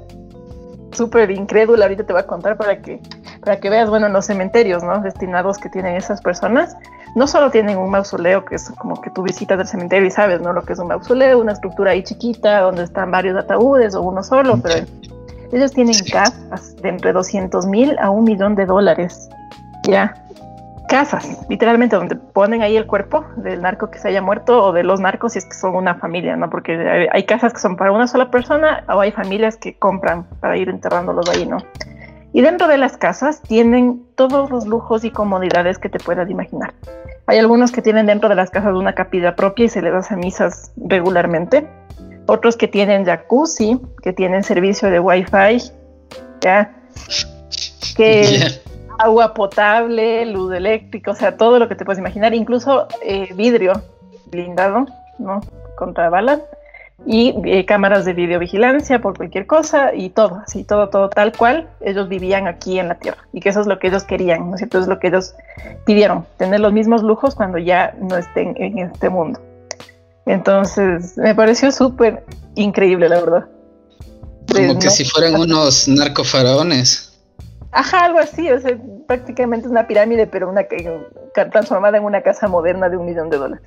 súper 0.92 1.30
incrédula. 1.30 1.86
Ahorita 1.86 2.04
te 2.04 2.12
voy 2.12 2.22
a 2.22 2.26
contar 2.26 2.56
para 2.56 2.80
que, 2.82 3.00
para 3.40 3.58
que 3.58 3.70
veas, 3.70 3.88
bueno, 3.88 4.08
los 4.08 4.26
cementerios, 4.26 4.82
¿no? 4.82 5.00
Destinados 5.00 5.58
que 5.58 5.68
tienen 5.68 5.96
esas 5.96 6.20
personas. 6.20 6.76
No 7.14 7.26
solo 7.26 7.50
tienen 7.50 7.78
un 7.78 7.90
mausoleo, 7.90 8.44
que 8.44 8.56
es 8.56 8.70
como 8.78 9.00
que 9.00 9.10
tú 9.10 9.22
visitas 9.22 9.58
el 9.58 9.66
cementerio 9.66 10.06
y 10.06 10.10
sabes, 10.10 10.40
¿no? 10.40 10.52
Lo 10.52 10.62
que 10.62 10.74
es 10.74 10.78
un 10.78 10.88
mausoleo, 10.88 11.38
una 11.38 11.52
estructura 11.52 11.92
ahí 11.92 12.02
chiquita 12.02 12.60
donde 12.60 12.84
están 12.84 13.10
varios 13.10 13.36
ataúdes 13.38 13.94
o 13.94 14.02
uno 14.02 14.22
solo, 14.22 14.60
pero 14.62 14.86
ellos 15.52 15.72
tienen 15.72 15.94
casas 16.10 16.76
de 16.82 16.88
entre 16.88 17.12
200 17.12 17.66
mil 17.66 17.96
a 17.98 18.10
un 18.10 18.24
millón 18.24 18.54
de 18.54 18.66
dólares. 18.66 19.28
Ya, 19.88 20.14
casas, 20.86 21.46
literalmente, 21.48 21.96
donde 21.96 22.16
ponen 22.16 22.62
ahí 22.62 22.76
el 22.76 22.86
cuerpo 22.86 23.24
del 23.36 23.62
narco 23.62 23.90
que 23.90 23.98
se 23.98 24.08
haya 24.08 24.22
muerto 24.22 24.64
o 24.64 24.72
de 24.72 24.84
los 24.84 25.00
narcos 25.00 25.32
si 25.32 25.38
es 25.38 25.44
que 25.44 25.54
son 25.54 25.74
una 25.74 25.96
familia, 25.96 26.36
¿no? 26.36 26.48
Porque 26.50 27.08
hay, 27.12 27.24
casas 27.24 27.52
que 27.52 27.58
son 27.58 27.76
para 27.76 27.92
una 27.92 28.06
sola 28.06 28.30
persona 28.30 28.84
o 28.88 29.00
hay 29.00 29.12
familias 29.12 29.56
que 29.56 29.78
compran 29.78 30.24
para 30.40 30.56
ir 30.56 30.68
enterrándolos 30.68 31.28
ahí, 31.28 31.46
¿no? 31.46 31.58
Y 32.32 32.42
dentro 32.42 32.68
de 32.68 32.78
las 32.78 32.96
casas 32.96 33.40
tienen 33.42 34.02
todos 34.14 34.50
los 34.50 34.66
lujos 34.66 35.04
y 35.04 35.10
comodidades 35.10 35.78
que 35.78 35.88
te 35.88 35.98
puedas 35.98 36.28
imaginar. 36.28 36.74
Hay 37.26 37.38
algunos 37.38 37.72
que 37.72 37.82
tienen 37.82 38.06
dentro 38.06 38.28
de 38.28 38.34
las 38.34 38.50
casas 38.50 38.74
una 38.74 38.94
capilla 38.94 39.34
propia 39.34 39.64
y 39.64 39.68
se 39.68 39.82
les 39.82 39.94
hace 39.94 40.16
misas 40.16 40.72
regularmente. 40.76 41.66
Otros 42.26 42.56
que 42.56 42.68
tienen 42.68 43.04
jacuzzi, 43.04 43.80
que 44.02 44.12
tienen 44.12 44.42
servicio 44.42 44.90
de 44.90 45.00
wifi, 45.00 45.70
ya, 46.40 46.74
que 47.96 48.40
agua 48.98 49.34
potable, 49.34 50.26
luz 50.26 50.54
eléctrica, 50.54 51.10
o 51.10 51.14
sea, 51.14 51.36
todo 51.36 51.58
lo 51.58 51.68
que 51.68 51.74
te 51.74 51.84
puedes 51.84 51.98
imaginar, 51.98 52.34
incluso 52.34 52.88
eh, 53.02 53.28
vidrio 53.34 53.72
blindado, 54.26 54.86
¿no? 55.18 55.40
Contra 55.76 56.08
balas 56.10 56.40
y 57.04 57.34
eh, 57.44 57.66
cámaras 57.66 58.04
de 58.04 58.14
videovigilancia 58.14 59.00
por 59.00 59.16
cualquier 59.16 59.46
cosa 59.46 59.94
y 59.94 60.10
todo, 60.10 60.42
así, 60.44 60.64
todo, 60.64 60.88
todo 60.88 61.10
tal 61.10 61.32
cual 61.36 61.68
ellos 61.80 62.08
vivían 62.08 62.46
aquí 62.46 62.78
en 62.78 62.88
la 62.88 62.94
Tierra 62.94 63.18
y 63.32 63.40
que 63.40 63.50
eso 63.50 63.60
es 63.60 63.66
lo 63.66 63.78
que 63.78 63.88
ellos 63.88 64.04
querían, 64.04 64.48
¿no 64.48 64.54
es 64.54 64.60
cierto? 64.60 64.78
Es 64.78 64.88
lo 64.88 64.98
que 64.98 65.08
ellos 65.08 65.34
pidieron, 65.84 66.24
tener 66.38 66.60
los 66.60 66.72
mismos 66.72 67.02
lujos 67.02 67.34
cuando 67.34 67.58
ya 67.58 67.94
no 68.00 68.16
estén 68.16 68.54
en 68.56 68.78
este 68.78 69.10
mundo. 69.10 69.40
Entonces, 70.26 71.16
me 71.16 71.34
pareció 71.34 71.70
súper 71.70 72.24
increíble, 72.56 73.08
la 73.08 73.20
verdad. 73.20 73.46
Como 74.52 74.78
que 74.78 74.90
si 74.90 75.04
fueran 75.04 75.36
unos 75.36 75.88
narcofaraones. 75.88 77.18
Ajá, 77.70 78.06
algo 78.06 78.18
así, 78.18 78.50
o 78.50 78.60
sea, 78.60 78.76
prácticamente 79.06 79.68
una 79.68 79.86
pirámide, 79.86 80.26
pero 80.26 80.48
una 80.48 80.64
que, 80.64 81.00
transformada 81.50 81.98
en 81.98 82.04
una 82.04 82.22
casa 82.22 82.48
moderna 82.48 82.88
de 82.88 82.96
un 82.96 83.06
millón 83.06 83.30
de 83.30 83.36
dólares. 83.36 83.66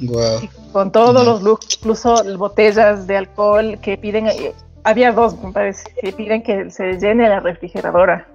Wow. 0.00 0.48
Con 0.72 0.92
todos 0.92 1.24
los 1.24 1.42
lujos, 1.42 1.78
incluso 1.78 2.16
botellas 2.38 3.06
de 3.06 3.16
alcohol 3.16 3.78
que 3.82 3.96
piden, 3.96 4.28
eh, 4.28 4.54
había 4.84 5.12
dos, 5.12 5.42
me 5.42 5.52
parece, 5.52 5.84
que 6.00 6.12
piden 6.12 6.42
que 6.42 6.70
se 6.70 6.98
llene 6.98 7.28
la 7.28 7.40
refrigeradora 7.40 8.26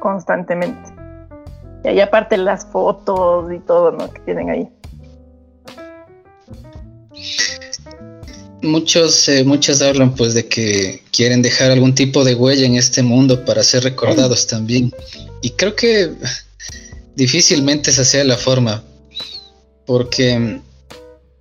constantemente. 0.00 0.92
Y 1.82 1.88
ahí 1.88 2.00
aparte 2.00 2.36
las 2.36 2.66
fotos 2.66 3.52
y 3.52 3.58
todo, 3.60 3.92
¿no? 3.92 4.10
Que 4.10 4.20
tienen 4.20 4.50
ahí. 4.50 4.70
Muchos, 8.62 9.28
eh, 9.28 9.44
muchos 9.44 9.82
hablan 9.82 10.14
pues 10.14 10.32
de 10.32 10.46
que 10.46 11.02
quieren 11.12 11.42
dejar 11.42 11.70
algún 11.70 11.94
tipo 11.94 12.24
de 12.24 12.34
huella 12.34 12.64
en 12.64 12.76
este 12.76 13.02
mundo 13.02 13.44
para 13.44 13.62
ser 13.62 13.84
recordados 13.84 14.46
también. 14.46 14.92
Y 15.42 15.50
creo 15.50 15.76
que 15.76 16.10
difícilmente 17.14 17.90
esa 17.90 18.04
sea 18.04 18.24
la 18.24 18.38
forma. 18.38 18.82
Porque 19.84 20.32
en, 20.32 20.62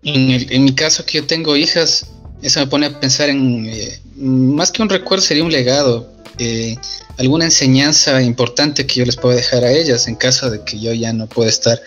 en 0.04 0.64
mi 0.66 0.76
caso 0.76 1.06
que 1.06 1.20
yo 1.20 1.26
tengo 1.26 1.56
hijas, 1.56 2.08
eso 2.42 2.60
me 2.60 2.68
pone 2.68 2.88
a 2.88 3.00
pensar 3.00 3.30
en, 3.30 3.66
eh, 3.68 4.00
más 4.18 4.72
que 4.72 4.82
un 4.82 4.90
recuerdo 4.90 5.24
sería 5.24 5.44
un 5.44 5.52
legado, 5.52 6.12
eh, 6.40 6.76
alguna 7.18 7.46
enseñanza 7.46 8.22
importante 8.22 8.86
que 8.86 8.96
yo 8.96 9.06
les 9.06 9.16
pueda 9.16 9.36
dejar 9.36 9.64
a 9.64 9.72
ellas 9.72 10.08
en 10.08 10.16
caso 10.16 10.50
de 10.50 10.64
que 10.64 10.80
yo 10.80 10.94
ya 10.94 11.14
no 11.14 11.28
pueda 11.28 11.50
estar 11.50 11.82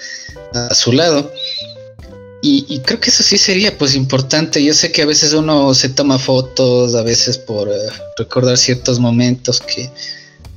a 0.55 0.75
su 0.75 0.93
lado. 0.93 1.31
Y, 2.43 2.81
creo 2.81 3.01
que 3.01 3.11
eso 3.11 3.23
sí 3.23 3.39
sería 3.39 3.77
pues 3.77 3.95
importante. 3.95 4.63
Yo 4.63 4.73
sé 4.75 4.93
que 4.93 5.03
a 5.03 5.07
veces 5.07 5.33
uno 5.33 5.75
se 5.75 5.89
toma 5.89 6.19
fotos, 6.19 6.95
a 6.95 7.03
veces 7.03 7.39
por 7.39 7.69
eh, 7.69 7.75
recordar 8.17 8.57
ciertos 8.57 9.01
momentos 9.01 9.61
que, 9.61 9.91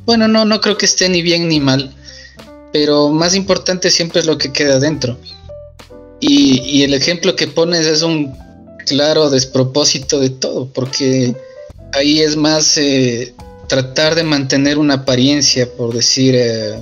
bueno, 0.05 0.27
no, 0.27 0.45
no 0.45 0.61
creo 0.61 0.77
que 0.77 0.85
esté 0.85 1.09
ni 1.09 1.21
bien 1.23 1.47
ni 1.47 1.59
mal, 1.59 1.95
pero 2.71 3.09
más 3.09 3.33
importante 3.33 3.89
siempre 3.89 4.19
es 4.19 4.27
lo 4.27 4.37
que 4.37 4.51
queda 4.51 4.79
dentro. 4.79 5.17
Y, 6.19 6.83
el 6.83 6.93
ejemplo 6.93 7.35
que 7.35 7.47
pones 7.47 7.87
es 7.87 8.01
un 8.03 8.35
claro 8.85 9.29
despropósito 9.29 10.19
de 10.19 10.29
todo, 10.29 10.67
porque 10.71 11.33
ahí 11.93 12.19
es 12.19 12.35
más 12.35 12.77
eh, 12.77 13.33
tratar 13.67 14.15
de 14.15 14.23
mantener 14.23 14.77
una 14.77 14.95
apariencia, 14.95 15.67
por 15.71 15.93
decir... 15.93 16.35
Eh, 16.35 16.79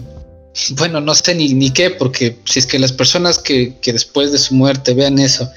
bueno, 0.72 1.02
no 1.02 1.14
sé 1.14 1.36
ni, 1.36 1.72
qué, 1.72 1.90
porque 1.92 2.38
si 2.46 2.60
es 2.60 2.66
que 2.68 2.80
las 2.80 2.92
personas 2.92 3.40
que, 3.40 3.76
después 3.86 4.32
de 4.32 4.38
su 4.38 4.56
muerte 4.56 4.94
vean 4.94 5.20
eso, 5.20 5.50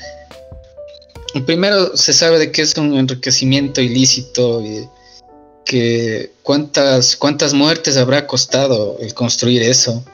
primero 1.46 1.96
se 1.96 2.12
sabe 2.12 2.38
de 2.38 2.50
que 2.50 2.62
es 2.62 2.76
un 2.76 2.96
enriquecimiento 2.96 3.80
ilícito 3.80 4.64
y 4.64 4.86
que 5.64 6.32
cuántas, 6.42 7.16
cuántas 7.16 7.54
muertes 7.54 7.96
habrá 7.96 8.26
costado 8.26 8.96
el 9.00 9.14
construir 9.14 9.62
eso. 9.62 10.04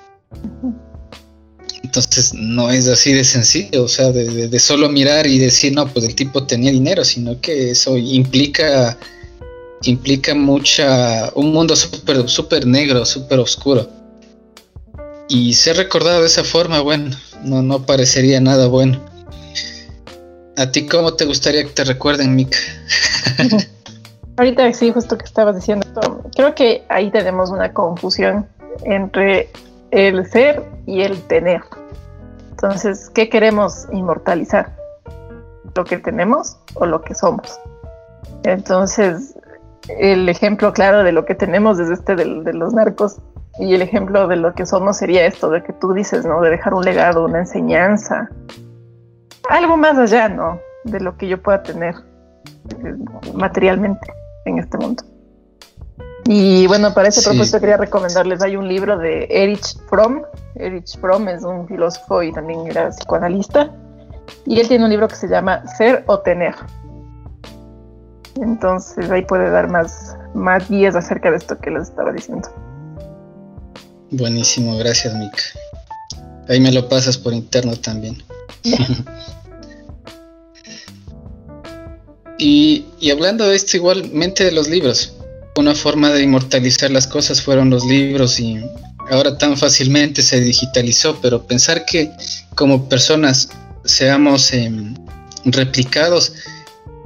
Entonces 1.82 2.34
no 2.34 2.70
es 2.70 2.88
así 2.88 3.12
de 3.12 3.24
sencillo, 3.24 3.84
o 3.84 3.88
sea, 3.88 4.12
de, 4.12 4.58
solo 4.58 4.88
mirar 4.88 5.26
y 5.26 5.38
decir, 5.38 5.72
no, 5.72 5.86
pues 5.88 6.04
el 6.04 6.14
tipo 6.14 6.44
tenía 6.44 6.70
dinero, 6.70 7.04
sino 7.04 7.40
que 7.40 7.70
eso 7.70 7.96
implica, 7.96 8.98
implica 9.82 10.34
mucha, 10.34 11.30
un 11.34 11.52
mundo 11.52 11.74
súper 11.76 12.28
super 12.28 12.66
negro, 12.66 13.06
súper 13.06 13.38
oscuro. 13.38 13.88
Y 15.28 15.54
ser 15.54 15.76
recordado 15.76 16.20
de 16.20 16.26
esa 16.26 16.44
forma, 16.44 16.80
bueno, 16.80 17.16
no, 17.42 17.62
no 17.62 17.84
parecería 17.84 18.40
nada 18.40 18.68
bueno. 18.68 19.00
¿A 20.56 20.70
ti 20.70 20.86
cómo 20.86 21.14
te 21.14 21.24
gustaría 21.24 21.64
que 21.64 21.70
te 21.70 21.84
recuerden, 21.84 22.34
Mika? 22.34 22.58
Ahorita 24.38 24.72
sí, 24.72 24.92
justo 24.92 25.18
que 25.18 25.24
estabas 25.24 25.56
diciendo 25.56 25.86
creo 26.34 26.54
que 26.54 26.84
ahí 26.88 27.10
tenemos 27.10 27.50
una 27.50 27.72
confusión 27.72 28.46
entre 28.84 29.50
el 29.90 30.28
ser 30.30 30.62
y 30.86 31.02
el 31.02 31.20
tener. 31.22 31.62
Entonces, 32.50 33.10
¿qué 33.14 33.28
queremos 33.28 33.86
inmortalizar? 33.92 34.76
¿Lo 35.74 35.84
que 35.84 35.98
tenemos 35.98 36.56
o 36.74 36.86
lo 36.86 37.02
que 37.02 37.14
somos? 37.14 37.58
Entonces, 38.44 39.34
el 39.88 40.28
ejemplo 40.28 40.72
claro 40.72 41.02
de 41.02 41.12
lo 41.12 41.24
que 41.24 41.34
tenemos 41.34 41.78
es 41.78 41.90
este 41.90 42.16
de 42.16 42.52
los 42.52 42.72
narcos 42.72 43.16
y 43.58 43.74
el 43.74 43.82
ejemplo 43.82 44.26
de 44.28 44.36
lo 44.36 44.54
que 44.54 44.66
somos 44.66 44.98
sería 44.98 45.26
esto, 45.26 45.50
de 45.50 45.62
que 45.62 45.72
tú 45.72 45.92
dices, 45.92 46.24
¿no? 46.24 46.40
De 46.40 46.50
dejar 46.50 46.74
un 46.74 46.84
legado, 46.84 47.24
una 47.24 47.38
enseñanza, 47.38 48.28
algo 49.48 49.76
más 49.76 49.96
allá, 49.96 50.28
¿no? 50.28 50.60
De 50.84 51.00
lo 51.00 51.16
que 51.16 51.28
yo 51.28 51.42
pueda 51.42 51.62
tener 51.62 51.94
eh, 52.84 52.94
materialmente 53.34 54.12
en 54.44 54.58
este 54.58 54.76
mundo. 54.78 55.02
Y 56.24 56.66
bueno, 56.66 56.92
para 56.92 57.08
ese 57.08 57.22
propósito 57.22 57.60
quería 57.60 57.76
recomendarles, 57.76 58.42
hay 58.42 58.56
un 58.56 58.66
libro 58.66 58.98
de 58.98 59.28
Erich 59.30 59.78
Fromm. 59.88 60.22
Erich 60.56 60.98
Fromm 61.00 61.28
es 61.28 61.44
un 61.44 61.68
filósofo 61.68 62.22
y 62.22 62.32
también 62.32 62.66
era 62.66 62.90
psicoanalista. 62.90 63.70
Y 64.44 64.58
él 64.58 64.66
tiene 64.66 64.84
un 64.84 64.90
libro 64.90 65.06
que 65.06 65.14
se 65.14 65.28
llama 65.28 65.64
Ser 65.68 66.02
o 66.06 66.18
Tener. 66.18 66.54
Entonces 68.34 69.08
ahí 69.10 69.24
puede 69.24 69.48
dar 69.50 69.70
más, 69.70 70.16
más 70.34 70.68
guías 70.68 70.96
acerca 70.96 71.30
de 71.30 71.36
esto 71.36 71.58
que 71.58 71.70
les 71.70 71.84
estaba 71.84 72.12
diciendo. 72.12 72.48
Buenísimo, 74.10 74.76
gracias 74.78 75.14
Mika. 75.14 75.42
Ahí 76.48 76.60
me 76.60 76.72
lo 76.72 76.88
pasas 76.88 77.18
por 77.18 77.34
interno 77.34 77.74
también. 77.76 78.22
y, 82.38 82.84
hablando 83.10 83.48
de 83.48 83.56
esto 83.56 83.76
igualmente 83.76 84.44
de 84.44 84.52
los 84.52 84.68
libros, 84.68 85.12
una 85.56 85.74
forma 85.74 86.10
de 86.10 86.22
inmortalizar 86.22 86.90
las 86.90 87.06
cosas 87.06 87.42
fueron 87.42 87.70
los 87.70 87.84
libros 87.84 88.38
y 88.38 88.58
ahora 89.10 89.36
tan 89.38 89.56
fácilmente 89.56 90.22
se 90.22 90.40
digitalizó, 90.40 91.18
pero 91.20 91.46
pensar 91.46 91.84
que 91.84 92.10
como 92.54 92.88
personas 92.88 93.48
seamos 93.84 94.52
em, 94.52 94.94
replicados 95.44 96.32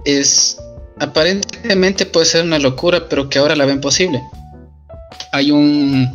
es 0.04 0.58
aparentemente 0.98 2.04
puede 2.04 2.26
ser 2.26 2.44
una 2.44 2.58
locura, 2.58 3.08
pero 3.08 3.28
que 3.28 3.38
ahora 3.38 3.56
la 3.56 3.64
ven 3.64 3.80
posible. 3.80 4.20
Hay 5.32 5.50
un 5.50 6.12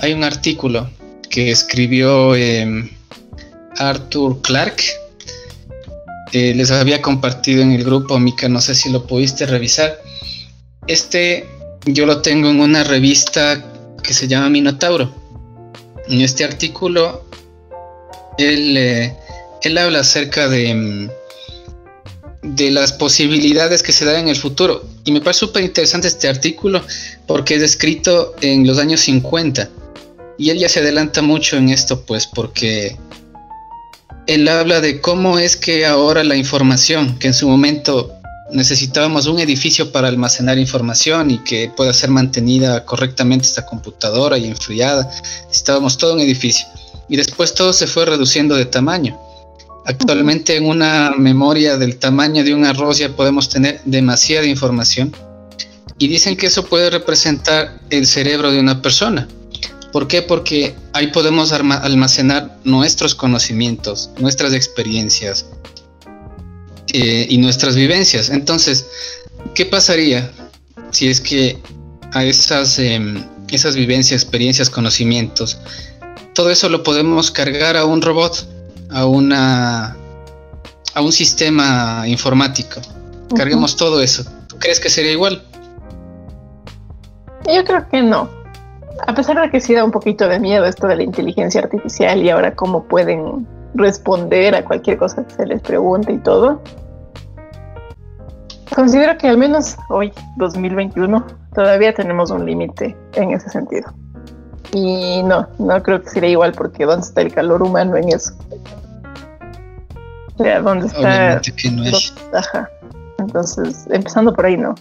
hay 0.00 0.12
un 0.12 0.24
artículo 0.24 0.88
que 1.30 1.50
escribió 1.50 2.34
em, 2.34 2.90
Arthur 3.78 4.40
Clarke 4.42 4.84
eh, 6.32 6.54
les 6.54 6.70
había 6.70 7.00
compartido 7.00 7.62
en 7.62 7.72
el 7.72 7.84
grupo, 7.84 8.18
Mica, 8.18 8.48
no 8.48 8.60
sé 8.60 8.74
si 8.74 8.90
lo 8.90 9.06
pudiste 9.06 9.46
revisar. 9.46 9.98
Este 10.86 11.46
yo 11.86 12.04
lo 12.04 12.20
tengo 12.20 12.50
en 12.50 12.60
una 12.60 12.82
revista 12.82 13.64
que 14.02 14.12
se 14.12 14.26
llama 14.26 14.50
Minotauro. 14.50 15.14
En 16.08 16.20
este 16.20 16.44
artículo, 16.44 17.24
él, 18.38 18.76
eh, 18.76 19.16
él 19.62 19.78
habla 19.78 20.00
acerca 20.00 20.48
de, 20.48 20.74
mm, 20.74 21.08
de 22.42 22.70
las 22.70 22.92
posibilidades 22.92 23.82
que 23.82 23.92
se 23.92 24.04
dan 24.04 24.16
en 24.16 24.28
el 24.28 24.36
futuro. 24.36 24.84
Y 25.04 25.12
me 25.12 25.20
parece 25.20 25.40
súper 25.40 25.62
interesante 25.62 26.08
este 26.08 26.28
artículo 26.28 26.82
porque 27.26 27.54
es 27.54 27.62
escrito 27.62 28.34
en 28.40 28.66
los 28.66 28.78
años 28.78 29.00
50. 29.00 29.70
Y 30.38 30.50
él 30.50 30.58
ya 30.58 30.68
se 30.68 30.80
adelanta 30.80 31.22
mucho 31.22 31.56
en 31.56 31.70
esto, 31.70 32.02
pues, 32.02 32.26
porque 32.26 32.96
él 34.26 34.48
habla 34.48 34.80
de 34.80 35.00
cómo 35.00 35.38
es 35.38 35.56
que 35.56 35.86
ahora 35.86 36.24
la 36.24 36.36
información, 36.36 37.18
que 37.18 37.28
en 37.28 37.34
su 37.34 37.48
momento 37.48 38.12
necesitábamos 38.52 39.26
un 39.26 39.40
edificio 39.40 39.90
para 39.92 40.08
almacenar 40.08 40.58
información 40.58 41.30
y 41.30 41.38
que 41.38 41.70
pueda 41.76 41.92
ser 41.92 42.10
mantenida 42.10 42.84
correctamente 42.84 43.46
esta 43.46 43.66
computadora 43.66 44.38
y 44.38 44.46
enfriada, 44.46 45.10
necesitábamos 45.46 45.96
todo 45.98 46.14
un 46.14 46.20
edificio. 46.20 46.66
Y 47.08 47.16
después 47.16 47.54
todo 47.54 47.72
se 47.72 47.86
fue 47.86 48.04
reduciendo 48.04 48.54
de 48.56 48.66
tamaño. 48.66 49.18
Actualmente 49.86 50.56
en 50.56 50.66
una 50.66 51.12
memoria 51.16 51.78
del 51.78 51.98
tamaño 51.98 52.42
de 52.42 52.54
un 52.54 52.64
arroz 52.64 52.98
ya 52.98 53.10
podemos 53.10 53.48
tener 53.48 53.80
demasiada 53.84 54.46
información. 54.46 55.14
Y 55.98 56.08
dicen 56.08 56.36
que 56.36 56.46
eso 56.46 56.66
puede 56.66 56.90
representar 56.90 57.80
el 57.90 58.06
cerebro 58.06 58.50
de 58.50 58.60
una 58.60 58.82
persona. 58.82 59.28
¿Por 59.96 60.08
qué? 60.08 60.20
Porque 60.20 60.74
ahí 60.92 61.06
podemos 61.06 61.52
almacenar 61.52 62.58
nuestros 62.64 63.14
conocimientos, 63.14 64.10
nuestras 64.18 64.52
experiencias 64.52 65.46
eh, 66.92 67.26
y 67.30 67.38
nuestras 67.38 67.76
vivencias. 67.76 68.28
Entonces, 68.28 68.84
¿qué 69.54 69.64
pasaría 69.64 70.30
si 70.90 71.08
es 71.08 71.22
que 71.22 71.58
a 72.12 72.26
esas, 72.26 72.78
em, 72.78 73.24
esas 73.48 73.74
vivencias, 73.74 74.22
experiencias, 74.22 74.68
conocimientos, 74.68 75.56
todo 76.34 76.50
eso 76.50 76.68
lo 76.68 76.82
podemos 76.82 77.30
cargar 77.30 77.78
a 77.78 77.86
un 77.86 78.02
robot, 78.02 78.46
a 78.90 79.06
una 79.06 79.96
a 80.92 81.00
un 81.00 81.12
sistema 81.12 82.04
informático? 82.06 82.82
Carguemos 83.34 83.76
todo 83.76 84.02
eso. 84.02 84.26
¿Tú 84.46 84.58
crees 84.58 84.78
que 84.78 84.90
sería 84.90 85.12
igual? 85.12 85.42
Yo 87.46 87.64
creo 87.64 87.88
que 87.88 88.02
no 88.02 88.35
a 89.06 89.14
pesar 89.14 89.40
de 89.40 89.50
que 89.50 89.60
sí 89.60 89.74
da 89.74 89.84
un 89.84 89.90
poquito 89.90 90.28
de 90.28 90.38
miedo 90.38 90.64
esto 90.64 90.86
de 90.86 90.96
la 90.96 91.02
inteligencia 91.02 91.60
artificial 91.60 92.22
y 92.22 92.30
ahora 92.30 92.54
cómo 92.54 92.84
pueden 92.84 93.46
responder 93.74 94.54
a 94.54 94.64
cualquier 94.64 94.96
cosa 94.96 95.24
que 95.24 95.34
se 95.34 95.46
les 95.46 95.60
pregunte 95.60 96.12
y 96.12 96.18
todo, 96.18 96.60
considero 98.74 99.16
que 99.18 99.28
al 99.28 99.38
menos 99.38 99.76
hoy, 99.88 100.12
2021, 100.36 101.26
todavía 101.54 101.92
tenemos 101.94 102.30
un 102.30 102.46
límite 102.46 102.96
en 103.14 103.32
ese 103.32 103.48
sentido. 103.50 103.92
Y 104.72 105.22
no, 105.22 105.46
no 105.58 105.82
creo 105.82 106.02
que 106.02 106.10
sería 106.10 106.30
igual 106.30 106.52
porque 106.52 106.84
¿dónde 106.84 107.06
está 107.06 107.22
el 107.22 107.32
calor 107.32 107.62
humano 107.62 107.96
en 107.96 108.08
eso? 108.08 108.34
O 110.38 110.42
sea, 110.42 110.60
¿dónde 110.60 110.86
está? 110.86 111.40
Ajá. 112.34 112.68
Entonces, 113.18 113.86
empezando 113.90 114.32
por 114.34 114.44
ahí, 114.44 114.56
no. 114.56 114.74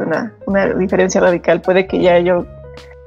Una, 0.00 0.34
una 0.46 0.66
diferencia 0.74 1.20
radical. 1.20 1.60
Puede 1.60 1.86
que 1.86 2.00
ya 2.00 2.18
yo 2.18 2.44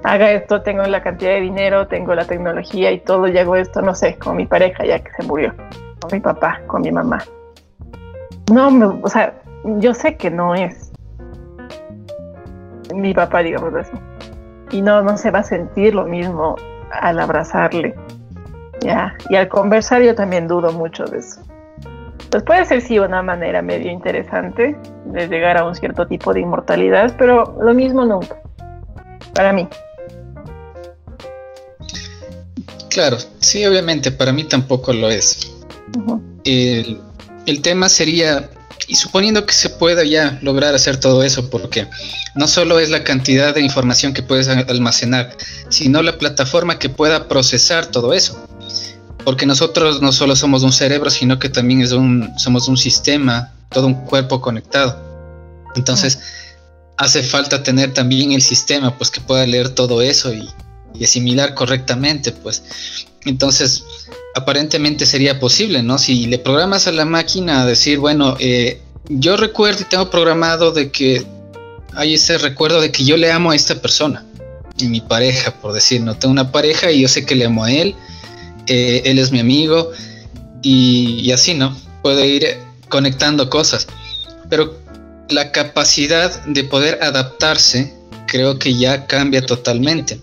haga 0.04 0.32
esto, 0.32 0.62
tengo 0.62 0.84
la 0.84 1.02
cantidad 1.02 1.32
de 1.32 1.42
dinero, 1.42 1.88
tengo 1.88 2.16
la 2.16 2.26
tecnología 2.26 2.92
y 2.92 3.00
todo, 3.00 3.28
y 3.28 3.38
hago 3.38 3.56
esto, 3.56 3.82
no 3.82 3.96
sé, 3.96 4.18
con 4.18 4.38
mi 4.38 4.46
pareja 4.46 4.86
ya 4.86 5.00
que 5.00 5.12
se 5.12 5.24
murió, 5.24 5.54
con 6.00 6.12
mi 6.12 6.20
papá, 6.20 6.62
con 6.68 6.82
mi 6.82 6.92
mamá. 6.92 7.20
No, 8.52 9.00
o 9.02 9.08
sea, 9.08 9.34
yo 9.64 9.94
sé 9.94 10.18
que 10.18 10.30
no 10.30 10.56
es 10.56 10.92
mi 12.94 13.14
papá, 13.14 13.40
digamos 13.40 13.74
así. 13.74 13.94
Y 14.72 14.82
no, 14.82 15.02
no 15.02 15.18
se 15.18 15.32
va 15.32 15.40
a 15.40 15.44
sentir 15.44 15.96
lo 15.96 16.06
mismo 16.06 16.56
al 16.92 17.20
abrazarle. 17.20 17.96
Ya, 18.82 19.14
y 19.30 19.36
al 19.36 19.48
conversar 19.48 20.02
yo 20.02 20.16
también 20.16 20.48
dudo 20.48 20.72
mucho 20.74 21.06
de 21.06 21.20
eso. 21.20 21.42
Pues 22.32 22.44
puede 22.44 22.66
ser 22.66 22.82
sí 22.82 22.98
una 22.98 23.22
manera 23.22 23.62
medio 23.62 23.92
interesante 23.92 24.76
de 25.06 25.28
llegar 25.28 25.58
a 25.58 25.66
un 25.66 25.76
cierto 25.76 26.08
tipo 26.08 26.34
de 26.34 26.40
inmortalidad, 26.40 27.14
pero 27.18 27.58
lo 27.62 27.74
mismo 27.74 28.06
nunca. 28.06 28.38
Para 29.36 29.54
mí. 29.54 29.68
Claro, 32.92 33.18
sí, 33.40 33.66
obviamente, 33.66 34.12
para 34.12 34.34
mí 34.34 34.44
tampoco 34.44 34.92
lo 34.92 35.10
es. 35.10 35.50
el, 36.44 37.62
tema 37.62 37.88
sería, 37.88 38.50
y 38.86 38.96
suponiendo 38.96 39.46
que 39.46 39.54
se 39.54 39.70
pueda 39.70 40.04
ya 40.04 40.38
lograr 40.42 40.76
hacer 40.76 40.98
todo 40.98 41.24
eso, 41.24 41.50
porque 41.50 41.88
no 42.36 42.50
solo 42.50 42.80
es 42.80 42.90
la 42.90 43.06
cantidad 43.06 43.56
de 43.56 43.62
información 43.62 44.14
que 44.14 44.24
puedes 44.24 44.50
almacenar, 44.50 45.38
sino 45.70 46.04
la 46.04 46.18
plataforma 46.18 46.80
que 46.80 46.90
pueda 46.90 47.30
procesar 47.30 47.86
todo 47.86 48.14
eso. 48.14 48.46
Porque 49.24 49.46
nosotros 49.46 50.02
no 50.02 50.12
solo 50.12 50.36
somos 50.36 50.64
un 50.64 50.74
cerebro, 50.74 51.10
sino 51.10 51.40
que 51.40 51.48
también 51.48 51.82
es 51.82 51.94
un, 51.94 52.38
somos 52.38 52.68
un 52.68 52.76
sistema, 52.76 53.54
todo 53.70 53.88
un 53.88 54.06
cuerpo 54.06 54.42
conectado. 54.42 55.00
Entonces, 55.76 56.20
hace 56.98 57.24
falta 57.24 57.64
tener 57.64 57.94
también 57.94 58.34
el 58.34 58.42
sistema, 58.42 58.98
pues 58.98 59.10
que 59.10 59.22
pueda 59.22 59.46
leer 59.46 59.70
todo 59.70 60.02
eso 60.02 60.34
y, 60.34 60.50
y 60.94 61.04
asimilar 61.04 61.54
correctamente, 61.54 62.32
pues. 62.32 62.64
Entonces, 63.26 63.84
aparentemente 64.36 65.06
sería 65.06 65.40
posible, 65.40 65.84
¿no? 65.84 65.98
Si 65.98 66.26
le 66.26 66.40
programas 66.40 66.88
a 66.88 66.92
la 66.92 67.06
máquina 67.06 67.62
a 67.62 67.66
decir, 67.66 68.00
bueno, 68.00 68.36
eh, 68.40 68.82
yo 69.10 69.38
recuerdo 69.38 69.82
y 69.82 69.86
tengo 69.86 70.10
programado 70.10 70.72
de 70.72 70.92
que 70.92 71.26
hay 71.94 72.16
ese 72.16 72.38
recuerdo 72.38 72.82
de 72.82 72.92
que 72.92 73.04
yo 73.04 73.18
le 73.18 73.32
amo 73.32 73.52
a 73.52 73.56
esta 73.56 73.82
persona, 73.82 74.26
y 74.78 74.86
mi 74.88 75.02
pareja, 75.02 75.52
por 75.62 75.74
decir, 75.74 76.02
no 76.02 76.16
tengo 76.16 76.32
una 76.32 76.52
pareja 76.52 76.92
y 76.92 77.02
yo 77.02 77.08
sé 77.08 77.26
que 77.26 77.36
le 77.36 77.46
amo 77.46 77.64
a 77.64 77.72
él, 77.72 77.96
eh, 78.68 79.04
él 79.06 79.20
es 79.20 79.32
mi 79.32 79.40
amigo, 79.40 79.92
y, 80.62 81.20
y 81.22 81.32
así, 81.32 81.54
¿no? 81.54 81.76
Puede 82.02 82.28
ir 82.28 82.58
conectando 82.90 83.50
cosas, 83.50 83.88
pero 84.50 84.80
la 85.30 85.52
capacidad 85.52 86.44
de 86.46 86.64
poder 86.64 87.00
adaptarse 87.02 87.94
creo 88.32 88.58
que 88.58 88.74
ya 88.74 89.06
cambia 89.08 89.46
totalmente. 89.46 90.18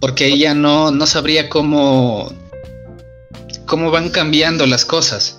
Porque 0.00 0.26
ella 0.26 0.52
no, 0.52 0.90
no 0.90 1.06
sabría 1.06 1.48
cómo, 1.48 2.32
cómo 3.66 3.92
van 3.92 4.10
cambiando 4.10 4.66
las 4.66 4.84
cosas 4.84 5.38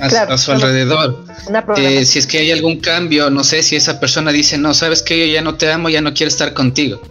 a, 0.00 0.38
su 0.38 0.50
alrededor. 0.50 1.26
Eh, 1.76 2.06
si 2.06 2.18
es 2.18 2.26
que 2.26 2.38
hay 2.38 2.52
algún 2.52 2.80
cambio, 2.80 3.28
no 3.28 3.44
sé 3.44 3.62
si 3.62 3.76
esa 3.76 4.00
persona 4.00 4.32
dice, 4.32 4.56
no, 4.56 4.72
sabes 4.72 5.02
que 5.02 5.18
yo 5.18 5.34
ya 5.34 5.42
no 5.42 5.56
te 5.56 5.70
amo, 5.70 5.90
ya 5.90 6.00
no 6.00 6.14
quiero 6.14 6.28
estar 6.28 6.54
contigo. 6.54 7.02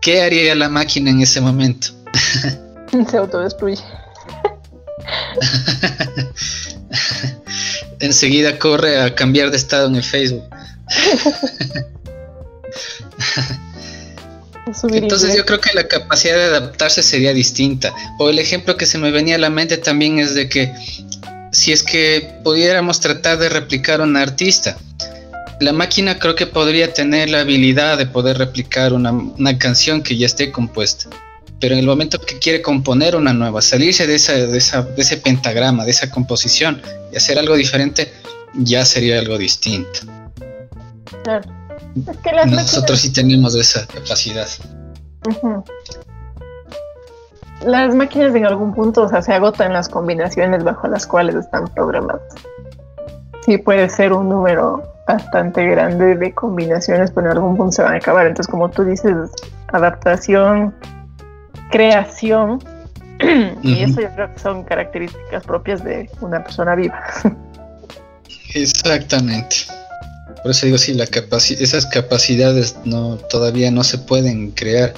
¿Qué 0.00 0.22
haría 0.22 0.54
la 0.54 0.70
máquina 0.70 1.10
en 1.10 1.20
ese 1.20 1.42
momento? 1.42 1.88
Se 3.10 3.18
autodestruye. 3.18 3.82
enseguida 8.00 8.58
corre 8.58 9.00
a 9.00 9.14
cambiar 9.14 9.50
de 9.50 9.56
estado 9.56 9.88
en 9.88 9.96
el 9.96 10.04
Facebook. 10.04 10.44
Entonces 14.92 15.34
yo 15.34 15.46
creo 15.46 15.60
que 15.60 15.70
la 15.74 15.88
capacidad 15.88 16.36
de 16.36 16.44
adaptarse 16.44 17.02
sería 17.02 17.32
distinta. 17.32 17.94
O 18.18 18.28
el 18.28 18.38
ejemplo 18.38 18.76
que 18.76 18.86
se 18.86 18.98
me 18.98 19.10
venía 19.10 19.36
a 19.36 19.38
la 19.38 19.50
mente 19.50 19.78
también 19.78 20.18
es 20.18 20.34
de 20.34 20.48
que 20.48 20.72
si 21.52 21.72
es 21.72 21.82
que 21.82 22.40
pudiéramos 22.44 23.00
tratar 23.00 23.38
de 23.38 23.48
replicar 23.48 24.02
un 24.02 24.16
artista, 24.16 24.76
la 25.60 25.72
máquina 25.72 26.18
creo 26.18 26.34
que 26.34 26.46
podría 26.46 26.92
tener 26.92 27.30
la 27.30 27.40
habilidad 27.40 27.96
de 27.96 28.06
poder 28.06 28.36
replicar 28.38 28.92
una, 28.92 29.10
una 29.12 29.58
canción 29.58 30.02
que 30.02 30.16
ya 30.16 30.26
esté 30.26 30.52
compuesta 30.52 31.08
pero 31.60 31.74
en 31.74 31.80
el 31.80 31.86
momento 31.86 32.20
que 32.20 32.38
quiere 32.38 32.62
componer 32.62 33.16
una 33.16 33.32
nueva, 33.32 33.60
salirse 33.62 34.06
de, 34.06 34.14
esa, 34.14 34.34
de, 34.34 34.58
esa, 34.58 34.82
de 34.82 35.02
ese 35.02 35.16
pentagrama, 35.16 35.84
de 35.84 35.90
esa 35.90 36.10
composición 36.10 36.80
y 37.12 37.16
hacer 37.16 37.38
algo 37.38 37.56
diferente, 37.56 38.12
ya 38.54 38.84
sería 38.84 39.18
algo 39.18 39.36
distinto. 39.38 40.00
Claro. 41.24 41.48
Nosotros 42.46 43.00
sí 43.00 43.12
tenemos 43.12 43.54
esa 43.54 43.86
capacidad. 43.86 44.46
Las 47.64 47.94
máquinas 47.94 48.34
en 48.34 48.46
algún 48.46 48.72
punto 48.72 49.02
o 49.02 49.08
sea, 49.08 49.20
se 49.20 49.32
agotan 49.32 49.72
las 49.72 49.88
combinaciones 49.88 50.62
bajo 50.62 50.86
las 50.86 51.06
cuales 51.06 51.34
están 51.34 51.66
programadas. 51.74 52.22
Sí 53.44 53.58
puede 53.58 53.88
ser 53.88 54.12
un 54.12 54.28
número 54.28 54.82
bastante 55.08 55.66
grande 55.66 56.14
de 56.14 56.34
combinaciones, 56.34 57.10
pero 57.10 57.30
en 57.30 57.38
algún 57.38 57.56
punto 57.56 57.72
se 57.72 57.82
van 57.82 57.94
a 57.94 57.96
acabar. 57.96 58.26
Entonces, 58.26 58.50
como 58.50 58.68
tú 58.68 58.84
dices, 58.84 59.14
adaptación, 59.72 60.74
creación. 61.70 62.62
y 63.62 63.82
eso 63.82 64.00
yo 64.00 64.10
creo 64.14 64.32
que 64.32 64.38
son 64.38 64.64
características 64.64 65.44
propias 65.44 65.82
de 65.82 66.08
una 66.20 66.42
persona 66.42 66.74
viva. 66.74 67.02
Exactamente. 68.54 69.56
Por 70.42 70.52
eso 70.52 70.66
digo, 70.66 70.78
sí, 70.78 70.94
la 70.94 71.04
esas 71.04 71.86
capacidades 71.86 72.76
no, 72.84 73.16
todavía 73.16 73.70
no 73.70 73.82
se 73.82 73.98
pueden 73.98 74.52
crear. 74.52 74.94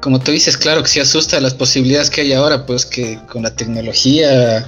como 0.00 0.20
tú 0.20 0.30
dices, 0.30 0.56
claro 0.56 0.82
que 0.82 0.88
sí 0.88 1.00
asusta 1.00 1.40
las 1.40 1.54
posibilidades 1.54 2.10
que 2.10 2.22
hay 2.22 2.32
ahora, 2.32 2.66
pues 2.66 2.86
que 2.86 3.18
con 3.30 3.42
la 3.42 3.54
tecnología 3.54 4.66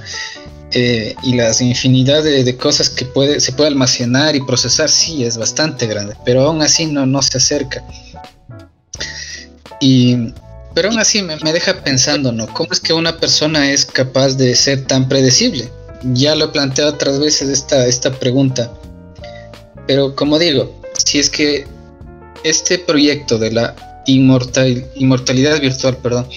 eh, 0.71 1.15
y 1.23 1.35
las 1.35 1.61
infinidad 1.61 2.23
de, 2.23 2.57
cosas 2.57 2.89
que 2.89 3.05
puede, 3.05 3.39
se 3.39 3.53
puede 3.53 3.69
almacenar 3.69 4.35
y 4.35 4.41
procesar, 4.41 4.89
sí, 4.89 5.23
es 5.23 5.37
bastante 5.37 5.87
grande, 5.87 6.15
pero 6.25 6.41
aún 6.41 6.61
así 6.61 6.85
no, 6.85 7.05
no 7.05 7.21
se 7.21 7.37
acerca. 7.37 7.83
Y, 9.79 10.33
pero 10.75 10.89
aún 10.89 10.99
así 10.99 11.23
me, 11.23 11.37
me 11.37 11.53
deja 11.53 11.81
pensando, 11.81 12.31
¿no? 12.33 12.47
¿Cómo 12.47 12.69
es 12.73 12.81
que 12.81 12.93
una 12.93 13.17
persona 13.17 13.71
es 13.71 13.85
capaz 13.85 14.35
de 14.35 14.53
ser 14.55 14.85
tan 14.85 15.07
predecible? 15.07 15.69
Ya 16.13 16.35
lo 16.35 16.45
he 16.45 16.47
planteado 16.49 16.91
otras 16.91 17.17
veces 17.17 17.49
esta, 17.49 17.87
esta 17.87 18.11
pregunta, 18.11 18.71
pero 19.87 20.15
como 20.15 20.37
digo, 20.37 20.81
si 20.97 21.19
es 21.19 21.29
que 21.29 21.65
este 22.43 22.77
proyecto 22.77 23.37
de 23.39 23.51
la 23.51 24.03
inmortal, 24.05 24.85
inmortalidad 24.95 25.59
virtual, 25.61 25.97
perdón, 25.97 26.27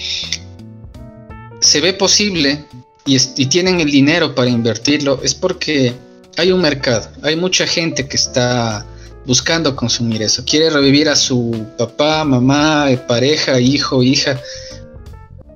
se 1.59 1.81
ve 1.81 1.93
posible 1.93 2.63
y, 3.05 3.17
y, 3.17 3.45
tienen 3.47 3.81
el 3.81 3.91
dinero 3.91 4.33
para 4.33 4.49
invertirlo, 4.49 5.19
es 5.21 5.35
porque 5.35 5.93
hay 6.37 6.51
un 6.51 6.61
mercado, 6.61 7.09
hay 7.21 7.35
mucha 7.35 7.67
gente 7.67 8.07
que 8.07 8.15
está 8.15 8.85
buscando 9.25 9.75
consumir 9.75 10.21
eso, 10.21 10.43
quiere 10.45 10.69
revivir 10.69 11.09
a 11.09 11.15
su 11.15 11.65
papá, 11.77 12.23
mamá, 12.23 12.87
pareja, 13.07 13.59
hijo, 13.59 14.01
hija, 14.03 14.39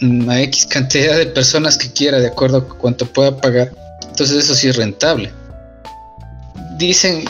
mm, 0.01 0.29
a 0.29 0.41
X 0.41 0.67
cantidad 0.67 1.17
de 1.17 1.25
personas 1.27 1.77
que 1.77 1.91
quiera, 1.91 2.19
de 2.19 2.27
acuerdo 2.27 2.57
a 2.57 2.67
cuánto 2.67 3.05
pueda 3.05 3.35
pagar. 3.37 3.73
Entonces 4.07 4.37
eso 4.37 4.53
sí 4.53 4.67
es 4.67 4.75
rentable. 4.75 5.31
Dicen 6.77 7.25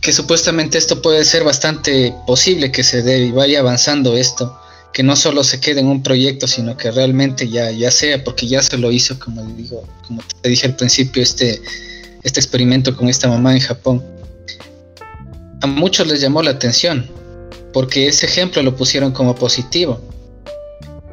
que 0.00 0.12
supuestamente 0.12 0.78
esto 0.78 1.02
puede 1.02 1.24
ser 1.24 1.44
bastante 1.44 2.14
posible 2.26 2.72
que 2.72 2.82
se 2.82 3.02
dé 3.02 3.26
y 3.26 3.30
vaya 3.30 3.60
avanzando 3.60 4.16
esto, 4.16 4.58
que 4.92 5.02
no 5.02 5.16
solo 5.16 5.44
se 5.44 5.60
quede 5.60 5.80
en 5.80 5.88
un 5.88 6.02
proyecto, 6.02 6.46
sino 6.46 6.76
que 6.76 6.90
realmente 6.90 7.48
ya, 7.48 7.70
ya 7.70 7.90
sea, 7.90 8.22
porque 8.22 8.46
ya 8.46 8.62
se 8.62 8.78
lo 8.78 8.92
hizo, 8.92 9.18
como 9.18 9.44
digo, 9.44 9.86
como 10.06 10.22
te 10.40 10.48
dije 10.48 10.66
al 10.66 10.76
principio, 10.76 11.22
este, 11.22 11.60
este 12.22 12.40
experimento 12.40 12.96
con 12.96 13.08
esta 13.08 13.28
mamá 13.28 13.52
en 13.54 13.60
Japón. 13.60 14.02
A 15.64 15.66
muchos 15.66 16.06
les 16.06 16.20
llamó 16.20 16.42
la 16.42 16.50
atención, 16.50 17.10
porque 17.72 18.06
ese 18.06 18.26
ejemplo 18.26 18.62
lo 18.62 18.76
pusieron 18.76 19.12
como 19.12 19.34
positivo. 19.34 19.98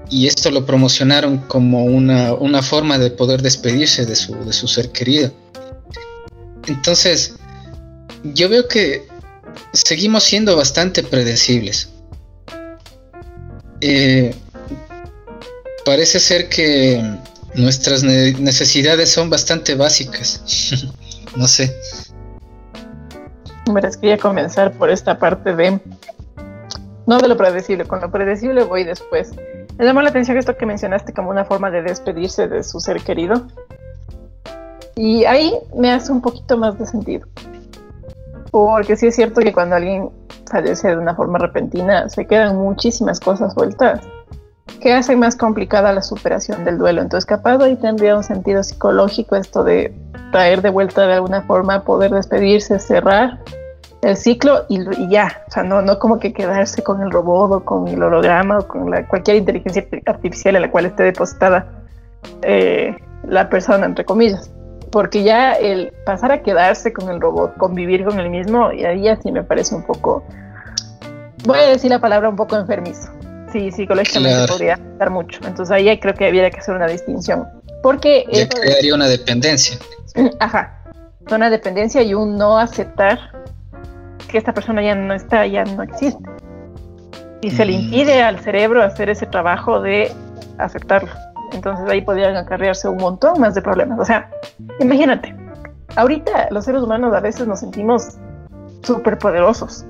Y 0.09 0.27
esto 0.27 0.51
lo 0.51 0.65
promocionaron 0.65 1.37
como 1.47 1.85
una, 1.85 2.33
una 2.33 2.61
forma 2.61 2.97
de 2.97 3.11
poder 3.11 3.41
despedirse 3.41 4.05
de 4.05 4.13
su, 4.13 4.35
de 4.43 4.51
su 4.51 4.67
ser 4.67 4.91
querido. 4.91 5.31
Entonces, 6.67 7.35
yo 8.25 8.49
veo 8.49 8.67
que 8.67 9.07
seguimos 9.71 10.23
siendo 10.25 10.57
bastante 10.57 11.01
predecibles. 11.01 11.87
Eh, 13.79 14.35
parece 15.85 16.19
ser 16.19 16.49
que 16.49 17.01
nuestras 17.55 18.03
necesidades 18.03 19.09
son 19.13 19.29
bastante 19.29 19.75
básicas. 19.75 20.41
no 21.37 21.47
sé. 21.47 21.73
Verás, 23.73 23.97
quería 23.97 24.17
comenzar 24.17 24.71
por 24.73 24.89
esta 24.89 25.17
parte 25.17 25.55
de. 25.55 25.79
No 27.07 27.17
de 27.17 27.27
lo 27.27 27.37
predecible, 27.37 27.85
con 27.85 28.01
lo 28.01 28.11
predecible 28.11 28.63
voy 28.63 28.83
después. 28.83 29.33
Me 29.77 29.85
llamó 29.85 30.01
la 30.01 30.09
atención 30.09 30.37
esto 30.37 30.55
que 30.55 30.65
mencionaste 30.65 31.13
como 31.13 31.29
una 31.29 31.45
forma 31.45 31.71
de 31.71 31.81
despedirse 31.81 32.47
de 32.47 32.63
su 32.63 32.79
ser 32.79 33.01
querido. 33.01 33.47
Y 34.95 35.25
ahí 35.25 35.53
me 35.75 35.91
hace 35.91 36.11
un 36.11 36.21
poquito 36.21 36.57
más 36.57 36.77
de 36.77 36.85
sentido. 36.85 37.27
Porque 38.51 38.95
sí 38.95 39.07
es 39.07 39.15
cierto 39.15 39.41
que 39.41 39.53
cuando 39.53 39.75
alguien 39.75 40.09
fallece 40.49 40.89
de 40.89 40.97
una 40.97 41.15
forma 41.15 41.39
repentina, 41.39 42.09
se 42.09 42.27
quedan 42.27 42.57
muchísimas 42.57 43.19
cosas 43.19 43.55
vueltas 43.55 44.01
que 44.81 44.93
hacen 44.93 45.19
más 45.19 45.35
complicada 45.35 45.93
la 45.93 46.01
superación 46.01 46.65
del 46.65 46.77
duelo. 46.77 47.01
Entonces, 47.01 47.25
capaz 47.25 47.61
ahí 47.61 47.75
tendría 47.75 48.15
un 48.17 48.23
sentido 48.23 48.63
psicológico 48.63 49.35
esto 49.35 49.63
de 49.63 49.93
traer 50.31 50.61
de 50.61 50.69
vuelta 50.69 51.07
de 51.07 51.13
alguna 51.13 51.43
forma, 51.43 51.83
poder 51.83 52.11
despedirse, 52.11 52.79
cerrar 52.79 53.39
el 54.01 54.17
ciclo 54.17 54.65
y, 54.69 54.79
ya. 55.09 55.43
O 55.47 55.51
sea, 55.51 55.63
no, 55.63 55.81
no 55.81 55.99
como 55.99 56.19
que 56.19 56.33
quedarse 56.33 56.83
con 56.83 57.01
el 57.01 57.11
robot 57.11 57.51
o 57.51 57.65
con 57.65 57.87
el 57.87 58.01
holograma 58.01 58.59
o 58.59 58.67
con 58.67 58.89
la, 58.89 59.07
cualquier 59.07 59.37
inteligencia 59.37 59.85
artificial 60.05 60.55
en 60.55 60.63
la 60.63 60.71
cual 60.71 60.85
esté 60.85 61.03
depositada 61.03 61.67
eh, 62.41 62.95
la 63.27 63.49
persona, 63.49 63.85
entre 63.85 64.05
comillas 64.05 64.51
porque 64.91 65.23
ya 65.23 65.53
el 65.53 65.93
pasar 66.05 66.31
a 66.31 66.43
quedarse 66.43 66.93
con 66.93 67.09
el 67.09 67.19
robot, 67.19 67.57
convivir 67.57 68.03
con 68.03 68.19
el 68.19 68.29
mismo, 68.29 68.71
y 68.71 68.83
ahí 68.83 69.07
así 69.07 69.31
me 69.31 69.43
parece 69.43 69.73
un 69.73 69.83
poco, 69.83 70.23
voy 71.45 71.59
a 71.59 71.67
decir 71.67 71.89
la 71.89 71.99
palabra 71.99 72.29
un 72.29 72.35
poco 72.35 72.57
enfermizo. 72.57 73.09
Sí, 73.51 73.71
psicológicamente 73.71 74.47
podría 74.47 74.79
dar 74.97 75.09
mucho. 75.09 75.39
Entonces 75.45 75.71
ahí 75.71 75.99
creo 75.99 76.13
que 76.13 76.27
habría 76.27 76.49
que 76.49 76.59
hacer 76.59 76.75
una 76.75 76.87
distinción. 76.87 77.47
Porque... 77.83 78.25
Ya 78.31 78.47
crearía 78.47 78.95
una 78.95 79.07
dependencia. 79.07 79.77
Ajá. 80.39 80.77
Una 81.29 81.49
dependencia 81.49 82.01
y 82.01 82.13
un 82.13 82.37
no 82.37 82.57
aceptar 82.57 83.19
que 84.31 84.37
esta 84.37 84.53
persona 84.53 84.81
ya 84.81 84.95
no 84.95 85.13
está, 85.13 85.45
ya 85.45 85.63
no 85.63 85.83
existe. 85.83 86.23
Y 87.41 87.51
se 87.51 87.65
le 87.65 87.73
mm. 87.73 87.81
impide 87.81 88.23
al 88.23 88.39
cerebro 88.39 88.81
hacer 88.81 89.09
ese 89.09 89.25
trabajo 89.25 89.81
de 89.81 90.11
aceptarlo. 90.57 91.09
Entonces 91.53 91.87
ahí 91.89 92.01
podrían 92.01 92.35
acarrearse 92.35 92.87
un 92.87 92.97
montón 92.97 93.39
más 93.39 93.55
de 93.55 93.61
problemas. 93.61 93.99
O 93.99 94.05
sea, 94.05 94.29
imagínate, 94.79 95.35
ahorita 95.95 96.47
los 96.51 96.65
seres 96.65 96.81
humanos 96.81 97.13
a 97.13 97.19
veces 97.19 97.47
nos 97.47 97.59
sentimos 97.59 98.17
súper 98.83 99.17
poderosos, 99.17 99.85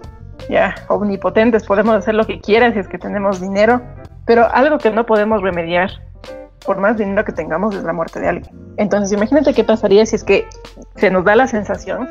ya, 0.49 0.75
omnipotentes, 0.88 1.63
podemos 1.65 1.95
hacer 1.95 2.15
lo 2.15 2.25
que 2.25 2.39
quieras 2.39 2.73
si 2.73 2.80
es 2.80 2.88
que 2.88 2.97
tenemos 2.97 3.39
dinero, 3.39 3.82
pero 4.25 4.47
algo 4.51 4.80
que 4.80 4.89
no 4.89 5.06
podemos 5.06 5.41
remediar 5.41 5.91
por 6.65 6.78
más 6.78 6.97
dinero 6.97 7.26
que 7.26 7.32
tengamos 7.32 7.76
es 7.76 7.84
la 7.84 7.93
muerte 7.93 8.19
de 8.19 8.30
alguien. 8.30 8.56
Entonces 8.78 9.12
imagínate 9.12 9.54
qué 9.54 9.63
pasaría 9.63 10.06
si 10.06 10.15
es 10.15 10.24
que 10.24 10.47
se 10.95 11.10
nos 11.10 11.24
da 11.26 11.36
la 11.36 11.47
sensación 11.47 12.08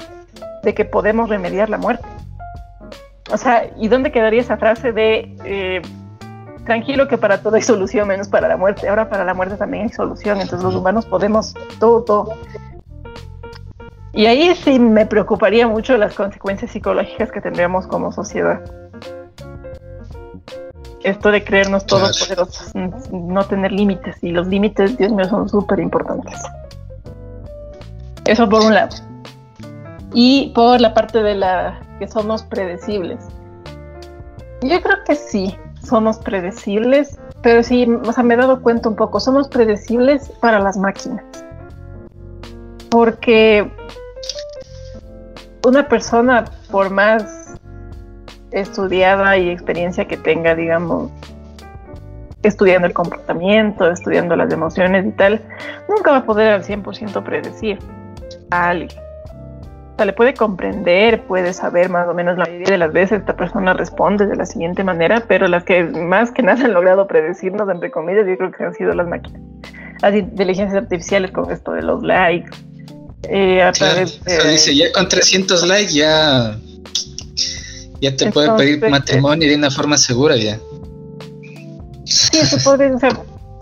de 0.63 0.75
que 0.75 0.85
podemos 0.85 1.29
remediar 1.29 1.69
la 1.71 1.79
muerte. 1.79 2.05
O 3.33 3.37
sea, 3.37 3.71
¿y 3.77 3.89
dónde 3.89 4.11
quedaría 4.11 4.41
esa 4.41 4.57
frase 4.57 4.93
de 4.93 5.37
eh, 5.45 5.83
tranquilo 6.65 7.09
que 7.09 7.19
para 7.19 7.43
todo 7.43 7.57
hay 7.57 7.63
solución, 7.63 8.09
menos 8.09 8.29
para 8.29 8.49
la 8.49 8.57
muerte. 8.57 8.89
Ahora 8.89 9.09
para 9.09 9.25
la 9.25 9.35
muerte 9.35 9.57
también 9.57 9.85
hay 9.85 9.89
solución, 9.89 10.41
entonces 10.41 10.63
los 10.63 10.75
humanos 10.75 11.07
podemos 11.07 11.55
todo, 11.79 12.05
todo. 12.05 12.35
Y 14.13 14.27
ahí 14.27 14.55
sí 14.55 14.79
me 14.79 15.07
preocuparía 15.07 15.67
mucho 15.69 15.97
las 15.97 16.15
consecuencias 16.15 16.71
psicológicas 16.71 17.31
que 17.31 17.41
tendríamos 17.41 17.87
como 17.87 18.13
sociedad. 18.13 18.61
Esto 21.03 21.31
de 21.31 21.43
creernos 21.43 21.87
todos 21.87 22.19
poderosos, 22.19 22.75
no 23.11 23.45
tener 23.47 23.73
límites, 23.73 24.23
y 24.23 24.33
los 24.33 24.47
límites, 24.49 24.99
Dios 24.99 25.13
mío, 25.13 25.27
son 25.29 25.49
súper 25.49 25.81
importantes. 25.81 26.43
Eso 28.27 28.49
por 28.49 28.63
un 28.63 28.75
lado. 28.75 28.97
Y 30.13 30.53
por 30.55 30.81
la 30.81 30.93
parte 30.93 31.23
de 31.23 31.35
la 31.35 31.81
que 31.99 32.07
somos 32.07 32.43
predecibles. 32.43 33.19
Yo 34.63 34.81
creo 34.83 34.97
que 35.07 35.15
sí, 35.15 35.57
somos 35.83 36.19
predecibles, 36.19 37.19
pero 37.43 37.63
sí, 37.63 37.87
o 38.07 38.13
sea, 38.13 38.23
me 38.23 38.35
he 38.35 38.37
dado 38.37 38.61
cuenta 38.61 38.91
un 38.91 38.97
poco, 38.97 39.21
somos 39.21 39.49
predecibles 39.49 40.31
para 40.41 40.59
las 40.61 40.77
máquinas. 40.77 41.25
Porque 42.91 43.71
una 45.67 45.89
persona, 45.89 46.45
por 46.71 46.91
más 46.91 47.40
estudiada 48.53 49.37
y 49.37 49.51
experiencia 49.51 50.07
que 50.07 50.17
tenga, 50.17 50.55
digamos, 50.55 51.11
estudiando 52.43 52.87
el 52.87 52.95
comportamiento, 52.95 53.91
estudiando 53.91 54.35
las 54.37 54.53
emociones 54.53 55.07
y 55.07 55.11
tal, 55.13 55.43
nunca 55.89 56.11
va 56.11 56.17
a 56.19 56.25
poder 56.25 56.53
al 56.53 56.65
100% 56.65 57.23
predecir 57.23 57.79
a 58.51 58.71
alguien 58.71 59.01
le 60.05 60.13
puede 60.13 60.35
comprender, 60.35 61.23
puede 61.23 61.53
saber 61.53 61.89
más 61.89 62.09
o 62.09 62.15
menos 62.15 62.39
la 62.39 62.45
mayoría 62.45 62.71
de 62.71 62.79
las 62.79 62.93
veces 62.93 63.21
esta 63.21 63.37
persona 63.37 63.73
responde 63.75 64.27
de 64.27 64.37
la 64.37 64.47
siguiente 64.47 64.85
manera, 64.85 65.25
pero 65.27 65.49
las 65.49 65.65
que 65.65 65.85
más 65.85 66.31
que 66.31 66.43
nada 66.43 66.65
han 66.65 66.73
logrado 66.73 67.07
predecirnos, 67.07 67.69
entre 67.69 67.91
comillas, 67.91 68.27
yo 68.27 68.37
creo 68.37 68.51
que 68.53 68.65
han 68.65 68.75
sido 68.75 68.95
las 68.95 69.07
máquinas. 69.07 69.41
Las 70.03 70.15
inteligencias 70.15 70.83
artificiales 70.83 71.31
con 71.31 71.51
esto 71.51 71.73
de 71.73 71.83
los 71.83 72.03
likes. 72.03 72.51
Eh, 73.25 73.63
a 73.63 73.71
través 73.73 74.21
dice, 74.25 74.75
ya 74.75 74.91
con 74.93 75.07
300 75.07 75.67
likes 75.67 75.93
ya, 75.93 76.57
ya 78.01 78.17
te 78.17 78.31
puede 78.33 78.51
pedir 78.57 78.91
matrimonio 78.91 79.49
de 79.49 79.57
una 79.57 79.71
forma 79.71 79.97
segura 79.97 80.37
ya. 80.37 80.59
Sí, 82.05 82.39
se 82.39 82.59
puede, 82.59 82.93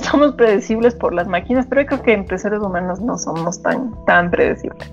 somos 0.01 0.34
predecibles 0.34 0.95
por 0.95 1.12
las 1.12 1.26
máquinas, 1.26 1.66
pero 1.68 1.82
yo 1.82 1.86
creo 1.89 2.03
que 2.03 2.12
entre 2.14 2.39
seres 2.39 2.61
humanos 2.61 3.01
no 3.01 3.18
somos 3.18 3.61
tan, 3.62 3.93
tan 4.07 4.30
predecibles 4.30 4.89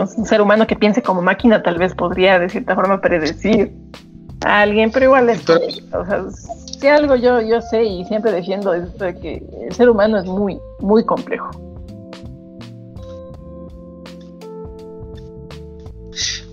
un 0.00 0.26
ser 0.26 0.40
humano 0.40 0.66
que 0.66 0.76
piense 0.76 1.02
como 1.02 1.22
máquina 1.22 1.62
tal 1.62 1.78
vez 1.78 1.94
podría 1.94 2.38
de 2.38 2.48
cierta 2.48 2.74
forma 2.74 3.00
predecir 3.00 3.72
a 4.44 4.62
alguien, 4.62 4.90
pero 4.90 5.06
igual 5.06 5.28
es, 5.28 5.48
o 5.48 6.04
sea, 6.04 6.24
si 6.80 6.86
algo 6.88 7.14
yo, 7.14 7.40
yo 7.40 7.60
sé 7.60 7.84
y 7.84 8.04
siempre 8.06 8.32
defiendo 8.32 8.74
esto 8.74 9.04
de 9.04 9.18
que 9.18 9.42
el 9.66 9.72
ser 9.72 9.88
humano 9.88 10.18
es 10.18 10.26
muy, 10.26 10.58
muy 10.80 11.04
complejo. 11.04 11.50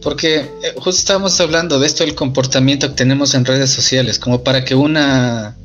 Porque 0.02 0.38
eh, 0.38 0.74
justo 0.76 1.00
estábamos 1.00 1.39
hablando 1.41 1.80
de 1.80 1.88
esto, 1.88 2.04
el 2.04 2.16
comportamiento 2.16 2.89
que 2.89 2.95
tenemos 2.95 3.34
en 3.34 3.45
redes 3.45 3.70
sociales, 3.70 4.18
como 4.20 4.43
para 4.43 4.64
que 4.64 4.76
una 4.76 5.56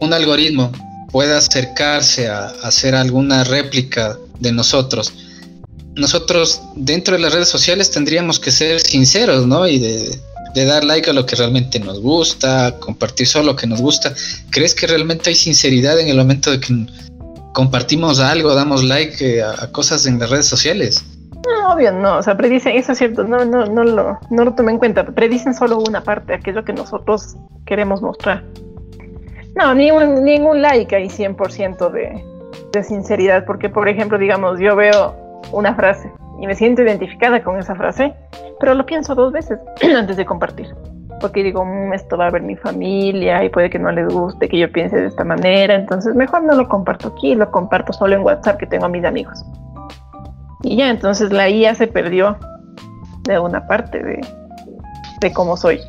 un 0.00 0.12
algoritmo 0.12 0.72
pueda 1.10 1.38
acercarse 1.38 2.28
a, 2.28 2.48
hacer 2.62 2.94
alguna 2.94 3.44
réplica 3.44 4.18
de 4.40 4.52
nosotros. 4.52 5.12
Nosotros 5.94 6.60
dentro 6.76 7.16
de 7.16 7.22
las 7.22 7.32
redes 7.32 7.48
sociales 7.48 7.90
tendríamos 7.90 8.38
que 8.38 8.50
ser 8.50 8.80
sinceros, 8.80 9.46
¿no? 9.46 9.66
Y 9.66 9.78
de, 9.78 10.20
dar 10.54 10.82
like 10.82 11.08
a 11.08 11.12
lo 11.12 11.24
que 11.24 11.36
realmente 11.36 11.78
nos 11.78 12.00
gusta, 12.00 12.74
compartir 12.80 13.28
solo 13.28 13.52
lo 13.52 13.56
que 13.56 13.68
nos 13.68 13.80
gusta. 13.80 14.12
¿Crees 14.50 14.74
que 14.74 14.88
realmente 14.88 15.30
hay 15.30 15.36
sinceridad 15.36 16.00
en 16.00 16.08
el 16.08 16.16
momento 16.16 16.50
de 16.50 16.58
que 16.58 16.86
compartimos 17.54 18.18
algo, 18.18 18.52
damos 18.56 18.82
like 18.82 19.38
eh, 19.38 19.42
a, 19.42 19.70
cosas 19.70 20.04
en 20.06 20.18
las 20.18 20.30
redes 20.30 20.46
sociales? 20.46 21.04
No, 21.46 21.72
obvio 21.72 21.92
no, 21.92 22.18
o 22.18 22.22
sea, 22.22 22.36
predicen, 22.36 22.76
eso 22.76 22.92
es 22.92 22.98
cierto, 22.98 23.24
no, 23.24 23.44
no, 23.44 23.66
no 23.66 23.84
lo, 23.84 24.18
no 24.30 24.44
lo 24.44 24.54
tomé 24.54 24.72
en 24.72 24.78
cuenta, 24.78 25.04
predicen 25.04 25.54
solo 25.54 25.78
una 25.78 26.02
parte, 26.02 26.34
aquello 26.34 26.64
que 26.64 26.72
nosotros 26.72 27.36
queremos 27.64 28.02
mostrar. 28.02 28.44
No, 29.54 29.74
ningún, 29.74 30.24
ningún 30.24 30.62
like 30.62 30.94
hay 30.94 31.08
100% 31.08 31.90
de, 31.90 32.24
de 32.72 32.82
sinceridad, 32.82 33.44
porque 33.44 33.68
por 33.68 33.88
ejemplo, 33.88 34.18
digamos, 34.18 34.58
yo 34.58 34.76
veo 34.76 35.14
una 35.52 35.74
frase 35.74 36.10
y 36.40 36.46
me 36.46 36.54
siento 36.54 36.82
identificada 36.82 37.42
con 37.42 37.58
esa 37.58 37.74
frase, 37.74 38.14
pero 38.60 38.74
lo 38.74 38.86
pienso 38.86 39.14
dos 39.14 39.32
veces 39.32 39.58
antes 39.96 40.16
de 40.16 40.24
compartir. 40.24 40.68
Porque 41.20 41.42
digo, 41.42 41.64
mm, 41.64 41.92
esto 41.94 42.16
va 42.16 42.28
a 42.28 42.30
ver 42.30 42.42
mi 42.42 42.56
familia 42.56 43.42
y 43.42 43.48
puede 43.48 43.70
que 43.70 43.78
no 43.78 43.90
les 43.90 44.06
guste 44.08 44.48
que 44.48 44.58
yo 44.58 44.70
piense 44.70 44.96
de 44.96 45.06
esta 45.06 45.24
manera, 45.24 45.74
entonces 45.74 46.14
mejor 46.14 46.44
no 46.44 46.54
lo 46.54 46.68
comparto 46.68 47.08
aquí, 47.08 47.34
lo 47.34 47.50
comparto 47.50 47.92
solo 47.92 48.14
en 48.14 48.22
WhatsApp 48.22 48.58
que 48.58 48.66
tengo 48.66 48.86
a 48.86 48.88
mis 48.88 49.04
amigos. 49.04 49.44
Y 50.62 50.76
ya, 50.76 50.90
entonces 50.90 51.32
la 51.32 51.48
IA 51.48 51.74
se 51.74 51.86
perdió 51.86 52.38
de 53.24 53.38
una 53.38 53.66
parte 53.66 54.02
de, 54.02 54.20
de 55.20 55.32
cómo 55.32 55.56
soy. 55.56 55.80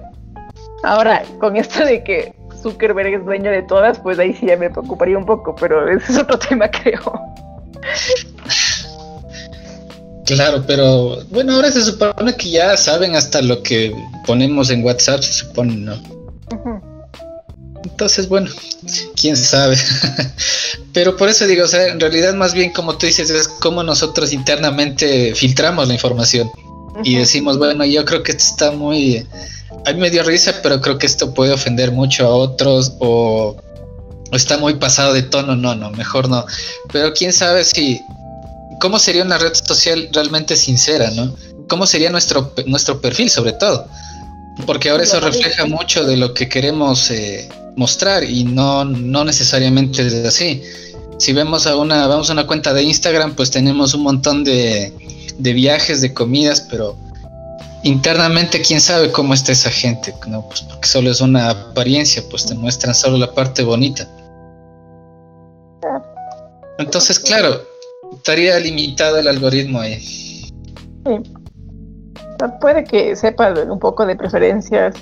Ahora, 0.84 1.24
con 1.40 1.56
esto 1.56 1.84
de 1.84 2.04
que 2.04 2.34
Zuckerberg 2.62 3.14
es 3.14 3.26
dueño 3.26 3.52
de 3.52 3.64
todas, 3.64 4.00
pues 4.00 4.20
ahí 4.20 4.34
sí 4.34 4.48
ya 4.48 4.58
me 4.58 4.70
preocuparía 4.70 5.18
un 5.18 5.26
poco, 5.26 5.56
pero 5.56 5.90
ese 5.90 6.12
es 6.12 6.18
otro 6.20 6.38
tema, 6.50 6.70
creo. 6.70 7.02
Claro, 10.26 10.64
pero 10.68 11.18
bueno, 11.32 11.54
ahora 11.54 11.72
se 11.72 11.82
supone 11.82 12.36
que 12.36 12.52
ya 12.52 12.78
saben 12.78 13.16
hasta 13.16 13.42
lo 13.42 13.64
que 13.64 13.92
ponemos 14.28 14.70
en 14.70 14.84
WhatsApp, 14.84 15.22
se 15.22 15.34
supone, 15.34 15.76
¿no? 15.76 15.96
Entonces, 17.84 18.28
bueno, 18.28 18.50
quién 19.16 19.38
sabe. 19.38 19.78
pero 20.94 21.16
por 21.16 21.30
eso 21.30 21.46
digo, 21.48 21.66
o 21.66 21.68
sea, 21.68 21.88
en 21.88 22.00
realidad 22.00 22.34
más 22.34 22.54
bien 22.54 22.72
como 22.72 22.98
tú 22.98 23.06
dices, 23.06 23.30
es 23.30 23.48
como 23.48 23.84
nosotros 23.84 24.34
internamente 24.34 25.34
filtramos 25.36 25.88
la 25.88 25.94
información 25.94 26.50
y 27.04 27.16
decimos, 27.16 27.58
bueno, 27.58 27.86
yo 27.86 28.04
creo 28.06 28.24
que 28.24 28.32
esto 28.32 28.44
está 28.44 28.72
muy... 28.72 29.26
A 29.86 29.94
mí 29.94 30.00
me 30.00 30.10
dio 30.10 30.24
risa, 30.24 30.56
pero 30.62 30.82
creo 30.82 30.98
que 30.98 31.06
esto 31.06 31.34
puede 31.34 31.54
ofender 31.54 31.92
mucho 31.92 32.26
a 32.26 32.30
otros 32.30 32.94
o, 33.00 33.56
o 34.32 34.36
está 34.36 34.58
muy 34.58 34.76
pasado 34.76 35.14
de 35.14 35.22
tono, 35.22 35.56
no, 35.56 35.76
no, 35.76 35.92
mejor 35.92 36.28
no. 36.28 36.46
Pero 36.92 37.14
quién 37.14 37.32
sabe 37.32 37.64
si 37.64 38.02
cómo 38.80 39.00
sería 39.00 39.24
una 39.24 39.38
red 39.38 39.54
social 39.54 40.10
realmente 40.12 40.56
sincera, 40.56 41.12
¿no? 41.12 41.34
¿Cómo 41.68 41.86
sería 41.86 42.10
nuestro, 42.10 42.54
nuestro 42.66 43.00
perfil 43.00 43.30
sobre 43.30 43.54
todo? 43.54 43.88
Porque 44.66 44.90
ahora 44.90 45.04
eso 45.04 45.20
refleja 45.20 45.66
mucho 45.66 46.04
de 46.06 46.18
lo 46.18 46.34
que 46.34 46.50
queremos 46.50 47.12
eh, 47.12 47.48
mostrar 47.76 48.24
y 48.24 48.44
no, 48.44 48.86
no 48.86 49.24
necesariamente 49.24 50.06
es 50.06 50.26
así. 50.26 50.62
Si 51.18 51.34
vemos 51.34 51.68
a 51.68 51.76
una, 51.76 52.08
vamos 52.08 52.30
a 52.30 52.34
una 52.34 52.48
cuenta 52.48 52.74
de 52.74 52.84
Instagram, 52.84 53.36
pues 53.36 53.52
tenemos 53.52 53.94
un 53.94 54.04
montón 54.04 54.44
de, 54.44 54.94
de 55.38 55.54
viajes, 55.54 56.02
de 56.02 56.14
comidas, 56.14 56.62
pero 56.70 56.96
internamente 57.84 58.62
quién 58.62 58.82
sabe 58.82 59.12
cómo 59.12 59.34
está 59.34 59.52
esa 59.52 59.70
gente, 59.70 60.14
¿no? 60.28 60.48
Pues 60.48 60.62
porque 60.62 60.88
solo 60.88 61.12
es 61.12 61.22
una 61.22 61.50
apariencia, 61.50 62.24
pues 62.30 62.46
te 62.46 62.56
muestran 62.56 62.96
solo 62.96 63.18
la 63.18 63.34
parte 63.34 63.64
bonita. 63.64 64.08
Entonces, 66.78 67.20
claro, 67.20 67.62
estaría 68.14 68.58
limitado 68.60 69.18
el 69.18 69.28
algoritmo 69.28 69.82
ahí. 69.82 70.00
Sí. 70.00 70.52
Puede 72.62 72.86
que 72.86 73.16
sepa 73.18 73.54
un 73.70 73.80
poco 73.80 74.06
de 74.06 74.16
preferencias 74.16 74.96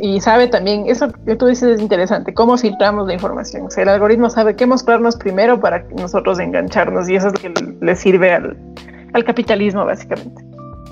y 0.00 0.20
sabe 0.20 0.48
también, 0.48 0.86
eso 0.88 1.12
que 1.24 1.36
tú 1.36 1.46
dices 1.46 1.76
es 1.76 1.80
interesante, 1.80 2.34
cómo 2.34 2.56
filtramos 2.58 3.06
la 3.06 3.14
información. 3.14 3.66
O 3.66 3.70
sea, 3.70 3.84
el 3.84 3.88
algoritmo 3.90 4.28
sabe 4.28 4.56
qué 4.56 4.66
mostrarnos 4.66 5.16
primero 5.16 5.60
para 5.60 5.84
nosotros 5.96 6.38
engancharnos 6.40 7.08
y 7.08 7.16
eso 7.16 7.28
es 7.28 7.34
lo 7.34 7.40
que 7.40 7.76
le 7.80 7.96
sirve 7.96 8.32
al, 8.32 8.56
al 9.12 9.24
capitalismo, 9.24 9.84
básicamente. 9.84 10.42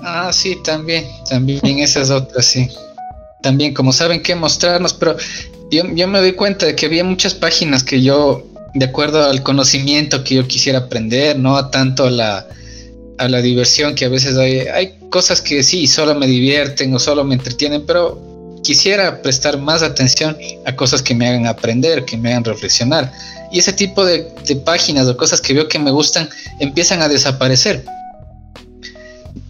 Ah, 0.01 0.31
sí, 0.31 0.57
también, 0.63 1.05
también 1.29 1.79
esa 1.79 2.01
es 2.01 2.11
otra, 2.11 2.41
sí. 2.41 2.69
También 3.41 3.73
como 3.73 3.91
saben 3.91 4.21
qué 4.21 4.35
mostrarnos, 4.35 4.93
pero 4.93 5.15
yo, 5.69 5.83
yo 5.93 6.07
me 6.07 6.19
doy 6.19 6.33
cuenta 6.33 6.65
de 6.65 6.75
que 6.75 6.85
había 6.85 7.03
muchas 7.03 7.33
páginas 7.33 7.83
que 7.83 8.01
yo 8.01 8.43
de 8.73 8.85
acuerdo 8.85 9.23
al 9.23 9.43
conocimiento 9.43 10.23
que 10.23 10.35
yo 10.35 10.47
quisiera 10.47 10.79
aprender, 10.79 11.37
no 11.37 11.57
a 11.57 11.69
tanto 11.69 12.05
a 12.05 12.11
la, 12.11 12.47
a 13.17 13.29
la 13.29 13.41
diversión 13.41 13.95
que 13.95 14.05
a 14.05 14.09
veces 14.09 14.37
hay. 14.37 14.59
Hay 14.59 14.97
cosas 15.09 15.41
que 15.41 15.61
sí, 15.61 15.85
solo 15.85 16.15
me 16.15 16.25
divierten 16.25 16.93
o 16.95 16.99
solo 16.99 17.23
me 17.23 17.35
entretienen, 17.35 17.85
pero 17.85 18.32
quisiera 18.63 19.21
prestar 19.21 19.57
más 19.59 19.83
atención 19.83 20.35
a 20.65 20.75
cosas 20.75 21.01
que 21.01 21.13
me 21.13 21.27
hagan 21.27 21.45
aprender, 21.45 22.05
que 22.05 22.17
me 22.17 22.29
hagan 22.29 22.43
reflexionar. 22.43 23.11
Y 23.51 23.59
ese 23.59 23.73
tipo 23.73 24.03
de, 24.03 24.23
páginas 24.65 25.07
o 25.07 25.15
cosas 25.15 25.39
que 25.39 25.53
veo 25.53 25.67
que 25.67 25.77
me 25.77 25.91
gustan 25.91 26.27
empiezan 26.59 27.01
a 27.01 27.07
desaparecer. 27.07 27.85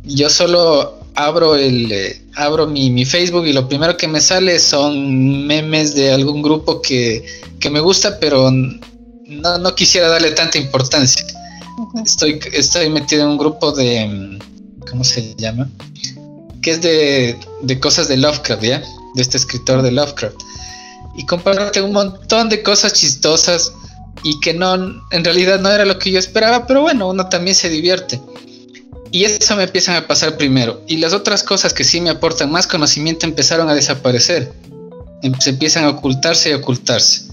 Yo 0.03 0.29
solo 0.29 0.99
abro 1.15 1.55
el 1.55 1.91
eh, 1.91 2.21
abro 2.35 2.67
mi, 2.67 2.89
mi, 2.89 3.05
Facebook 3.05 3.45
y 3.45 3.53
lo 3.53 3.67
primero 3.69 3.95
que 3.95 4.07
me 4.07 4.19
sale 4.19 4.59
son 4.59 5.45
memes 5.45 5.93
de 5.93 6.11
algún 6.11 6.41
grupo 6.41 6.81
que, 6.81 7.23
que 7.59 7.69
me 7.69 7.79
gusta, 7.79 8.19
pero 8.19 8.51
no, 8.51 9.57
no 9.57 9.75
quisiera 9.75 10.09
darle 10.09 10.31
tanta 10.31 10.57
importancia. 10.57 11.25
Estoy, 12.03 12.39
estoy 12.51 12.89
metido 12.89 13.23
en 13.23 13.29
un 13.29 13.37
grupo 13.37 13.71
de, 13.71 14.39
¿cómo 14.89 15.03
se 15.03 15.33
llama? 15.35 15.69
Que 16.61 16.71
es 16.71 16.81
de, 16.81 17.37
de 17.61 17.79
cosas 17.79 18.07
de 18.07 18.17
Lovecraft, 18.17 18.63
¿ya? 18.63 18.83
De 19.15 19.21
este 19.21 19.37
escritor 19.37 19.81
de 19.81 19.91
Lovecraft. 19.91 20.35
Y 21.15 21.25
comparte 21.25 21.81
un 21.81 21.93
montón 21.93 22.49
de 22.49 22.63
cosas 22.63 22.93
chistosas 22.93 23.71
y 24.23 24.39
que 24.39 24.53
no, 24.53 24.73
en 25.11 25.23
realidad 25.23 25.59
no 25.59 25.69
era 25.69 25.85
lo 25.85 25.99
que 25.99 26.11
yo 26.11 26.19
esperaba, 26.19 26.65
pero 26.65 26.81
bueno, 26.81 27.09
uno 27.09 27.27
también 27.29 27.55
se 27.55 27.69
divierte. 27.69 28.19
Y 29.11 29.25
eso 29.25 29.55
me 29.55 29.63
empiezan 29.63 29.95
a 29.95 30.07
pasar 30.07 30.37
primero. 30.37 30.81
Y 30.87 30.97
las 30.97 31.13
otras 31.13 31.43
cosas 31.43 31.71
que 31.71 31.83
sí 31.83 32.01
me 32.01 32.09
aportan 32.09 32.51
más 32.51 32.65
conocimiento 32.65 33.27
empezaron 33.27 33.69
a 33.69 33.75
desaparecer. 33.75 34.51
Em, 35.21 35.39
se 35.39 35.51
empiezan 35.51 35.85
a 35.85 35.89
ocultarse 35.89 36.49
y 36.49 36.53
ocultarse. 36.53 37.25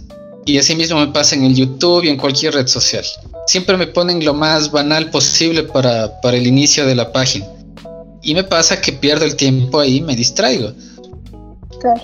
Y 0.45 0.59
así 0.59 0.75
mismo 0.75 0.99
me 0.99 1.13
pasa 1.13 1.37
en 1.37 1.45
el 1.45 1.55
YouTube 1.55 2.05
y 2.05 2.09
en 2.09 2.19
cualquier 2.19 2.55
red 2.55 2.67
social. 2.67 3.05
Siempre 3.47 3.77
me 3.77 3.87
ponen 3.87 4.25
lo 4.25 4.35
más 4.35 4.71
banal 4.71 5.11
posible 5.11 5.63
para, 5.63 6.13
el 6.23 6.47
inicio 6.47 6.85
de 6.85 6.95
la 6.95 7.13
página. 7.13 7.47
Y 8.23 8.35
me 8.35 8.45
pasa 8.45 8.81
que 8.81 8.93
pierdo 8.93 9.25
el 9.25 9.37
tiempo 9.37 9.81
ahí 9.81 9.97
y 9.97 10.01
me 10.03 10.15
distraigo. 10.15 10.73
Claro. 11.81 12.01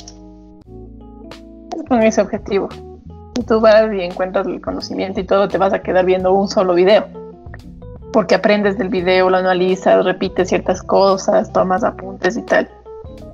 Es 1.77 1.83
con 1.89 2.03
ese 2.03 2.21
objetivo. 2.21 2.69
Si 3.37 3.43
tú 3.43 3.61
vas 3.61 3.93
y 3.93 4.01
encuentras 4.01 4.47
el 4.47 4.61
conocimiento 4.61 5.21
y 5.21 5.25
todo, 5.25 5.49
te 5.49 5.59
vas 5.59 5.73
a 5.73 5.83
quedar 5.83 6.05
viendo 6.05 6.33
un 6.33 6.49
solo 6.49 6.75
video. 6.75 7.07
Porque 8.13 8.35
aprendes 8.35 8.79
del 8.79 8.89
video, 8.89 9.29
lo 9.29 9.37
analizas, 9.37 10.05
repites 10.05 10.49
ciertas 10.49 10.83
cosas, 10.83 11.53
tomas 11.53 11.85
apuntes 11.85 12.37
y 12.37 12.43
tal. 12.43 12.69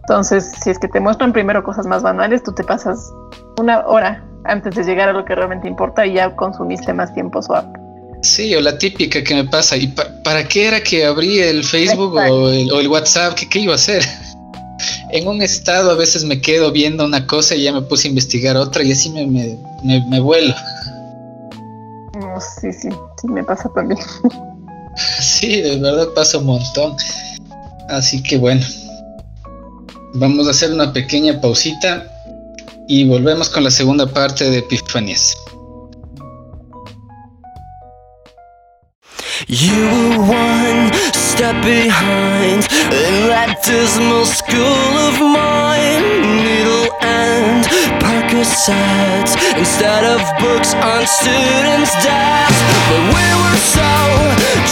Entonces, 0.00 0.52
si 0.62 0.70
es 0.70 0.78
que 0.78 0.88
te 0.88 0.98
muestran 0.98 1.32
primero 1.32 1.62
cosas 1.62 1.86
más 1.86 2.02
banales, 2.02 2.42
tú 2.42 2.52
te 2.52 2.64
pasas 2.64 3.12
una 3.60 3.86
hora 3.86 4.24
antes 4.44 4.74
de 4.74 4.82
llegar 4.82 5.08
a 5.08 5.12
lo 5.12 5.24
que 5.24 5.34
realmente 5.34 5.68
importa 5.68 6.04
y 6.04 6.14
ya 6.14 6.34
consumiste 6.34 6.92
más 6.92 7.14
tiempo 7.14 7.40
swap. 7.40 7.64
Sí, 8.22 8.54
o 8.54 8.60
la 8.60 8.78
típica 8.78 9.22
que 9.22 9.34
me 9.34 9.44
pasa, 9.44 9.76
¿y 9.76 9.88
para 10.24 10.46
qué 10.46 10.68
era 10.68 10.80
que 10.80 11.04
abrí 11.04 11.40
el 11.40 11.64
Facebook 11.64 12.14
o 12.14 12.48
el, 12.48 12.88
WhatsApp? 12.88 13.34
¿Qué, 13.34 13.58
iba 13.58 13.72
a 13.72 13.76
hacer? 13.76 14.02
En 15.12 15.28
un 15.28 15.42
estado 15.42 15.90
a 15.90 15.94
veces 15.94 16.24
me 16.24 16.40
quedo 16.40 16.72
viendo 16.72 17.04
una 17.04 17.26
cosa 17.26 17.54
y 17.54 17.64
ya 17.64 17.72
me 17.72 17.82
puse 17.82 18.08
a 18.08 18.10
investigar 18.10 18.56
otra 18.56 18.82
y 18.82 18.92
así 18.92 19.10
me, 19.10 19.26
me, 19.26 20.20
vuelo. 20.20 20.54
sí, 22.60 22.72
sí, 22.72 22.88
sí, 23.20 23.28
me 23.28 23.44
pasa 23.44 23.70
también. 23.74 24.00
sí, 25.20 25.60
de 25.60 25.78
verdad 25.78 26.08
pasa 26.14 26.38
un 26.38 26.46
montón. 26.46 26.96
Así 27.88 28.22
que 28.22 28.38
bueno, 28.38 28.64
vamos 30.14 30.48
a 30.48 30.50
hacer 30.50 30.72
una 30.72 30.92
pequeña 30.92 31.40
pausita 31.40 32.08
y 32.88 33.04
volvemos 33.04 33.50
con 33.50 33.64
la 33.64 33.70
segunda 33.70 34.06
parte 34.06 34.50
de 34.50 34.58
Epifanías. 34.58 35.36
You 39.48 39.74
were 39.74 40.18
one 40.18 41.21
step 41.42 41.64
behind 41.64 42.62
in 42.94 43.26
that 43.26 43.58
dismal 43.66 44.22
school 44.22 44.94
of 45.10 45.18
mine. 45.18 46.38
Needle 46.38 46.86
and 47.02 47.66
Percocets 47.98 49.34
instead 49.58 50.06
of 50.06 50.22
books 50.38 50.70
on 50.78 51.02
students' 51.02 51.98
desks. 51.98 52.62
But 52.86 53.02
we 53.10 53.26
were 53.42 53.58
so 53.58 53.90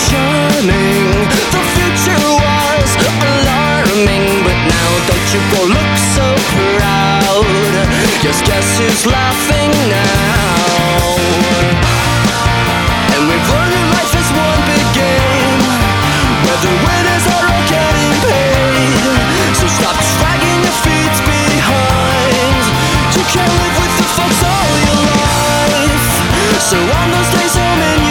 charming. 0.07 1.27
The 1.51 1.63
future 1.75 2.23
was 2.39 2.91
alarming 3.19 4.31
but 4.47 4.59
now 4.71 4.91
don't 5.11 5.29
you 5.35 5.43
go 5.51 5.61
look 5.75 5.95
so 6.15 6.27
proud. 6.55 7.75
Just 8.23 8.47
guess 8.47 8.79
who's 8.79 9.11
laughing 9.11 9.75
now? 9.91 11.60
Can't 23.33 23.47
live 23.47 23.77
with 23.79 23.95
the 23.99 24.09
folks 24.19 24.43
all 24.43 24.71
your 24.83 24.99
life. 25.07 26.11
So 26.59 26.79
on 26.79 27.11
those 27.15 27.31
days 27.31 27.55
home 27.55 27.79
in 27.79 28.10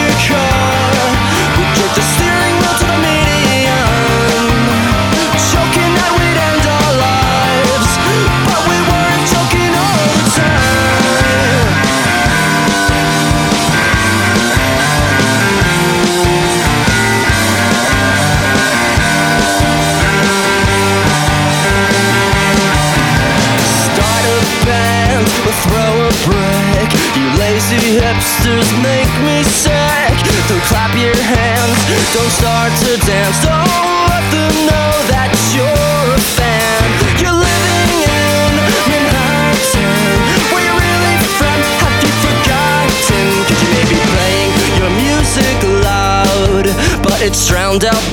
found 47.70 47.84
out 47.84 48.09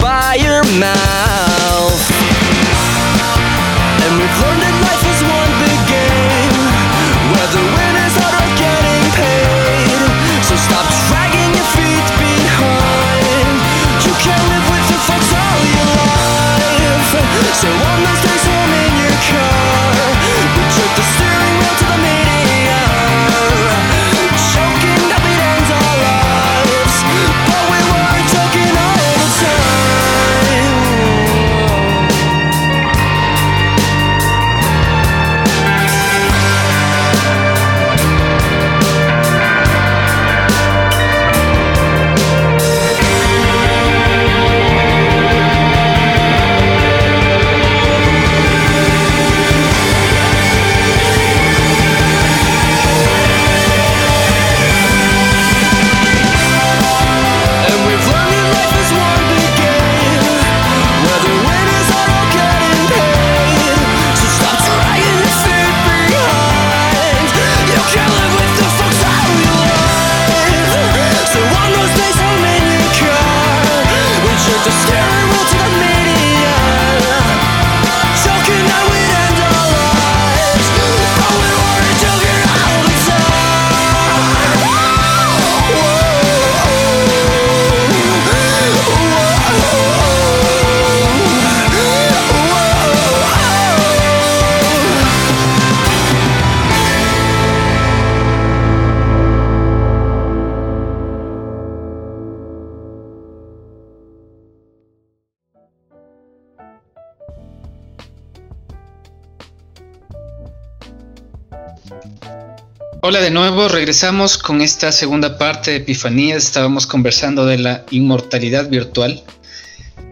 Hola 113.10 113.22
de 113.22 113.32
nuevo, 113.32 113.70
regresamos 113.70 114.38
con 114.38 114.60
esta 114.60 114.92
segunda 114.92 115.38
parte 115.38 115.72
de 115.72 115.78
Epifanías. 115.78 116.44
Estábamos 116.44 116.86
conversando 116.86 117.46
de 117.46 117.58
la 117.58 117.86
inmortalidad 117.90 118.68
virtual. 118.68 119.24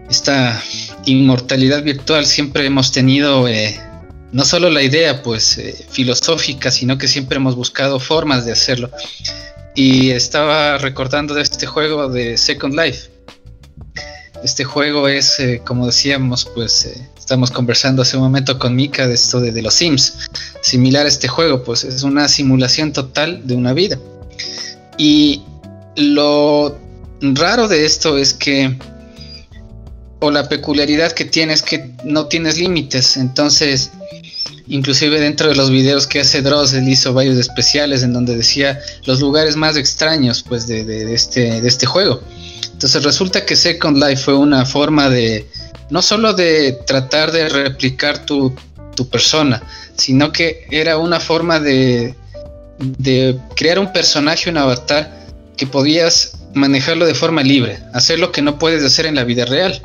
Esta 0.09 0.63
inmortalidad 1.03 1.83
virtual 1.83 2.25
siempre 2.25 2.65
hemos 2.65 2.93
tenido 2.93 3.49
eh, 3.49 3.77
no 4.31 4.45
solo 4.45 4.69
la 4.69 4.81
idea 4.81 5.21
pues 5.23 5.57
eh, 5.57 5.75
filosófica, 5.89 6.71
sino 6.71 6.97
que 6.97 7.09
siempre 7.09 7.35
hemos 7.35 7.57
buscado 7.57 7.99
formas 7.99 8.45
de 8.45 8.53
hacerlo. 8.53 8.89
Y 9.75 10.11
estaba 10.11 10.77
recordando 10.77 11.33
de 11.33 11.41
este 11.41 11.65
juego 11.65 12.07
de 12.07 12.37
Second 12.37 12.79
Life. 12.79 13.09
Este 14.45 14.63
juego 14.63 15.07
es, 15.07 15.39
eh, 15.39 15.63
como 15.65 15.87
decíamos, 15.87 16.45
pues 16.53 16.85
eh, 16.85 17.09
estamos 17.17 17.49
conversando 17.49 18.03
hace 18.03 18.15
un 18.15 18.21
momento 18.21 18.59
con 18.59 18.75
Mika 18.75 19.07
de 19.07 19.15
esto 19.15 19.41
de, 19.41 19.59
los 19.63 19.73
Sims. 19.73 20.19
Similar 20.61 21.07
a 21.07 21.09
este 21.09 21.27
juego, 21.27 21.63
pues 21.63 21.83
es 21.83 22.03
una 22.03 22.27
simulación 22.27 22.93
total 22.93 23.47
de 23.47 23.55
una 23.55 23.73
vida. 23.73 23.97
Y 24.99 25.41
lo 25.95 26.77
raro 27.21 27.67
de 27.67 27.87
esto 27.87 28.19
es 28.19 28.33
que, 28.35 28.77
o 30.19 30.29
la 30.29 30.47
peculiaridad 30.47 31.11
que 31.13 31.25
tiene 31.25 31.53
es 31.53 31.63
que 31.63 31.89
no 32.03 32.27
tienes 32.27 32.59
límites. 32.59 33.17
Entonces, 33.17 33.89
inclusive 34.67 35.19
dentro 35.19 35.49
de 35.49 35.55
los 35.55 35.71
videos 35.71 36.05
que 36.05 36.19
hace 36.19 36.43
Dross, 36.43 36.71
él 36.73 36.87
hizo 36.87 37.15
varios 37.15 37.39
especiales 37.39 38.03
en 38.03 38.13
donde 38.13 38.35
decía 38.37 38.79
los 39.07 39.21
lugares 39.21 39.55
más 39.55 39.75
extraños 39.75 40.43
pues 40.47 40.67
de, 40.67 40.85
de- 40.85 41.05
de 41.05 41.15
este, 41.15 41.61
de 41.61 41.67
este 41.67 41.87
juego. 41.87 42.21
Entonces 42.75 43.05
resulta 43.05 43.45
que 43.45 43.55
Second 43.55 44.03
Life 44.03 44.23
fue 44.23 44.35
una 44.35 44.65
forma 44.65 45.09
de, 45.09 45.47
no 45.89 46.01
solo 46.01 46.33
de 46.33 46.73
tratar 46.85 47.31
de 47.31 47.47
replicar 47.47 48.25
tu, 48.25 48.53
tu 48.97 49.07
persona, 49.07 49.63
sino 49.95 50.33
que 50.33 50.67
era 50.69 50.97
una 50.97 51.21
forma 51.21 51.61
de, 51.61 52.13
de 52.79 53.39
crear 53.55 53.79
un 53.79 53.93
personaje, 53.93 54.49
un 54.49 54.57
avatar, 54.57 55.09
que 55.55 55.65
podías 55.65 56.33
manejarlo 56.53 57.05
de 57.05 57.15
forma 57.15 57.43
libre, 57.43 57.79
hacer 57.93 58.19
lo 58.19 58.33
que 58.33 58.41
no 58.41 58.59
puedes 58.59 58.83
hacer 58.83 59.05
en 59.05 59.15
la 59.15 59.23
vida 59.23 59.45
real. 59.45 59.81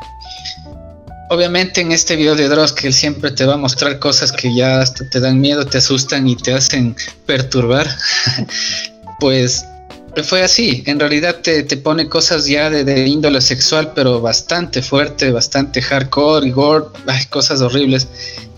Obviamente 1.28 1.82
en 1.82 1.92
este 1.92 2.16
video 2.16 2.34
de 2.34 2.48
Dross 2.48 2.72
que 2.72 2.88
él 2.88 2.92
siempre 2.92 3.30
te 3.30 3.46
va 3.46 3.54
a 3.54 3.56
mostrar 3.56 4.00
cosas 4.00 4.32
que 4.32 4.52
ya 4.52 4.80
hasta 4.80 5.08
te 5.08 5.20
dan 5.20 5.40
miedo, 5.40 5.64
te 5.64 5.78
asustan 5.78 6.26
y 6.26 6.34
te 6.34 6.54
hacen 6.54 6.96
perturbar, 7.24 7.88
pues 9.20 9.64
fue 10.24 10.42
así. 10.42 10.82
En 10.86 10.98
realidad 10.98 11.36
te, 11.36 11.62
te 11.62 11.76
pone 11.76 12.08
cosas 12.08 12.46
ya 12.46 12.70
de, 12.70 12.84
de 12.84 13.06
índole 13.06 13.40
sexual, 13.40 13.92
pero 13.94 14.20
bastante 14.20 14.82
fuerte, 14.82 15.30
bastante 15.30 15.80
hardcore 15.80 16.46
y 16.48 16.50
gore, 16.50 16.86
ay, 17.06 17.24
cosas 17.26 17.60
horribles. 17.60 18.08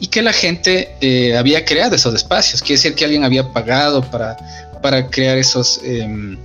Y 0.00 0.08
que 0.08 0.22
la 0.22 0.32
gente 0.32 0.94
eh, 1.00 1.36
había 1.36 1.64
creado 1.64 1.94
esos 1.94 2.14
espacios. 2.14 2.60
Quiere 2.62 2.76
decir 2.76 2.94
que 2.94 3.04
alguien 3.04 3.24
había 3.24 3.52
pagado 3.52 4.02
para, 4.10 4.36
para 4.82 5.08
crear 5.08 5.38
esos, 5.38 5.80
em, 5.84 6.38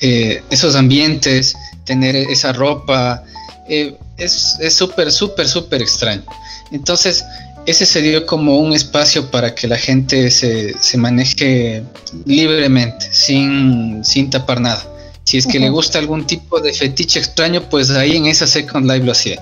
eh, 0.00 0.42
esos 0.50 0.74
ambientes, 0.74 1.54
tener 1.84 2.16
esa 2.16 2.52
ropa. 2.52 3.22
eh, 3.68 3.96
es 4.16 4.74
súper, 4.74 5.10
súper, 5.10 5.48
súper 5.48 5.82
extraño. 5.82 6.22
Entonces, 6.70 7.24
ese 7.66 7.86
se 7.86 8.02
dio 8.02 8.26
como 8.26 8.58
un 8.58 8.72
espacio 8.72 9.30
para 9.30 9.54
que 9.54 9.68
la 9.68 9.76
gente 9.76 10.30
se, 10.30 10.74
se 10.80 10.96
maneje 10.98 11.82
libremente, 12.24 13.08
sin, 13.12 14.04
sin 14.04 14.30
tapar 14.30 14.60
nada. 14.60 14.84
Si 15.24 15.38
es 15.38 15.46
que 15.46 15.60
le 15.60 15.70
gusta 15.70 15.98
algún 15.98 16.26
tipo 16.26 16.58
de 16.60 16.72
fetiche 16.72 17.20
extraño, 17.20 17.68
pues 17.70 17.90
ahí 17.90 18.16
en 18.16 18.26
esa 18.26 18.46
Second 18.46 18.90
Life 18.90 19.04
lo 19.04 19.12
hacía. 19.12 19.40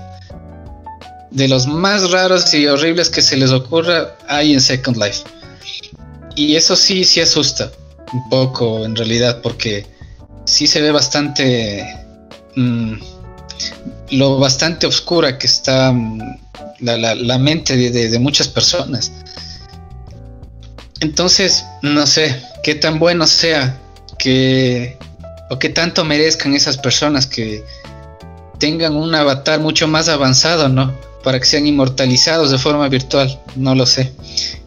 de 1.31 1.47
los 1.47 1.65
más 1.65 2.11
raros 2.11 2.53
y 2.53 2.67
horribles 2.67 3.09
que 3.09 3.21
se 3.21 3.37
les 3.37 3.51
ocurra 3.51 4.15
hay 4.27 4.53
en 4.53 4.61
Second 4.61 4.97
Life. 4.97 5.23
Y 6.35 6.55
eso 6.55 6.75
sí, 6.75 7.03
sí 7.03 7.21
asusta 7.21 7.71
un 8.13 8.29
poco 8.29 8.85
en 8.85 8.95
realidad, 8.95 9.41
porque 9.41 9.85
sí 10.45 10.67
se 10.67 10.81
ve 10.81 10.91
bastante... 10.91 11.85
mm, 12.55 12.93
lo 14.11 14.37
bastante 14.39 14.85
oscura 14.87 15.37
que 15.37 15.47
está 15.47 15.91
mm, 15.91 16.19
la, 16.79 16.97
la- 16.97 17.15
la 17.15 17.37
mente 17.37 17.75
de, 17.77 17.89
de- 17.91 18.09
de 18.09 18.19
muchas 18.19 18.47
personas. 18.47 19.11
Entonces, 20.99 21.65
no 21.81 22.05
sé 22.05 22.41
qué 22.63 22.75
tan 22.75 22.99
bueno 22.99 23.25
sea 23.25 23.79
que 24.19 24.97
o 25.49 25.57
qué 25.59 25.69
tanto 25.69 26.05
merezcan 26.05 26.53
esas 26.53 26.77
personas 26.77 27.25
que 27.25 27.63
tengan 28.59 28.95
un 28.95 29.13
avatar 29.15 29.59
mucho 29.59 29.87
más 29.87 30.07
avanzado, 30.09 30.69
¿no? 30.69 30.93
Para 31.23 31.39
que 31.39 31.45
sean 31.45 31.65
inmortalizados 31.67 32.51
de 32.51 32.57
forma 32.59 32.87
virtual, 32.87 33.39
no 33.55 33.73
lo 33.75 33.85
sé. 33.85 34.13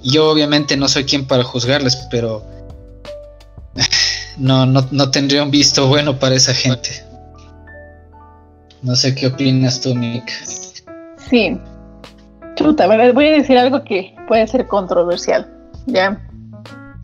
Yo 0.02 0.28
obviamente 0.28 0.76
no 0.76 0.88
soy 0.88 1.04
quien 1.04 1.24
para 1.26 1.44
juzgarles, 1.44 1.96
pero 2.10 2.44
no, 4.36 4.66
no, 4.66 4.86
no 4.90 5.10
tendría 5.10 5.42
un 5.44 5.50
visto 5.52 5.86
bueno 5.86 6.18
para 6.18 6.34
esa 6.34 6.52
gente. 6.52 7.03
No 8.84 8.94
sé 8.94 9.14
qué 9.14 9.28
opinas 9.28 9.80
tú, 9.80 9.94
Mick. 9.94 10.30
Sí. 11.30 11.58
Chuta, 12.54 12.86
voy 12.86 13.26
a 13.26 13.30
decir 13.32 13.56
algo 13.56 13.82
que 13.82 14.14
puede 14.28 14.46
ser 14.46 14.66
controversial. 14.66 15.50
Ya. 15.86 16.20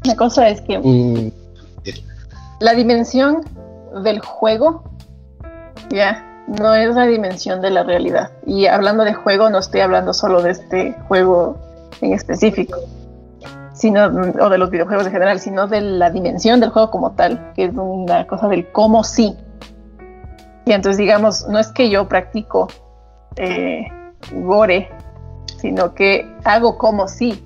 La 0.04 0.14
cosa 0.14 0.48
es 0.48 0.60
que 0.60 0.78
Uh, 0.78 1.30
la 2.60 2.74
dimensión 2.74 3.42
del 4.04 4.20
juego, 4.20 4.84
ya, 5.90 6.22
no 6.46 6.74
es 6.74 6.94
la 6.94 7.06
dimensión 7.06 7.62
de 7.62 7.70
la 7.70 7.82
realidad. 7.82 8.30
Y 8.46 8.66
hablando 8.66 9.04
de 9.04 9.14
juego, 9.14 9.48
no 9.48 9.58
estoy 9.58 9.80
hablando 9.80 10.12
solo 10.12 10.42
de 10.42 10.50
este 10.50 10.92
juego 11.08 11.56
en 12.02 12.12
específico, 12.12 12.78
sino, 13.72 14.04
o 14.04 14.50
de 14.50 14.58
los 14.58 14.70
videojuegos 14.70 15.06
en 15.06 15.12
general, 15.12 15.40
sino 15.40 15.66
de 15.66 15.80
la 15.80 16.10
dimensión 16.10 16.60
del 16.60 16.68
juego 16.68 16.90
como 16.90 17.12
tal, 17.12 17.52
que 17.54 17.64
es 17.64 17.72
una 17.74 18.26
cosa 18.26 18.48
del 18.48 18.70
cómo 18.70 19.02
sí. 19.02 19.34
Y 20.66 20.72
entonces, 20.72 20.98
digamos, 20.98 21.46
no 21.48 21.58
es 21.58 21.68
que 21.72 21.90
yo 21.90 22.08
practico 22.08 22.68
eh, 23.36 23.86
gore, 24.32 24.88
sino 25.60 25.94
que 25.94 26.26
hago 26.44 26.76
como 26.78 27.08
si 27.08 27.42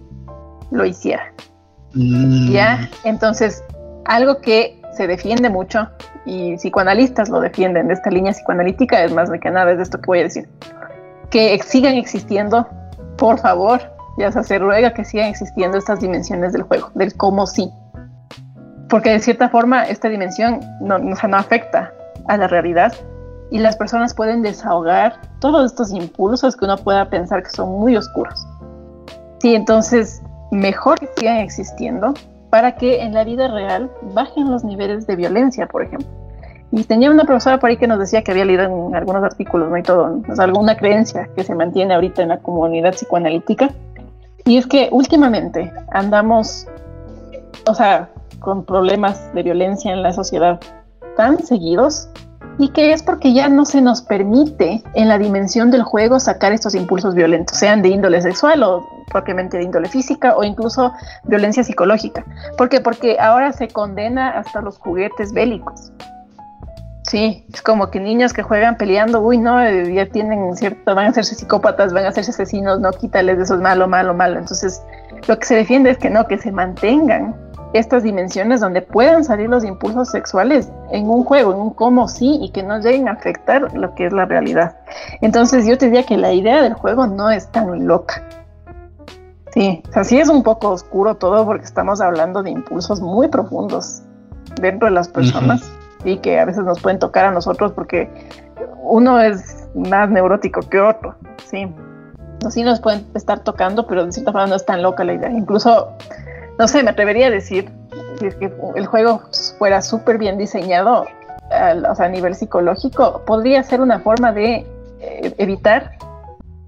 lo 0.70 0.84
hiciera. 0.84 1.32
mm, 1.94 2.50
¿Ya? 2.50 2.90
Entonces, 3.04 3.62
algo 4.04 4.40
que 4.40 4.80
se 4.96 5.06
defiende 5.06 5.48
mucho 5.50 5.88
y 6.26 6.56
psicoanalistas 6.56 7.28
lo 7.28 7.40
defienden 7.40 7.88
de 7.88 7.94
esta 7.94 8.10
línea 8.10 8.32
psicoanalítica, 8.32 9.02
es 9.04 9.12
más 9.12 9.30
de 9.30 9.38
que 9.40 9.50
nada, 9.50 9.70
es 9.72 9.76
de 9.78 9.82
esto 9.84 9.98
que 10.00 10.06
voy 10.06 10.18
a 10.20 10.24
decir. 10.24 10.48
Que 11.30 11.58
sigan 11.64 11.94
existiendo, 11.94 12.68
por 13.16 13.38
favor, 13.38 13.80
ya 14.18 14.30
se 14.30 14.38
hace 14.40 14.58
ruega 14.58 14.92
que 14.94 15.04
sigan 15.04 15.26
existiendo 15.28 15.78
estas 15.78 16.00
dimensiones 16.00 16.52
del 16.52 16.62
juego, 16.62 16.90
del 16.94 17.16
cómo 17.16 17.46
sí. 17.46 17.70
Porque 18.88 19.10
de 19.10 19.18
cierta 19.20 19.48
forma 19.48 19.84
esta 19.88 20.08
dimensión 20.08 20.60
no, 20.80 20.98
no- 20.98 21.14
o 21.14 21.16
sea, 21.16 21.28
no 21.28 21.36
afecta 21.36 21.92
a 22.28 22.36
la 22.36 22.48
realidad 22.48 22.92
y 23.50 23.58
las 23.58 23.76
personas 23.76 24.14
pueden 24.14 24.42
desahogar 24.42 25.20
todos 25.40 25.66
estos 25.66 25.92
impulsos 25.92 26.56
que 26.56 26.64
uno 26.64 26.76
pueda 26.76 27.08
pensar 27.08 27.42
que 27.42 27.50
son 27.50 27.70
muy 27.78 27.96
oscuros. 27.96 28.46
Sí, 29.40 29.54
entonces 29.54 30.22
mejor 30.50 30.98
que 30.98 31.08
sigan 31.16 31.38
existiendo 31.38 32.14
para 32.50 32.76
que 32.76 33.02
en 33.02 33.14
la 33.14 33.24
vida 33.24 33.48
real 33.48 33.90
bajen 34.14 34.50
los 34.50 34.64
niveles 34.64 35.06
de 35.06 35.16
violencia, 35.16 35.66
por 35.66 35.82
ejemplo. 35.82 36.08
Y 36.72 36.82
tenía 36.84 37.10
una 37.10 37.24
profesora 37.24 37.58
por 37.58 37.70
ahí 37.70 37.76
que 37.76 37.86
nos 37.86 37.98
decía 37.98 38.22
que 38.22 38.32
había 38.32 38.44
leído 38.44 38.64
en 38.64 38.96
algunos 38.96 39.22
artículos, 39.22 39.70
¿no? 39.70 39.76
Y 39.76 39.82
todo, 39.82 40.20
o 40.28 40.34
sea, 40.34 40.44
alguna 40.44 40.76
creencia 40.76 41.28
que 41.36 41.44
se 41.44 41.54
mantiene 41.54 41.94
ahorita 41.94 42.22
en 42.22 42.28
la 42.30 42.38
comunidad 42.38 42.92
psicoanalítica. 42.92 43.70
Y 44.44 44.56
es 44.56 44.66
que 44.66 44.88
últimamente 44.90 45.72
andamos, 45.92 46.66
o 47.66 47.74
sea, 47.74 48.08
con 48.40 48.64
problemas 48.64 49.32
de 49.34 49.42
violencia 49.42 49.92
en 49.92 50.02
la 50.02 50.12
sociedad 50.12 50.60
tan 51.16 51.44
seguidos 51.44 52.08
y 52.58 52.68
que 52.68 52.92
es 52.92 53.02
porque 53.02 53.32
ya 53.32 53.48
no 53.48 53.64
se 53.64 53.80
nos 53.80 54.02
permite 54.02 54.82
en 54.94 55.08
la 55.08 55.18
dimensión 55.18 55.70
del 55.70 55.82
juego 55.82 56.20
sacar 56.20 56.52
estos 56.52 56.74
impulsos 56.74 57.14
violentos, 57.14 57.56
sean 57.56 57.82
de 57.82 57.88
índole 57.88 58.22
sexual 58.22 58.62
o 58.62 58.86
propiamente 59.10 59.56
de 59.56 59.64
índole 59.64 59.88
física 59.88 60.36
o 60.36 60.44
incluso 60.44 60.92
violencia 61.24 61.64
psicológica. 61.64 62.24
¿Por 62.56 62.68
qué? 62.68 62.80
Porque 62.80 63.18
ahora 63.18 63.52
se 63.52 63.68
condena 63.68 64.30
hasta 64.30 64.60
los 64.60 64.78
juguetes 64.78 65.32
bélicos. 65.32 65.92
Sí, 67.02 67.46
es 67.52 67.60
como 67.60 67.90
que 67.90 68.00
niños 68.00 68.32
que 68.32 68.42
juegan 68.42 68.76
peleando, 68.76 69.20
uy, 69.20 69.36
no, 69.36 69.62
eh, 69.62 69.92
ya 69.92 70.06
tienen 70.06 70.56
cierto, 70.56 70.94
van 70.94 71.06
a 71.06 71.08
hacerse 71.10 71.34
psicópatas, 71.34 71.92
van 71.92 72.06
a 72.06 72.08
hacerse 72.08 72.30
asesinos, 72.30 72.80
no, 72.80 72.90
quítales 72.92 73.36
de 73.36 73.44
eso, 73.44 73.54
es 73.54 73.60
malo, 73.60 73.86
malo, 73.86 74.14
malo. 74.14 74.38
Entonces, 74.38 74.82
lo 75.28 75.38
que 75.38 75.44
se 75.44 75.54
defiende 75.54 75.90
es 75.90 75.98
que 75.98 76.08
no, 76.08 76.26
que 76.26 76.38
se 76.38 76.50
mantengan 76.50 77.36
estas 77.74 78.04
dimensiones 78.04 78.60
donde 78.60 78.82
puedan 78.82 79.24
salir 79.24 79.50
los 79.50 79.64
impulsos 79.64 80.08
sexuales 80.08 80.70
en 80.90 81.08
un 81.08 81.24
juego, 81.24 81.52
en 81.52 81.60
un 81.60 81.70
cómo 81.70 82.08
sí, 82.08 82.38
y 82.40 82.50
que 82.50 82.62
no 82.62 82.78
lleguen 82.78 83.08
a 83.08 83.12
afectar 83.12 83.74
lo 83.74 83.94
que 83.94 84.06
es 84.06 84.12
la 84.12 84.24
realidad. 84.24 84.76
Entonces, 85.20 85.66
yo 85.66 85.76
te 85.76 85.86
diría 85.86 86.04
que 86.04 86.16
la 86.16 86.32
idea 86.32 86.62
del 86.62 86.74
juego 86.74 87.06
no 87.06 87.30
es 87.30 87.48
tan 87.48 87.86
loca. 87.86 88.22
Sí, 89.52 89.82
o 89.88 89.92
sea, 89.92 90.04
sí 90.04 90.18
es 90.18 90.28
un 90.28 90.42
poco 90.42 90.70
oscuro 90.70 91.16
todo 91.16 91.44
porque 91.44 91.64
estamos 91.64 92.00
hablando 92.00 92.42
de 92.42 92.50
impulsos 92.50 93.00
muy 93.00 93.28
profundos 93.28 94.02
dentro 94.60 94.86
de 94.86 94.94
las 94.94 95.08
personas 95.08 95.62
y 96.04 96.18
que 96.18 96.38
a 96.38 96.44
veces 96.44 96.64
nos 96.64 96.80
pueden 96.80 96.98
tocar 96.98 97.26
a 97.26 97.30
nosotros 97.30 97.72
porque 97.72 98.10
uno 98.82 99.20
es 99.20 99.68
más 99.74 100.10
neurótico 100.10 100.60
que 100.60 100.80
otro, 100.80 101.14
sí. 101.46 101.68
Sí 102.50 102.62
nos 102.62 102.80
pueden 102.80 103.06
estar 103.14 103.40
tocando, 103.40 103.86
pero 103.86 104.04
de 104.04 104.12
cierta 104.12 104.30
forma 104.30 104.48
no 104.48 104.56
es 104.56 104.66
tan 104.66 104.82
loca 104.82 105.02
la 105.02 105.14
idea. 105.14 105.30
Incluso, 105.30 105.92
no 106.58 106.68
sé, 106.68 106.82
me 106.82 106.90
atrevería 106.90 107.28
a 107.28 107.30
decir, 107.30 107.70
si 108.18 108.26
es 108.26 108.34
que 108.36 108.52
el 108.76 108.86
juego 108.86 109.22
fuera 109.58 109.82
súper 109.82 110.18
bien 110.18 110.38
diseñado, 110.38 111.06
al- 111.50 111.84
o 111.86 111.94
sea, 111.94 112.06
a 112.06 112.08
nivel 112.08 112.34
psicológico, 112.34 113.22
podría 113.26 113.62
ser 113.62 113.80
una 113.80 114.00
forma 114.00 114.32
de 114.32 114.66
eh, 115.00 115.34
evitar 115.38 115.92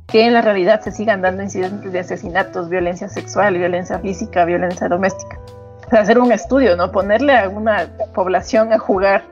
que 0.07 0.27
en 0.27 0.35
la 0.35 0.43
realidad 0.43 0.81
se 0.83 0.93
sigan 0.93 1.23
dando 1.23 1.43
incidentes 1.43 1.93
de 1.93 1.99
asesinatos, 1.99 2.69
violencia 2.69 3.09
sexual, 3.09 3.57
violencia 3.59 3.99
física, 3.99 4.45
violencia 4.45 4.89
doméstica. 4.89 5.39
O 5.87 5.91
sea, 5.91 6.01
hacer 6.01 6.19
un 6.19 6.31
estudio, 6.33 6.77
¿no? 6.77 6.93
Ponerle 6.93 7.37
a 7.37 7.49
una 7.49 7.89
población 8.15 8.73
a 8.73 8.79
jugar 8.79 9.23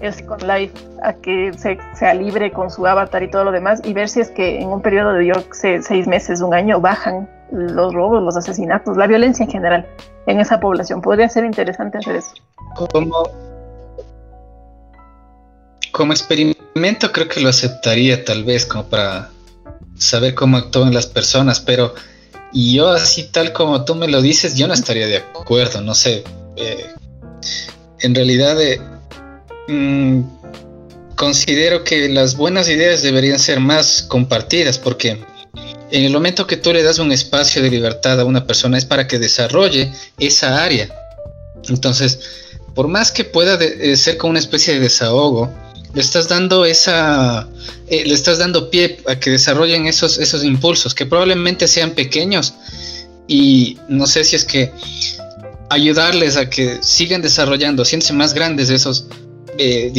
el 0.00 0.12
Second 0.12 0.42
Life, 0.42 0.74
a 1.02 1.14
que 1.14 1.52
se, 1.56 1.78
sea 1.94 2.12
libre 2.12 2.50
con 2.52 2.70
su 2.70 2.86
avatar 2.86 3.22
y 3.22 3.30
todo 3.30 3.44
lo 3.44 3.52
demás, 3.52 3.80
y 3.84 3.94
ver 3.94 4.08
si 4.10 4.20
es 4.20 4.30
que 4.30 4.60
en 4.60 4.68
un 4.68 4.82
periodo 4.82 5.14
de, 5.14 5.26
yo 5.26 5.34
seis 5.52 6.06
meses, 6.06 6.42
un 6.42 6.52
año, 6.52 6.80
bajan 6.80 7.28
los 7.52 7.94
robos, 7.94 8.22
los 8.22 8.36
asesinatos, 8.36 8.96
la 8.96 9.06
violencia 9.06 9.44
en 9.44 9.50
general 9.50 9.86
en 10.26 10.40
esa 10.40 10.60
población. 10.60 11.00
Podría 11.00 11.28
ser 11.28 11.44
interesante 11.44 11.98
hacer 11.98 12.16
eso. 12.16 12.32
Como, 15.92 16.12
experimento 16.12 17.12
creo 17.12 17.28
que 17.28 17.40
lo 17.40 17.48
aceptaría 17.48 18.24
tal 18.24 18.44
vez 18.44 18.66
como 18.66 18.84
para 18.84 19.30
saber 19.96 20.34
cómo 20.34 20.58
actúan 20.58 20.92
las 20.92 21.06
personas, 21.06 21.60
pero 21.60 21.94
yo 22.52 22.88
así 22.88 23.24
tal 23.30 23.52
como 23.52 23.84
tú 23.84 23.94
me 23.94 24.08
lo 24.08 24.20
dices, 24.20 24.56
yo 24.56 24.66
no 24.68 24.74
estaría 24.74 25.06
de 25.06 25.18
acuerdo, 25.18 25.80
no 25.80 25.94
sé. 25.94 26.24
eh, 26.56 26.86
en 28.00 28.14
realidad 28.14 28.60
eh, 28.60 28.78
mm, 29.68 30.20
considero 31.16 31.82
que 31.82 32.08
las 32.08 32.36
buenas 32.36 32.68
ideas 32.68 33.02
deberían 33.02 33.38
ser 33.38 33.60
más 33.60 34.02
compartidas 34.02 34.78
porque 34.78 35.24
en 35.90 36.04
el 36.04 36.12
momento 36.12 36.46
que 36.46 36.56
tú 36.56 36.72
le 36.72 36.82
das 36.82 36.98
un 36.98 37.12
espacio 37.12 37.62
de 37.62 37.70
libertad 37.70 38.20
a 38.20 38.24
una 38.24 38.46
persona 38.46 38.78
es 38.78 38.84
para 38.84 39.06
que 39.06 39.18
desarrolle 39.18 39.92
esa 40.18 40.62
área. 40.62 40.88
Entonces, 41.68 42.18
por 42.74 42.88
más 42.88 43.12
que 43.12 43.24
pueda 43.24 43.54
eh, 43.62 43.96
ser 43.96 44.16
como 44.16 44.30
una 44.30 44.38
especie 44.38 44.74
de 44.74 44.80
desahogo, 44.80 45.52
le 45.94 46.00
estás 46.02 46.28
dando 46.28 46.64
esa, 46.64 47.48
eh, 47.88 48.04
le 48.04 48.14
estás 48.14 48.38
dando 48.38 48.68
pie 48.68 48.98
a 49.06 49.18
que 49.18 49.30
desarrollen 49.30 49.86
esos, 49.86 50.18
esos 50.18 50.44
impulsos, 50.44 50.94
que 50.94 51.06
probablemente 51.06 51.68
sean 51.68 51.92
pequeños 51.92 52.54
y 53.26 53.78
no 53.88 54.06
sé 54.06 54.24
si 54.24 54.36
es 54.36 54.44
que 54.44 54.72
ayudarles 55.70 56.36
a 56.36 56.50
que 56.50 56.78
sigan 56.82 57.22
desarrollando, 57.22 57.84
siéntense 57.84 58.12
más 58.12 58.34
grandes, 58.34 58.70
esos 58.70 59.06
eh. 59.58 59.90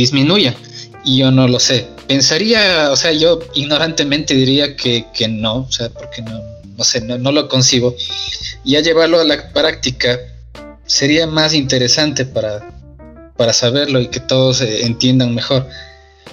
Y 1.07 1.19
yo 1.19 1.31
no 1.31 1.47
lo 1.47 1.57
sé. 1.57 1.87
Pensaría, 2.05 2.91
o 2.91 2.97
sea, 2.97 3.13
yo 3.13 3.39
ignorantemente 3.53 4.33
diría 4.33 4.75
que, 4.75 5.05
que 5.13 5.29
no, 5.29 5.59
o 5.59 5.71
sea, 5.71 5.87
porque 5.87 6.21
no, 6.21 6.43
no 6.77 6.83
sé, 6.83 6.99
no, 6.99 7.31
lo 7.31 7.47
concibo. 7.47 7.95
Y 8.65 8.75
a 8.75 8.81
llevarlo 8.81 9.21
a 9.21 9.23
la 9.23 9.53
práctica 9.53 10.19
sería 10.85 11.25
más 11.25 11.53
interesante 11.53 12.25
para, 12.25 12.59
para 13.37 13.53
saberlo 13.53 14.01
y 14.01 14.07
que 14.07 14.19
todos 14.19 14.59
eh, 14.59 14.85
entiendan 14.85 15.33
mejor. 15.33 15.65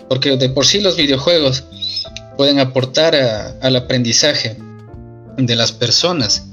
Porque 0.08 0.36
de 0.36 0.48
por 0.48 0.66
sí 0.66 0.80
los 0.80 0.96
videojuegos 0.96 1.62
pueden 2.36 2.58
aportar 2.58 3.14
al 3.14 3.76
aprendizaje 3.76 4.56
de 5.36 5.54
las 5.54 5.70
personas. 5.70 6.46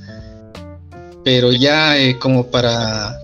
Pero 1.26 1.52
ya 1.52 1.98
eh, 1.98 2.20
como 2.20 2.52
para 2.52 3.18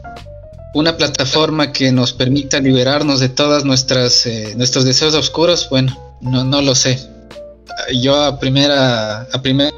una 0.77 0.95
plataforma 0.95 1.71
que 1.71 1.91
nos 1.91 2.13
permita 2.13 2.59
liberarnos 2.59 3.19
de 3.19 3.29
todas 3.29 3.65
nuestras 3.65 4.27
eh, 4.27 4.53
nuestros 4.55 4.85
deseos 4.85 5.15
oscuros, 5.15 5.67
bueno, 5.71 5.97
no, 6.21 6.43
no 6.43 6.61
lo 6.61 6.75
sé. 6.75 6.99
yo 8.01 8.15
a 8.15 8.39
primera, 8.39 9.21
a 9.21 9.41
primera 9.41 9.71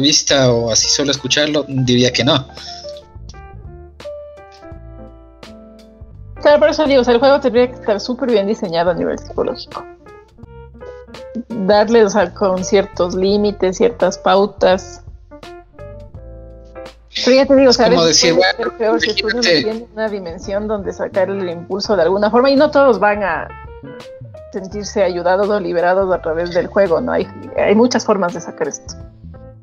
vista 0.00 0.50
o 0.50 0.70
así 0.70 0.88
solo 0.88 1.10
escucharlo, 1.10 1.66
diría 1.68 2.12
que 2.12 2.24
no. 2.24 2.46
Claro, 6.40 6.58
por 6.58 6.70
eso 6.70 6.86
digo, 6.86 7.02
o 7.02 7.04
sea, 7.04 7.14
el 7.14 7.20
juego 7.20 7.38
tendría 7.38 7.68
que 7.68 7.74
estar 7.74 8.00
súper 8.00 8.30
bien 8.30 8.46
diseñado 8.46 8.90
a 8.90 8.94
nivel 8.94 9.18
psicológico. 9.18 9.84
Darle, 11.48 12.04
o 12.04 12.10
sea, 12.10 12.32
con 12.32 12.64
ciertos 12.64 13.14
límites, 13.14 13.76
ciertas 13.76 14.16
pautas. 14.18 15.04
Pero 17.24 17.36
ya 17.36 17.46
te 17.46 17.56
digo, 17.56 17.70
a 17.70 17.84
como 17.84 18.04
decir, 18.04 18.34
bueno, 18.34 18.52
ser 18.56 18.70
peor 18.78 19.00
si 19.00 19.14
tú 19.14 19.28
no 19.28 19.34
imagínate- 19.40 19.62
tienes 19.62 19.82
una 19.94 20.08
dimensión 20.08 20.68
donde 20.68 20.92
sacar 20.92 21.30
el 21.30 21.48
impulso 21.48 21.96
de 21.96 22.02
alguna 22.02 22.30
forma 22.30 22.50
y 22.50 22.56
no 22.56 22.70
todos 22.70 22.98
van 22.98 23.22
a 23.22 23.48
sentirse 24.52 25.02
ayudados 25.02 25.48
o 25.48 25.58
liberados 25.60 26.12
a 26.14 26.20
través 26.20 26.52
del 26.52 26.66
juego, 26.66 27.00
¿no? 27.00 27.12
Hay, 27.12 27.26
hay 27.56 27.74
muchas 27.74 28.04
formas 28.04 28.34
de 28.34 28.40
sacar 28.40 28.68
esto. 28.68 28.94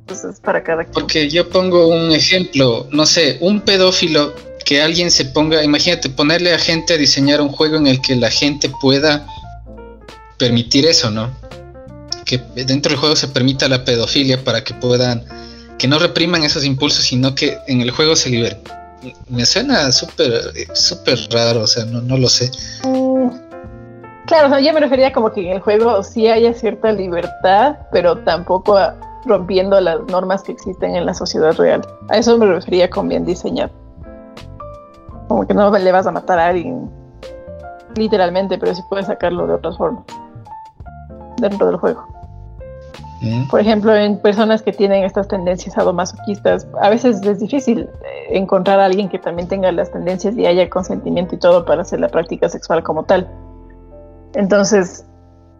Entonces, 0.01 0.39
para 0.39 0.63
cada 0.63 0.83
quien. 0.83 0.93
Porque 0.93 1.29
yo 1.29 1.47
pongo 1.49 1.87
un 1.87 2.11
ejemplo, 2.11 2.87
no 2.91 3.05
sé, 3.05 3.37
un 3.41 3.61
pedófilo 3.61 4.33
que 4.65 4.81
alguien 4.81 5.11
se 5.11 5.25
ponga, 5.25 5.63
imagínate, 5.63 6.09
ponerle 6.09 6.53
a 6.53 6.57
gente 6.59 6.93
a 6.93 6.97
diseñar 6.97 7.41
un 7.41 7.49
juego 7.49 7.77
en 7.77 7.87
el 7.87 8.01
que 8.01 8.15
la 8.15 8.31
gente 8.31 8.71
pueda 8.81 9.25
permitir 10.37 10.85
eso, 10.87 11.11
¿no? 11.11 11.29
Que 12.25 12.39
dentro 12.55 12.91
del 12.91 12.99
juego 12.99 13.15
se 13.15 13.27
permita 13.27 13.67
la 13.67 13.83
pedofilia 13.83 14.43
para 14.43 14.63
que 14.63 14.73
puedan, 14.73 15.23
que 15.79 15.87
no 15.87 15.97
repriman 15.97 16.43
esos 16.43 16.63
impulsos, 16.65 17.05
sino 17.05 17.33
que 17.33 17.57
en 17.67 17.81
el 17.81 17.89
juego 17.89 18.15
se 18.15 18.29
liberen. 18.29 18.59
Me 19.29 19.45
suena 19.45 19.91
súper, 19.91 20.31
eh, 20.55 20.67
súper 20.73 21.17
raro, 21.31 21.61
o 21.61 21.67
sea, 21.67 21.85
no, 21.85 22.01
no 22.01 22.17
lo 22.17 22.27
sé. 22.27 22.51
Mm, 22.83 23.29
Claro, 24.29 24.55
o 24.55 24.59
yo 24.59 24.71
me 24.73 24.79
refería 24.79 25.11
como 25.11 25.31
que 25.31 25.41
en 25.41 25.53
el 25.53 25.59
juego 25.59 26.03
sí 26.03 26.27
haya 26.27 26.53
cierta 26.53 26.91
libertad, 26.91 27.77
pero 27.91 28.15
tampoco 28.19 28.77
rompiendo 29.25 29.81
las 29.81 30.01
normas 30.01 30.43
que 30.43 30.51
existen 30.51 30.95
en 30.95 31.07
la 31.07 31.15
sociedad 31.15 31.57
real. 31.57 31.81
A 32.09 32.17
eso 32.17 32.37
me 32.37 32.45
refería 32.45 32.87
con 32.91 33.09
bien 33.09 33.25
diseñado. 33.25 33.71
Como 35.27 35.47
que 35.47 35.55
no 35.55 35.75
le 35.75 35.91
vas 35.91 36.05
a 36.05 36.11
matar 36.11 36.37
a 36.37 36.49
alguien 36.49 36.91
literalmente, 37.95 38.59
pero 38.59 38.75
sí 38.75 38.83
puedes 38.87 39.07
sacarlo 39.07 39.47
de 39.47 39.53
otras 39.55 39.75
formas 39.77 40.03
dentro 41.37 41.65
del 41.65 41.77
juego. 41.77 42.05
¿Mm? 43.21 43.47
Por 43.47 43.59
ejemplo, 43.59 43.95
en 43.95 44.17
personas 44.19 44.61
que 44.61 44.71
tienen 44.71 45.03
estas 45.03 45.27
tendencias 45.27 45.75
sadomasoquistas, 45.75 46.67
a 46.81 46.89
veces 46.89 47.21
es 47.21 47.39
difícil 47.39 47.79
eh, 47.81 47.87
encontrar 48.37 48.79
a 48.79 48.85
alguien 48.85 49.09
que 49.09 49.19
también 49.19 49.47
tenga 49.47 49.71
las 49.71 49.91
tendencias 49.91 50.37
y 50.37 50.45
haya 50.45 50.69
consentimiento 50.69 51.35
y 51.35 51.39
todo 51.39 51.65
para 51.65 51.81
hacer 51.81 51.99
la 51.99 52.07
práctica 52.07 52.47
sexual 52.47 52.81
como 52.83 53.03
tal. 53.03 53.29
Entonces, 54.35 55.05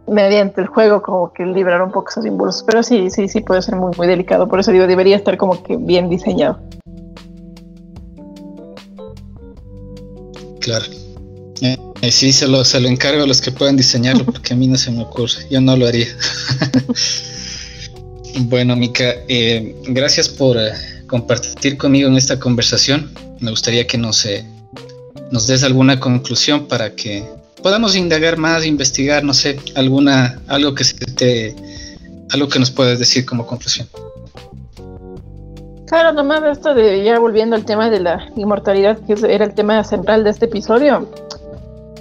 mediante 0.08 0.62
el 0.62 0.68
juego, 0.68 1.02
como 1.02 1.34
que 1.34 1.46
librar 1.46 1.82
un 1.82 1.92
poco 1.92 2.10
esos 2.10 2.26
impulsos. 2.26 2.64
Pero 2.64 2.84
sí, 2.84 3.10
sí, 3.10 3.28
sí 3.28 3.42
puede 3.42 3.62
ser 3.62 3.76
muy, 3.76 3.92
muy 3.98 4.08
delicado. 4.08 4.48
Por 4.48 4.60
eso 4.60 4.72
digo, 4.72 4.88
debería 4.88 5.16
estar 5.16 5.38
como 5.38 5.62
que 5.64 5.78
bien 5.78 6.10
diseñado. 6.10 6.60
Claro. 10.62 10.86
Eh, 11.62 11.78
eh, 12.02 12.12
sí, 12.12 12.32
se 12.32 12.48
lo, 12.48 12.64
se 12.64 12.80
lo 12.80 12.88
encargo 12.88 13.24
a 13.24 13.28
los 13.28 13.42
que 13.42 13.52
puedan 13.52 13.76
diseñarlo, 13.76 14.26
porque 14.32 14.54
a 14.54 14.58
mí 14.58 14.68
no 14.68 14.78
se 14.78 14.92
me 14.92 15.04
ocurre. 15.04 15.48
Yo 15.50 15.62
no 15.62 15.76
lo 15.76 15.88
haría. 15.88 16.08
bueno, 18.38 18.76
Mika, 18.76 19.16
eh, 19.28 19.76
gracias 19.88 20.30
por 20.30 20.58
eh, 20.58 20.72
compartir 21.08 21.78
conmigo 21.78 22.08
en 22.08 22.18
esta 22.18 22.40
conversación. 22.40 23.12
Me 23.40 23.52
gustaría 23.52 23.88
que 23.88 23.98
nos, 23.98 24.26
eh, 24.26 24.46
nos 25.32 25.48
des 25.48 25.64
alguna 25.64 26.00
conclusión 26.00 26.68
para 26.68 26.96
que 26.96 27.24
podamos 27.62 27.96
indagar 27.96 28.38
más, 28.38 28.66
investigar, 28.66 29.24
no 29.24 29.34
sé, 29.34 29.60
alguna, 29.76 30.40
algo 30.48 30.74
que 30.76 30.84
se 30.84 30.96
te, 30.96 31.56
algo 32.32 32.48
que 32.48 32.60
nos 32.60 32.72
puedas 32.72 33.00
decir 33.00 33.26
como 33.26 33.46
conclusión. 33.46 33.88
Claro, 35.88 36.14
nomás 36.14 36.44
esto 36.52 36.76
de 36.76 37.04
ya 37.04 37.18
volviendo 37.18 37.56
al 37.56 37.66
tema 37.66 37.90
de 37.90 38.00
la 38.00 38.30
inmortalidad, 38.36 39.00
que 39.08 39.16
era 39.28 39.46
el 39.46 39.56
tema 39.56 39.84
central 39.84 40.24
de 40.24 40.30
este 40.30 40.46
episodio. 40.46 41.10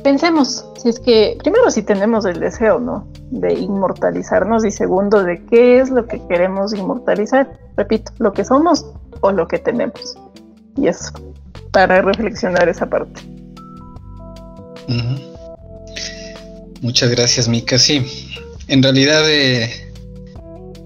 Pensemos, 0.02 0.64
si 0.80 0.88
es 0.88 1.00
que, 1.00 1.36
primero, 1.42 1.70
si 1.70 1.82
tenemos 1.82 2.24
el 2.24 2.40
deseo, 2.40 2.78
¿no? 2.78 3.06
De 3.30 3.52
inmortalizarnos 3.54 4.64
y 4.64 4.70
segundo, 4.70 5.22
de 5.22 5.44
qué 5.46 5.80
es 5.80 5.90
lo 5.90 6.06
que 6.06 6.20
queremos 6.28 6.72
inmortalizar. 6.72 7.50
Repito, 7.76 8.12
lo 8.18 8.32
que 8.32 8.44
somos 8.44 8.86
o 9.20 9.32
lo 9.32 9.48
que 9.48 9.58
tenemos. 9.58 10.16
Y 10.76 10.88
eso, 10.88 11.12
para 11.72 12.00
reflexionar 12.02 12.68
esa 12.68 12.86
parte. 12.86 13.20
Muchas 16.80 17.10
gracias, 17.10 17.48
Mika. 17.48 17.78
Sí, 17.78 18.06
en 18.68 18.82
realidad 18.82 19.28
eh, 19.28 19.92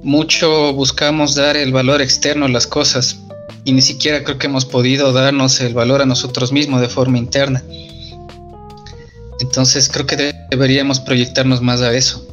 mucho 0.03 0.73
buscamos 0.73 1.35
dar 1.35 1.57
el 1.57 1.73
valor 1.73 2.01
externo 2.01 2.47
a 2.47 2.49
las 2.49 2.67
cosas 2.67 3.21
y 3.65 3.73
ni 3.73 3.83
siquiera 3.83 4.25
creo 4.25 4.39
que 4.39 4.47
hemos 4.47 4.65
podido 4.65 5.13
darnos 5.13 5.61
el 5.61 5.75
valor 5.75 6.03
a 6.03 6.07
nosotros 6.07 6.51
mismos 6.51 6.81
de 6.81 6.89
forma 6.89 7.19
interna. 7.19 7.63
Entonces 9.43 9.89
creo 9.89 10.07
que 10.07 10.17
de- 10.17 10.35
deberíamos 10.51 11.01
proyectarnos 11.01 11.61
más 11.61 11.81
a 11.83 11.93
eso, 11.93 12.27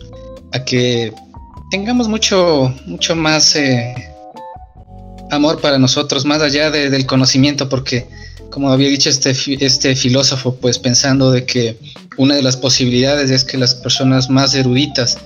a 0.53 0.63
que 0.63 1.11
tengamos 1.71 2.07
mucho, 2.07 2.73
mucho 2.85 3.15
más 3.15 3.55
eh, 3.55 3.93
amor 5.31 5.59
para 5.59 5.77
nosotros, 5.77 6.23
más 6.25 6.41
allá 6.41 6.71
de- 6.71 6.89
del 6.89 7.05
conocimiento, 7.05 7.67
porque 7.67 8.07
como 8.51 8.71
había 8.71 8.89
dicho 8.89 9.09
este, 9.09 9.31
este 9.63 9.95
filósofo, 9.95 10.55
pues 10.55 10.79
pensando 10.79 11.31
de 11.31 11.45
que 11.45 11.77
una 12.17 12.35
de 12.35 12.41
las 12.43 12.57
posibilidades 12.57 13.29
es 13.31 13.43
que 13.43 13.57
las 13.57 13.75
personas 13.75 14.29
más 14.29 14.55
eruditas 14.55 15.17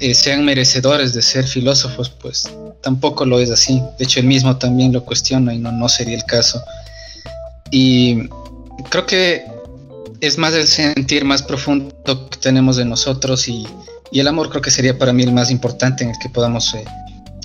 eh, 0.00 0.14
sean 0.14 0.44
merecedores 0.44 1.12
de 1.14 1.22
ser 1.22 1.46
filósofos, 1.46 2.10
pues 2.10 2.48
tampoco 2.82 3.24
lo 3.26 3.40
es 3.40 3.50
así. 3.50 3.82
De 3.98 4.04
hecho, 4.04 4.20
él 4.20 4.26
mismo 4.26 4.56
también 4.56 4.92
lo 4.92 5.04
cuestiona 5.04 5.52
y 5.54 5.58
no, 5.58 5.72
no 5.72 5.88
sería 5.88 6.16
el 6.16 6.24
caso. 6.24 6.62
Y 7.70 8.28
creo 8.90 9.06
que 9.06 9.44
es 10.20 10.38
más 10.38 10.54
el 10.54 10.66
sentir 10.66 11.24
más 11.24 11.42
profundo 11.42 11.94
que 12.30 12.38
tenemos 12.38 12.76
de 12.76 12.84
nosotros 12.84 13.48
y, 13.48 13.66
y 14.10 14.20
el 14.20 14.28
amor 14.28 14.50
creo 14.50 14.62
que 14.62 14.70
sería 14.70 14.98
para 14.98 15.12
mí 15.12 15.22
el 15.22 15.32
más 15.32 15.50
importante 15.50 16.04
en 16.04 16.10
el 16.10 16.16
que 16.20 16.28
podamos, 16.28 16.74
eh, 16.74 16.84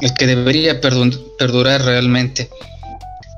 el 0.02 0.14
que 0.14 0.28
debería 0.28 0.82
perdu- 0.82 1.22
perdurar 1.38 1.84
realmente. 1.84 2.50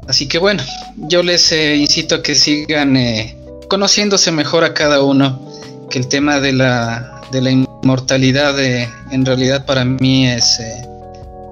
Así 0.08 0.28
que 0.28 0.38
bueno, 0.38 0.64
yo 0.98 1.24
les 1.24 1.52
eh, 1.52 1.76
incito 1.76 2.16
a 2.16 2.22
que 2.22 2.36
sigan 2.36 2.96
eh, 2.96 3.36
conociéndose 3.70 4.32
mejor 4.32 4.64
a 4.64 4.74
cada 4.74 5.02
uno, 5.02 5.42
que 5.90 5.98
el 5.98 6.08
tema 6.08 6.40
de 6.40 6.54
la, 6.54 7.22
de 7.32 7.42
la 7.42 7.52
inmortalidad 7.52 8.58
en 8.60 9.26
realidad 9.26 9.66
para 9.66 9.84
mí 9.86 10.28
es, 10.28 10.60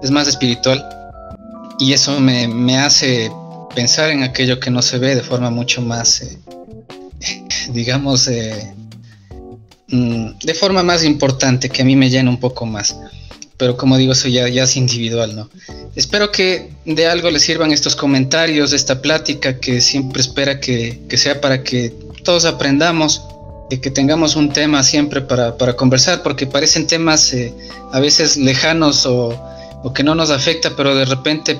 es 0.01 0.11
más 0.11 0.27
espiritual 0.27 0.84
y 1.79 1.93
eso 1.93 2.19
me, 2.19 2.47
me 2.47 2.77
hace 2.77 3.31
pensar 3.75 4.11
en 4.11 4.23
aquello 4.23 4.59
que 4.59 4.69
no 4.69 4.81
se 4.81 4.99
ve 4.99 5.15
de 5.15 5.21
forma 5.21 5.49
mucho 5.49 5.81
más, 5.81 6.23
digamos, 7.72 8.28
eh, 8.28 8.74
mm, 9.89 10.39
de 10.43 10.53
forma 10.53 10.84
más 10.84 11.03
importante, 11.03 11.70
que 11.70 11.82
a 11.82 11.86
mí 11.86 11.95
me 11.95 12.09
llena 12.09 12.30
un 12.30 12.39
poco 12.39 12.66
más. 12.66 12.95
Pero 13.57 13.78
como 13.78 13.97
digo, 13.97 14.14
eso 14.14 14.28
ya, 14.28 14.49
ya 14.49 14.64
es 14.64 14.76
individual, 14.76 15.36
¿no? 15.36 15.49
Espero 15.95 16.32
que 16.32 16.72
de 16.86 17.07
algo 17.07 17.30
les 17.30 17.43
sirvan 17.43 17.72
estos 17.72 17.95
comentarios, 17.95 18.74
esta 18.74 19.01
plática 19.01 19.59
que 19.59 19.80
siempre 19.80 20.22
espera 20.22 20.59
que, 20.59 21.01
que 21.07 21.18
sea 21.18 21.39
para 21.39 21.64
que 21.64 21.93
todos 22.24 22.45
aprendamos, 22.45 23.22
y 23.70 23.78
que 23.78 23.89
tengamos 23.89 24.36
un 24.36 24.49
tema 24.49 24.84
siempre 24.84 25.22
para, 25.22 25.57
para 25.57 25.76
conversar, 25.76 26.22
porque 26.22 26.45
parecen 26.45 26.86
temas 26.86 27.34
eh, 27.34 27.53
a 27.91 27.99
veces 27.99 28.38
lejanos 28.38 29.05
o, 29.05 29.30
o 29.84 29.93
que 29.93 30.03
no 30.03 30.14
nos 30.14 30.30
afecta, 30.30 30.76
pero 30.76 30.93
de 30.95 31.05
repente 31.05 31.59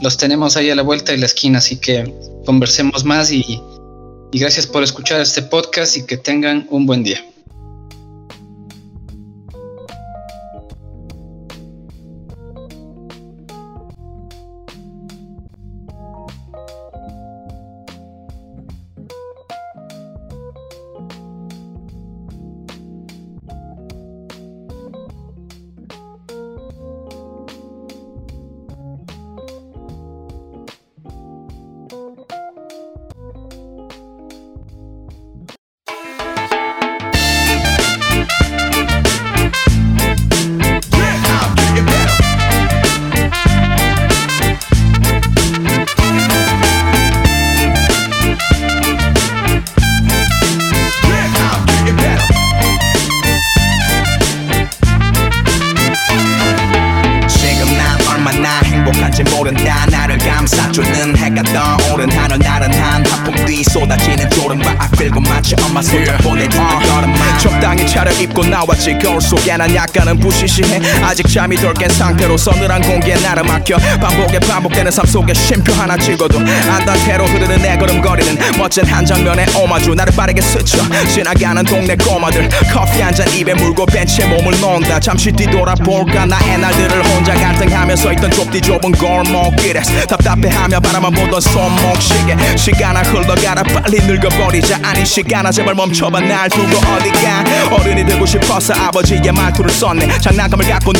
los 0.00 0.16
tenemos 0.16 0.56
ahí 0.56 0.70
a 0.70 0.76
la 0.76 0.82
vuelta 0.82 1.12
de 1.12 1.18
la 1.18 1.26
esquina, 1.26 1.58
así 1.58 1.76
que 1.76 2.12
conversemos 2.44 3.04
más 3.04 3.32
y, 3.32 3.60
y 4.32 4.38
gracias 4.38 4.66
por 4.66 4.82
escuchar 4.82 5.20
este 5.20 5.42
podcast 5.42 5.96
y 5.96 6.06
que 6.06 6.16
tengan 6.16 6.66
un 6.70 6.86
buen 6.86 7.04
día. 7.04 7.24
again, 69.52 69.60
I'm 69.60 69.74
not 69.74 69.92
gonna 69.92 70.11
부시시해. 70.22 70.80
아직 71.02 71.28
잠이 71.28 71.56
덜 71.56 71.74
깬 71.74 71.90
상태로 71.90 72.36
서늘한 72.36 72.80
공기에 72.82 73.14
나를 73.16 73.42
맡겨 73.44 73.76
반복에 74.00 74.38
반복되는 74.40 74.90
삶 74.90 75.04
속에 75.06 75.34
쉼표 75.34 75.72
하나 75.74 75.96
찍어도 75.96 76.38
안단태로 76.38 77.24
흐르는 77.24 77.60
내 77.62 77.76
걸음걸이는 77.76 78.38
멋진 78.58 78.84
한 78.86 79.04
장면의 79.04 79.46
오마주 79.56 79.94
나를 79.94 80.14
빠르게 80.14 80.40
스쳐 80.40 80.78
지나가는 81.12 81.64
동네 81.64 81.96
꼬마들 81.96 82.48
커피 82.72 83.00
한 83.00 83.12
잔 83.12 83.28
입에 83.34 83.52
물고 83.54 83.84
벤치에 83.84 84.24
몸을 84.26 84.58
놓는다. 84.58 84.98
잠시 85.00 85.30
뒤돌아볼까? 85.32 86.24
나의 86.24 86.58
날들을 86.58 87.04
혼자 87.10 87.34
갈등하며 87.34 87.94
서 87.96 88.10
있던 88.14 88.30
좁디 88.30 88.60
좁은 88.62 88.92
골목길에 88.92 89.82
답답해하며 90.08 90.80
바라만 90.80 91.12
보던 91.12 91.38
손목시계. 91.40 92.56
시간아 92.56 93.00
흘러가라. 93.02 93.62
빨리 93.64 93.98
늙어버리자. 94.06 94.78
아니 94.82 95.04
시간아 95.04 95.50
제발 95.52 95.74
멈춰봐. 95.74 96.20
날 96.20 96.48
두고 96.48 96.76
어디가? 96.78 97.44
어른이 97.70 98.06
되고 98.06 98.24
싶어서 98.24 98.72
아버지의 98.74 99.30
말투를 99.32 99.70
썼네 99.70 100.08
장난감을 100.20 100.68
갖고 100.68 100.92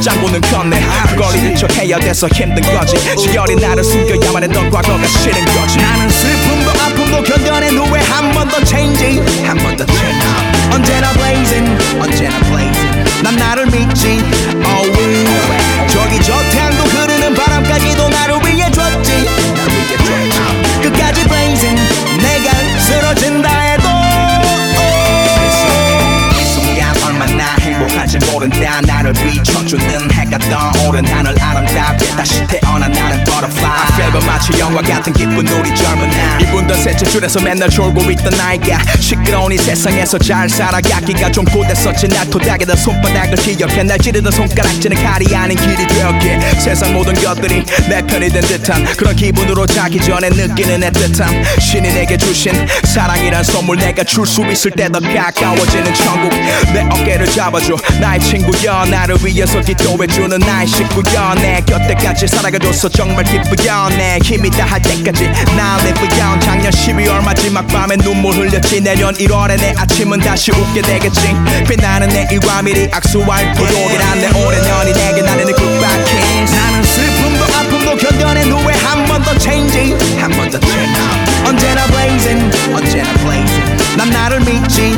짱구는 0.00 0.40
컸네 0.42 0.80
그걸 1.08 1.34
잊은 1.36 1.56
척 1.56 1.70
해야 1.76 1.98
돼서 1.98 2.26
힘든 2.28 2.62
거지. 2.62 2.96
시열이 3.18 3.56
나를 3.56 3.82
숨겨야만 3.84 4.42
했던 4.44 4.70
과거가 4.70 5.06
싫은 5.06 5.44
거지. 5.46 5.78
나는 5.78 6.08
슬픔도 6.10 6.70
아픔도 6.70 7.22
견뎌낸 7.22 7.78
후에 7.78 8.00
한 8.00 8.32
번 8.34 8.48
더 8.48 8.64
change 8.64 9.20
한 9.46 9.56
번 9.58 9.76
더 9.76 9.84
change 9.86 10.26
언제나 10.72 11.12
blazing 11.12 12.00
언제나 12.00 12.38
blazing. 12.40 13.22
난 13.22 13.36
나를 13.36 13.66
믿지 13.66 14.20
always. 14.66 15.30
저기 15.88 16.20
저 16.22 16.32
태양도 16.50 16.82
흐르는 16.84 17.34
바람까지도 17.34 18.08
나를 18.08 18.36
위해 18.46 18.70
줬지. 18.70 19.24
나를 19.54 19.74
위해 19.74 19.96
줬지. 19.96 20.80
끝까지 20.82 21.24
blazing 21.24 21.80
내가 22.20 22.50
쓰러진다 22.80 23.63
행복한지 28.14 28.18
모른다 28.30 28.80
나를 28.82 29.12
비춰주는 29.12 30.10
해가 30.10 30.38
떠오른 30.38 31.04
하늘 31.06 31.34
아름답게 31.40 32.06
다시 32.16 32.46
태어난 32.46 32.90
나는 32.92 33.24
butterfly. 33.24 33.70
I 33.70 33.86
feel 33.92 34.12
그 34.12 34.18
마치 34.26 34.58
영화 34.58 34.80
같은 34.82 35.12
기쁜 35.12 35.46
우리 35.48 35.74
젊은 35.74 36.10
날 36.10 36.42
이분 36.42 36.66
더 36.66 36.74
셋째 36.74 37.04
줄에서 37.06 37.40
맨날 37.40 37.68
졸고 37.68 38.10
있던 38.10 38.32
나이가 38.36 38.78
시끄러운 39.00 39.52
이 39.52 39.58
세상에서 39.58 40.18
잘 40.18 40.48
살아가기가 40.48 41.30
좀 41.30 41.44
고됐었지. 41.44 42.08
날 42.08 42.28
토닥이던 42.30 42.76
손바닥을 42.76 43.34
기억해 43.36 43.82
날 43.82 43.98
찌르던 43.98 44.30
손가락질은 44.32 45.02
칼이 45.02 45.34
아닌 45.34 45.56
길이 45.56 45.86
되었기에 45.86 46.60
세상 46.60 46.92
모든 46.92 47.14
것들이 47.14 47.64
내 47.88 48.02
편이 48.02 48.28
된 48.30 48.42
듯한 48.42 48.84
그런 48.96 49.16
기분으로 49.16 49.66
자기 49.66 50.00
전에 50.00 50.28
느끼는 50.28 50.80
애틋함 50.80 51.60
신이 51.60 51.92
내게 51.94 52.16
주신 52.16 52.52
사랑이란 52.84 53.42
선물 53.44 53.76
내가 53.78 54.02
줄 54.04 54.24
수 54.26 54.44
있을 54.46 54.70
때 54.70 54.84
더 54.88 55.00
가까워지는 55.00 55.94
천국. 55.94 56.30
내 56.72 56.82
어깨를 56.90 57.26
잡아줘 57.30 57.74
나의 58.04 58.20
친구여 58.20 58.84
나를 58.84 59.16
위해서 59.24 59.60
기도해주는 59.60 60.38
나의 60.38 60.66
식구여. 60.68 61.34
내 61.36 61.62
곁에까지 61.64 62.28
살아가줘서 62.28 62.90
정말 62.90 63.24
기쁘여. 63.24 63.88
내 63.96 64.18
힘이 64.22 64.50
다 64.50 64.64
할 64.66 64.82
때까지 64.82 65.30
나 65.56 65.78
live여. 65.80 66.38
작년 66.40 66.70
12월 66.70 67.24
마지막 67.24 67.66
밤에 67.66 67.96
눈물 67.96 68.34
흘렸지. 68.34 68.82
내년 68.82 69.14
1월에 69.14 69.56
내 69.58 69.72
아침은 69.76 70.20
다시 70.20 70.50
웃게 70.52 70.82
되겠지. 70.82 71.34
빛나는 71.66 72.08
내 72.08 72.28
일과 72.30 72.60
미리 72.60 72.88
악수할 72.92 73.54
부록이란 73.54 74.20
내 74.20 74.28
오랜 74.38 74.60
년이 74.62 74.92
내게 74.92 75.22
goodbye 75.22 76.04
kiss. 76.04 76.54
나는 76.54 76.84
슬픔도 76.84 77.44
아픔도 77.56 77.96
견뎌낸 77.96 78.52
후에 78.52 78.74
한 78.84 79.06
번 79.08 79.22
더 79.22 79.38
change 79.38 79.94
한 80.20 80.30
번 80.32 80.50
더 80.50 80.58
change 80.60 81.00
언제나 81.46 81.86
blazing 81.86 82.50
언제나 82.74 83.12
blazing. 83.24 83.74
난 83.96 84.10
나를 84.10 84.40
믿지 84.40 84.92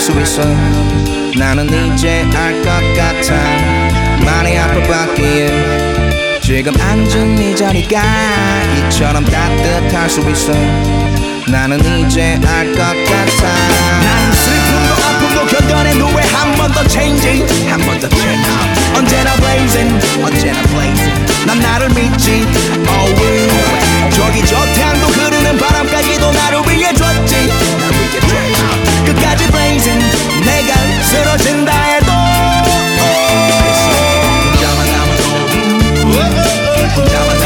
수 0.00 0.12
있어. 0.20 0.42
나는 1.36 1.68
이제 1.94 2.24
알 2.34 2.62
것 2.62 2.70
같아. 2.96 3.34
많이 4.24 4.56
아파봤기에. 4.58 6.40
지금 6.42 6.72
앉은 6.80 7.38
이 7.38 7.54
자리가 7.54 8.00
이처럼 8.88 9.24
따뜻할 9.24 10.08
수 10.08 10.20
있어. 10.30 10.52
나는 11.48 11.78
이제 12.06 12.38
알 12.46 12.72
것 12.72 12.78
같아. 12.78 13.48
난 14.00 14.32
슬픔도 14.32 14.90
아픔도 15.04 15.46
견뎌낸 15.46 16.00
후에 16.00 16.22
한 16.32 16.50
번 16.56 16.72
더 16.72 16.82
changing. 16.88 17.44
한 17.70 17.78
번 17.80 17.98
더 18.00 18.08
check 18.08 18.40
out 18.40 18.98
언제나 18.98 19.34
blazing 19.36 19.92
언제나 20.24 20.62
blazing. 20.62 21.46
난 21.46 21.58
나를 21.60 21.88
믿지. 21.90 22.46
Always. 22.88 24.10
저기 24.16 24.44
저 24.46 24.56
태양도 24.74 25.06
흐르는 25.08 25.58
바람까지도 25.58 26.32
나를 26.32 26.60
위해 26.68 26.92
줬지. 26.92 27.34
나를 27.78 27.98
위해 27.98 28.50
끝까지 29.06 29.49
인생 29.70 29.98
내가 30.44 30.74
쓰러진다 31.02 31.72
해도. 31.72 32.10
혼자만 34.52 34.92
남아도 34.92 35.22
혼자만 36.96 37.39